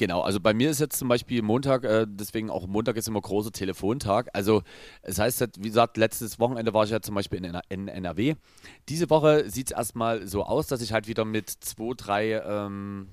[0.00, 3.20] Genau, also bei mir ist jetzt zum Beispiel Montag, äh, deswegen auch Montag ist immer
[3.20, 4.30] großer Telefontag.
[4.32, 4.62] Also
[5.02, 8.36] es heißt, halt, wie gesagt, letztes Wochenende war ich ja zum Beispiel in, in NRW.
[8.88, 13.10] Diese Woche sieht es erstmal so aus, dass ich halt wieder mit zwei, drei, ähm,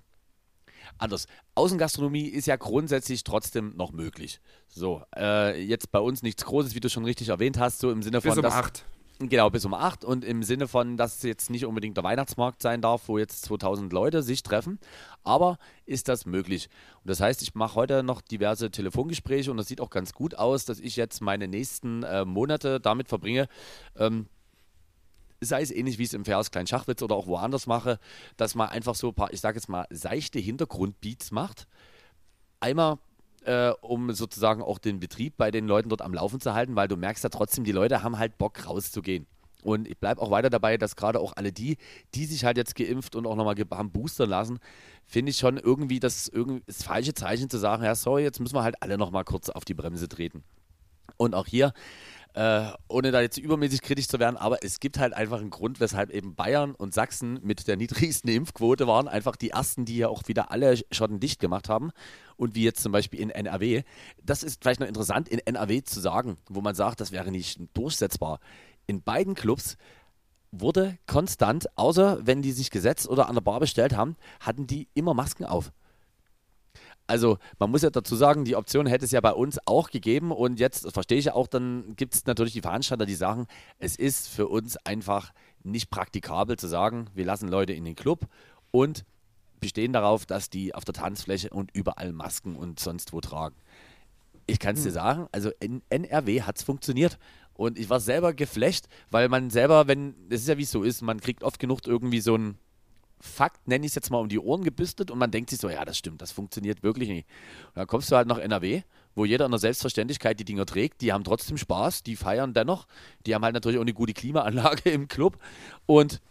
[0.97, 1.27] anders.
[1.55, 4.39] Außengastronomie ist ja grundsätzlich trotzdem noch möglich.
[4.69, 8.01] So, äh, jetzt bei uns nichts Großes, wie du schon richtig erwähnt hast, so im
[8.01, 8.85] Sinne von, Bis um dass, acht.
[9.19, 12.61] Genau, bis um 8 und im Sinne von, dass es jetzt nicht unbedingt der Weihnachtsmarkt
[12.61, 14.77] sein darf, wo jetzt 2000 Leute sich treffen,
[15.23, 15.57] aber
[15.87, 16.69] ist das möglich.
[17.01, 20.35] Und das heißt, ich mache heute noch diverse Telefongespräche und das sieht auch ganz gut
[20.35, 23.47] aus, dass ich jetzt meine nächsten äh, Monate damit verbringe,
[23.95, 24.27] ähm,
[25.41, 27.99] sei es ähnlich wie es im Vers Klein Schachwitz oder auch woanders mache,
[28.37, 31.67] dass man einfach so ein paar, ich sage jetzt mal, seichte Hintergrundbeats macht.
[32.59, 32.99] Einmal
[33.47, 36.87] äh, um sozusagen auch den Betrieb bei den Leuten dort am Laufen zu halten, weil
[36.87, 39.25] du merkst ja trotzdem, die Leute haben halt Bock rauszugehen.
[39.63, 41.77] Und ich bleibe auch weiter dabei, dass gerade auch alle die,
[42.13, 44.59] die sich halt jetzt geimpft und auch nochmal haben boostern lassen,
[45.05, 48.55] finde ich schon irgendwie das, irgendwie das falsche Zeichen zu sagen, ja sorry, jetzt müssen
[48.55, 50.43] wir halt alle nochmal kurz auf die Bremse treten.
[51.15, 51.73] Und auch hier,
[52.33, 55.79] äh, ohne da jetzt übermäßig kritisch zu werden, aber es gibt halt einfach einen Grund,
[55.79, 60.07] weshalb eben Bayern und Sachsen mit der niedrigsten Impfquote waren, einfach die ersten, die ja
[60.07, 61.91] auch wieder alle Schotten dicht gemacht haben.
[62.35, 63.81] Und wie jetzt zum Beispiel in NRW.
[64.23, 67.59] Das ist vielleicht noch interessant, in NRW zu sagen, wo man sagt, das wäre nicht
[67.73, 68.39] durchsetzbar.
[68.85, 69.75] In beiden Clubs
[70.51, 74.87] wurde konstant, außer wenn die sich gesetzt oder an der Bar bestellt haben, hatten die
[74.93, 75.71] immer Masken auf.
[77.07, 80.31] Also man muss ja dazu sagen, die Option hätte es ja bei uns auch gegeben
[80.31, 83.47] und jetzt das verstehe ich ja auch, dann gibt es natürlich die Veranstalter, die sagen,
[83.79, 85.33] es ist für uns einfach
[85.63, 88.27] nicht praktikabel zu sagen, wir lassen Leute in den Club
[88.71, 89.05] und
[89.59, 93.55] bestehen darauf, dass die auf der Tanzfläche und überall Masken und sonst wo tragen.
[94.45, 97.17] Ich kann es dir sagen, also in NRW hat es funktioniert.
[97.53, 100.83] Und ich war selber geflecht, weil man selber, wenn, das ist ja wie es so
[100.83, 102.57] ist, man kriegt oft genug irgendwie so ein
[103.19, 105.69] Fakt, nenne ich es jetzt mal, um die Ohren gebüstet und man denkt sich so,
[105.69, 107.27] ja, das stimmt, das funktioniert wirklich nicht.
[107.67, 108.83] Und dann kommst du halt nach NRW,
[109.15, 112.85] wo jeder in der Selbstverständlichkeit die Dinger trägt, die haben trotzdem Spaß, die feiern dennoch,
[113.25, 115.39] die haben halt natürlich auch eine gute Klimaanlage im Club
[115.87, 116.21] und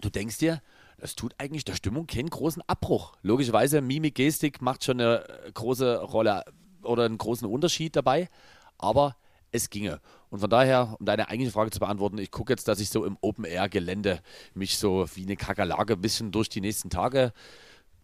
[0.00, 0.62] du denkst dir,
[0.98, 3.14] das tut eigentlich der Stimmung keinen großen Abbruch.
[3.22, 6.44] Logischerweise, Mimik, Gestik macht schon eine große Rolle
[6.82, 8.28] oder einen großen Unterschied dabei,
[8.78, 9.16] aber
[9.52, 10.00] es ginge.
[10.30, 13.04] Und von daher, um deine eigentliche Frage zu beantworten, ich gucke jetzt, dass ich so
[13.04, 14.20] im Open-Air-Gelände
[14.54, 17.32] mich so wie eine Kakerlake ein bisschen durch die nächsten Tage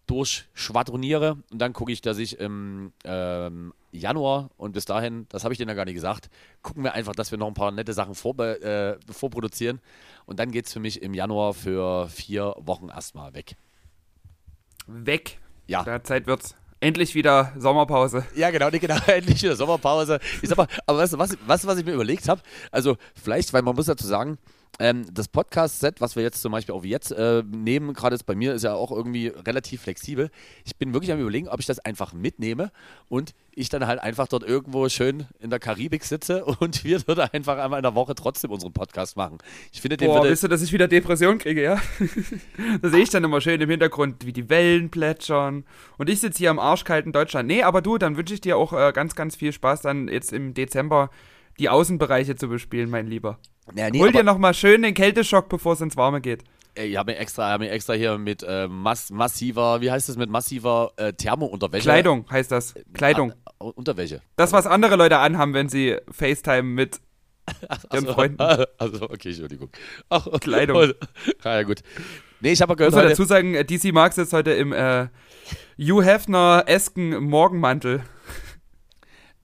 [0.07, 1.39] durchschwadroniere.
[1.51, 5.59] Und dann gucke ich, dass ich im ähm, Januar und bis dahin, das habe ich
[5.59, 6.29] dir ja gar nicht gesagt,
[6.63, 9.81] gucken wir einfach, dass wir noch ein paar nette Sachen vorbe äh, vorproduzieren.
[10.27, 13.57] Und dann geht es für mich im Januar für vier Wochen erstmal weg.
[14.87, 15.39] Weg.
[15.67, 15.85] Ja.
[15.85, 16.55] Der Zeit wird's.
[16.81, 18.25] Endlich wieder Sommerpause.
[18.37, 20.21] Ja, genau, genau, endlich wieder Sommerpause.
[20.43, 22.41] Ich sag mal, aber weißt du, was, was, was ich mir überlegt habe?
[22.71, 24.39] Also, vielleicht, weil man muss dazu sagen,
[24.79, 28.35] ähm, das Podcast-Set, was wir jetzt zum Beispiel auch jetzt äh, nehmen, gerade jetzt bei
[28.35, 30.31] mir, ist ja auch irgendwie relativ flexibel.
[30.65, 32.71] Ich bin wirklich am überlegen, ob ich das einfach mitnehme
[33.09, 37.35] und ich dann halt einfach dort irgendwo schön in der Karibik sitze und wir dort
[37.35, 39.39] einfach einmal in der Woche trotzdem unseren Podcast machen.
[39.73, 41.81] Ich finde, den Boah, willst du, dass ich wieder Depression kriege, ja?
[42.83, 45.65] da sehe ich dann immer schön im Hintergrund, wie die Wellen plätschern.
[45.97, 47.49] Und ich sitze hier im arschkalten Deutschland.
[47.49, 50.33] Nee, aber du, dann wünsche ich dir auch äh, ganz, ganz viel Spaß, dann jetzt
[50.33, 51.11] im Dezember
[51.59, 53.39] die Außenbereiche zu bespielen, mein Lieber.
[53.75, 56.45] ja, nee, Hol dir nochmal schön den Kälteschock, bevor es ins Warme geht.
[56.75, 60.17] Ich habe mir extra, hab mir extra hier mit äh, mass massiver, wie heißt das,
[60.17, 61.83] mit massiver äh, Thermounterwäsche.
[61.83, 62.75] Kleidung heißt das.
[62.95, 63.33] Kleidung.
[63.45, 64.23] Ah, Unterwäsche.
[64.37, 67.01] Das, was andere Leute anhaben, wenn sie FaceTime mit
[67.93, 68.39] ihren Freunden.
[68.79, 69.71] Also, okay, Entschuldigung.
[70.09, 70.93] Ach, Kleidung.
[71.43, 71.83] Ah, ja, gut.
[72.41, 74.73] Nee, ich habe gehört, Muss man heute, dazu sagen, äh, DC Marx ist heute im
[74.73, 75.09] äh,
[75.81, 78.05] Hugh Hefner-esken Morgenmantel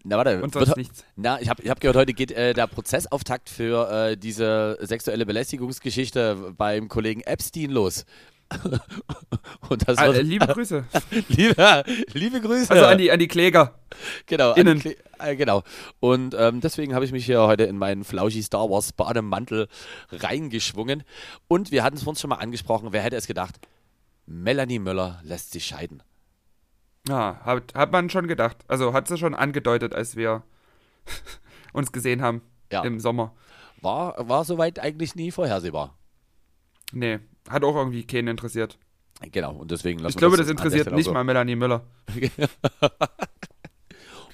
[0.05, 1.05] na, warte, und sonst wird, nichts.
[1.17, 5.27] na, ich habe ich hab gehört, heute geht äh, der Prozessauftakt für äh, diese sexuelle
[5.27, 8.05] Belästigungsgeschichte beim Kollegen Epstein los.
[9.71, 10.85] Und das Ah, wird, äh, liebe Grüße.
[11.29, 12.71] liebe, liebe Grüße.
[12.71, 13.75] Also an die, an die Kläger.
[14.27, 14.81] Genau, Innen.
[14.81, 15.63] Kle- äh, genau.
[16.01, 19.69] Und ähm, deswegen habe ich mich hier heute in meinen Flauschi Star Wars Bademantel
[20.13, 21.03] reingeschwungen.
[21.49, 23.57] Und wir hatten es vorhin schon mal angesprochen, wer hätte es gedacht?
[24.27, 26.03] Melanie Möller lässt sich scheiden.
[27.09, 28.57] Ja, hat, hat man schon gedacht.
[28.69, 30.43] Also hat sie schon angedeutet, als wir
[31.73, 32.41] uns gesehen haben
[32.73, 32.83] Ja.
[32.83, 33.33] im Sommer.
[33.83, 35.95] War, war soweit eigentlich nie vorhersehbar.
[36.93, 38.79] Nee, hat auch irgendwie keinen interessiert.
[39.33, 41.13] Genau, und deswegen lassen Ich glaube, das der interessiert nicht so.
[41.13, 41.85] mal Melanie Müller.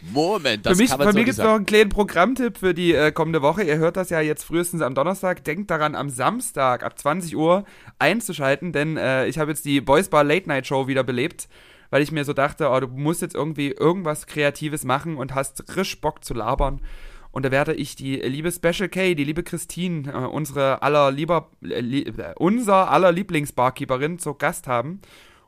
[0.03, 2.57] Moment, das für mich, kann man für so mich gibt es noch einen kleinen Programmtipp
[2.57, 3.63] für die äh, kommende Woche.
[3.65, 5.45] Ihr hört das ja jetzt frühestens am Donnerstag.
[5.45, 7.65] Denkt daran, am Samstag ab 20 Uhr
[7.99, 11.49] einzuschalten, denn äh, ich habe jetzt die Boys Bar Late Night Show wieder belebt,
[11.91, 15.77] weil ich mir so dachte, oh, du musst jetzt irgendwie irgendwas Kreatives machen und hast
[15.77, 16.81] risch Bock zu labern.
[17.33, 21.51] Und da werde ich die liebe Special K, die liebe Christine, äh, unsere aller lieber,
[21.63, 25.01] äh, lie, äh, unser aller Lieblingsbarkeeperin zu Gast haben.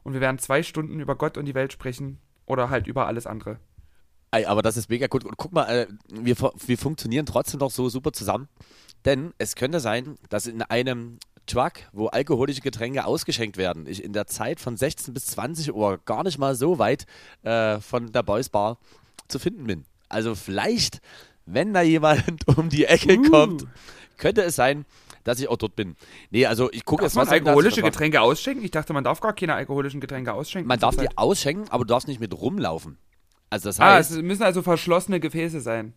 [0.04, 3.26] Und wir werden zwei Stunden über Gott und die Welt sprechen oder halt über alles
[3.26, 3.58] andere.
[4.30, 5.24] Ey, aber das ist mega gut.
[5.24, 8.48] Und guck mal, äh, wir, wir funktionieren trotzdem noch so super zusammen.
[9.04, 14.12] Denn es könnte sein, dass in einem Truck, wo alkoholische Getränke ausgeschenkt werden, ich in
[14.12, 17.06] der Zeit von 16 bis 20 Uhr gar nicht mal so weit
[17.42, 18.78] äh, von der Boys Bar
[19.28, 19.84] zu finden bin.
[20.08, 21.00] Also vielleicht,
[21.46, 23.30] wenn da jemand um die Ecke Uh.
[23.30, 23.66] kommt,
[24.18, 24.84] könnte es sein,
[25.24, 25.96] dass ich auch dort bin.
[26.30, 28.64] Nee, also ich gucke jetzt was alkoholische Getränke ausschenken?
[28.64, 30.66] Ich dachte, man darf gar keine alkoholischen Getränke ausschenken.
[30.68, 31.18] Man darf die zurzeit.
[31.18, 32.98] ausschenken, aber du darfst nicht mit rumlaufen.
[33.50, 35.92] Also das Ah, heißt, es müssen also verschlossene Gefäße sein.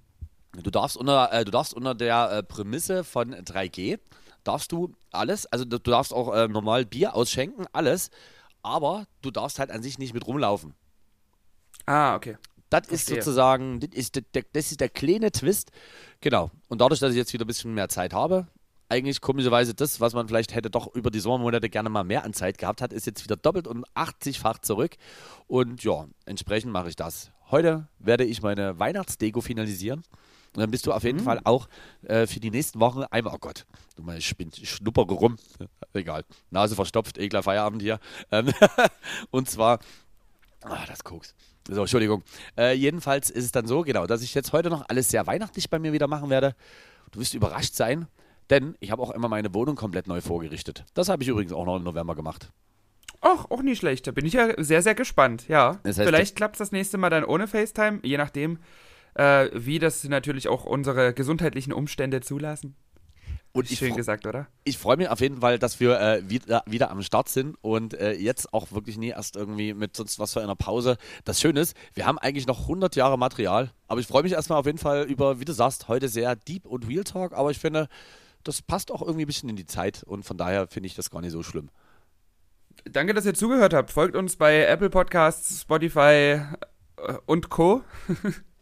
[0.62, 4.00] Du darfst unter, äh, du darfst unter der äh, Prämisse von 3G,
[4.44, 8.10] darfst du alles, also du, darfst auch äh, normal Bier ausschenken, alles,
[8.62, 10.74] aber du darfst halt an sich nicht mit rumlaufen.
[11.86, 12.38] Ah, okay.
[12.70, 15.72] Das ist sozusagen, das ist der, der, das ist der kleine Twist.
[16.20, 16.52] Genau.
[16.68, 18.48] Und dadurch, dass ich jetzt wieder ein bisschen mehr Zeit habe,
[18.90, 22.34] eigentlich komischerweise das, was man vielleicht hätte doch über die Sommermonate gerne mal mehr an
[22.34, 24.96] Zeit gehabt hat, ist jetzt wieder doppelt und 80-fach zurück.
[25.48, 27.32] Und ja, entsprechend mache ich das.
[27.52, 30.04] Heute werde ich meine Weihnachtsdeko finalisieren.
[30.56, 31.68] Und dann bist du auf jeden Fall auch
[32.04, 33.66] äh, für die nächsten Wochen einmal, oh Gott,
[33.98, 35.36] du mal, ich, bin, ich schnuppere rum.
[35.94, 36.24] Egal.
[36.50, 38.00] Nase verstopft, ekler Feierabend hier.
[38.32, 38.54] Ähm,
[39.32, 39.80] und zwar,
[40.62, 41.36] ah, das Koks.
[41.68, 42.24] So, Entschuldigung.
[42.58, 45.70] Äh, jedenfalls ist es dann so, genau, dass ich jetzt heute noch alles sehr weihnachtlich
[45.70, 46.56] bei mir wieder machen werde.
[47.12, 48.08] Du wirst überrascht sein,
[48.50, 50.86] denn ich habe auch immer meine Wohnung komplett neu vorgerichtet.
[50.94, 52.50] Das habe ich übrigens auch noch im November gemacht.
[53.20, 54.08] Ach, auch nicht schlecht.
[54.08, 55.48] Da bin ich ja sehr, sehr gespannt.
[55.48, 55.80] Ja.
[55.84, 58.60] Das heißt, Vielleicht klappt es das nächste Mal dann ohne FaceTime, je nachdem,
[59.16, 62.76] äh, wie das natürlich auch unsere gesundheitlichen Umstände zulassen.
[63.54, 64.48] Und ich, Schön gesagt, oder?
[64.66, 67.94] ich freue mich auf jeden Fall, dass wir äh, wieder, wieder am Start sind und
[67.94, 70.98] äh, jetzt auch wirklich nie erst irgendwie mit sonst was für einer Pause.
[71.24, 74.60] Das Schöne ist, wir haben eigentlich noch 100 Jahre Material, aber ich freue mich erstmal
[74.60, 77.58] auf jeden Fall über, wie du sagst, heute sehr Deep und Real Talk, aber ich
[77.58, 77.88] finde,
[78.44, 81.10] das passt auch irgendwie ein bisschen in die Zeit und von daher finde ich das
[81.10, 81.70] gar nicht so schlimm.
[82.84, 83.90] Danke, dass ihr zugehört habt.
[83.90, 86.42] Folgt uns bei Apple Podcasts, Spotify
[86.98, 87.84] äh, und Co.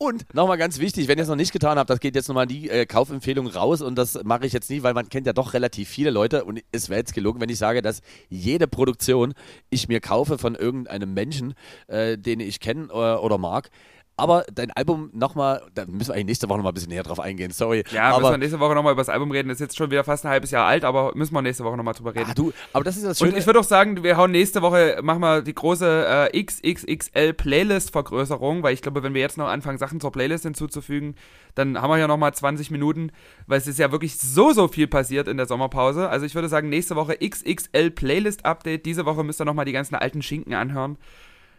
[0.00, 2.46] Und nochmal ganz wichtig, wenn ihr es noch nicht getan habt, das geht jetzt nochmal
[2.46, 5.54] die äh, Kaufempfehlung raus und das mache ich jetzt nie, weil man kennt ja doch
[5.54, 9.34] relativ viele Leute und es wäre jetzt gelogen, wenn ich sage, dass jede Produktion
[9.70, 11.54] ich mir kaufe von irgendeinem Menschen,
[11.88, 13.70] äh, den ich kenne äh, oder mag.
[14.18, 17.20] Aber dein Album nochmal, da müssen wir eigentlich nächste Woche nochmal ein bisschen näher drauf
[17.20, 17.84] eingehen, sorry.
[17.92, 19.48] Ja, aber, müssen wir nächste Woche nochmal über das Album reden.
[19.48, 21.94] Ist jetzt schon wieder fast ein halbes Jahr alt, aber müssen wir nächste Woche nochmal
[21.94, 22.26] drüber reden.
[22.28, 23.32] ah, du, aber das ist das Schöne.
[23.32, 27.32] Und ich würde auch sagen, wir hauen nächste Woche, machen wir die große äh, XXXL
[27.32, 31.14] Playlist-Vergrößerung, weil ich glaube, wenn wir jetzt noch anfangen, Sachen zur Playlist hinzuzufügen,
[31.54, 33.12] dann haben wir ja nochmal 20 Minuten,
[33.46, 36.08] weil es ist ja wirklich so, so viel passiert in der Sommerpause.
[36.08, 38.84] Also ich würde sagen, nächste Woche XXL Playlist-Update.
[38.84, 40.98] Diese Woche müsst ihr nochmal die ganzen alten Schinken anhören.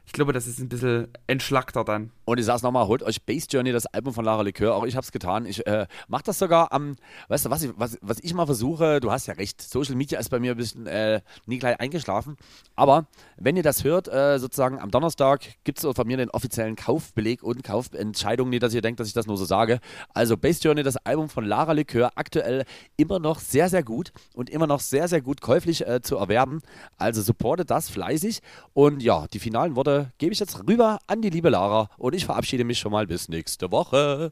[0.09, 2.09] Ich glaube, das ist ein bisschen entschlackter dann.
[2.25, 4.73] Und ich sag's nochmal, holt euch Bass Journey, das Album von Lara Likör.
[4.73, 5.45] Auch ich hab's getan.
[5.45, 6.95] Ich äh, mach das sogar am,
[7.27, 10.19] weißt du, was ich, was, was ich mal versuche, du hast ja recht, Social Media
[10.19, 12.37] ist bei mir ein bisschen äh, nie gleich eingeschlafen.
[12.75, 13.05] Aber
[13.37, 17.63] wenn ihr das hört, äh, sozusagen am Donnerstag gibt's von mir den offiziellen Kaufbeleg und
[17.63, 18.49] Kaufentscheidung.
[18.49, 19.79] Nicht, dass ihr denkt, dass ich das nur so sage.
[20.15, 22.65] Also Bass Journey, das Album von Lara Likör, aktuell
[22.97, 26.61] immer noch sehr, sehr gut und immer noch sehr, sehr gut käuflich äh, zu erwerben.
[26.97, 28.39] Also supportet das fleißig.
[28.73, 32.25] Und ja, die finalen Worte gebe ich jetzt rüber an die liebe Lara und ich
[32.25, 34.31] verabschiede mich schon mal bis nächste Woche.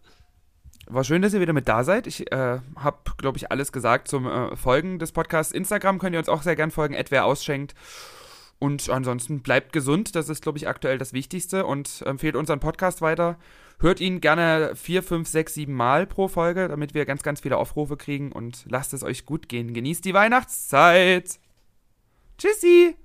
[0.89, 2.07] War schön, dass ihr wieder mit da seid.
[2.07, 5.53] Ich äh, habe, glaube ich, alles gesagt zum äh, Folgen des Podcasts.
[5.53, 7.75] Instagram könnt ihr uns auch sehr gern folgen, wer ausschenkt.
[8.59, 13.01] Und ansonsten bleibt gesund, das ist, glaube ich, aktuell das Wichtigste und empfehlt unseren Podcast
[13.01, 13.37] weiter.
[13.79, 17.57] Hört ihn gerne vier, fünf, sechs, sieben Mal pro Folge, damit wir ganz, ganz viele
[17.57, 19.73] Aufrufe kriegen und lasst es euch gut gehen.
[19.73, 21.39] Genießt die Weihnachtszeit.
[22.39, 22.95] Tschüssi!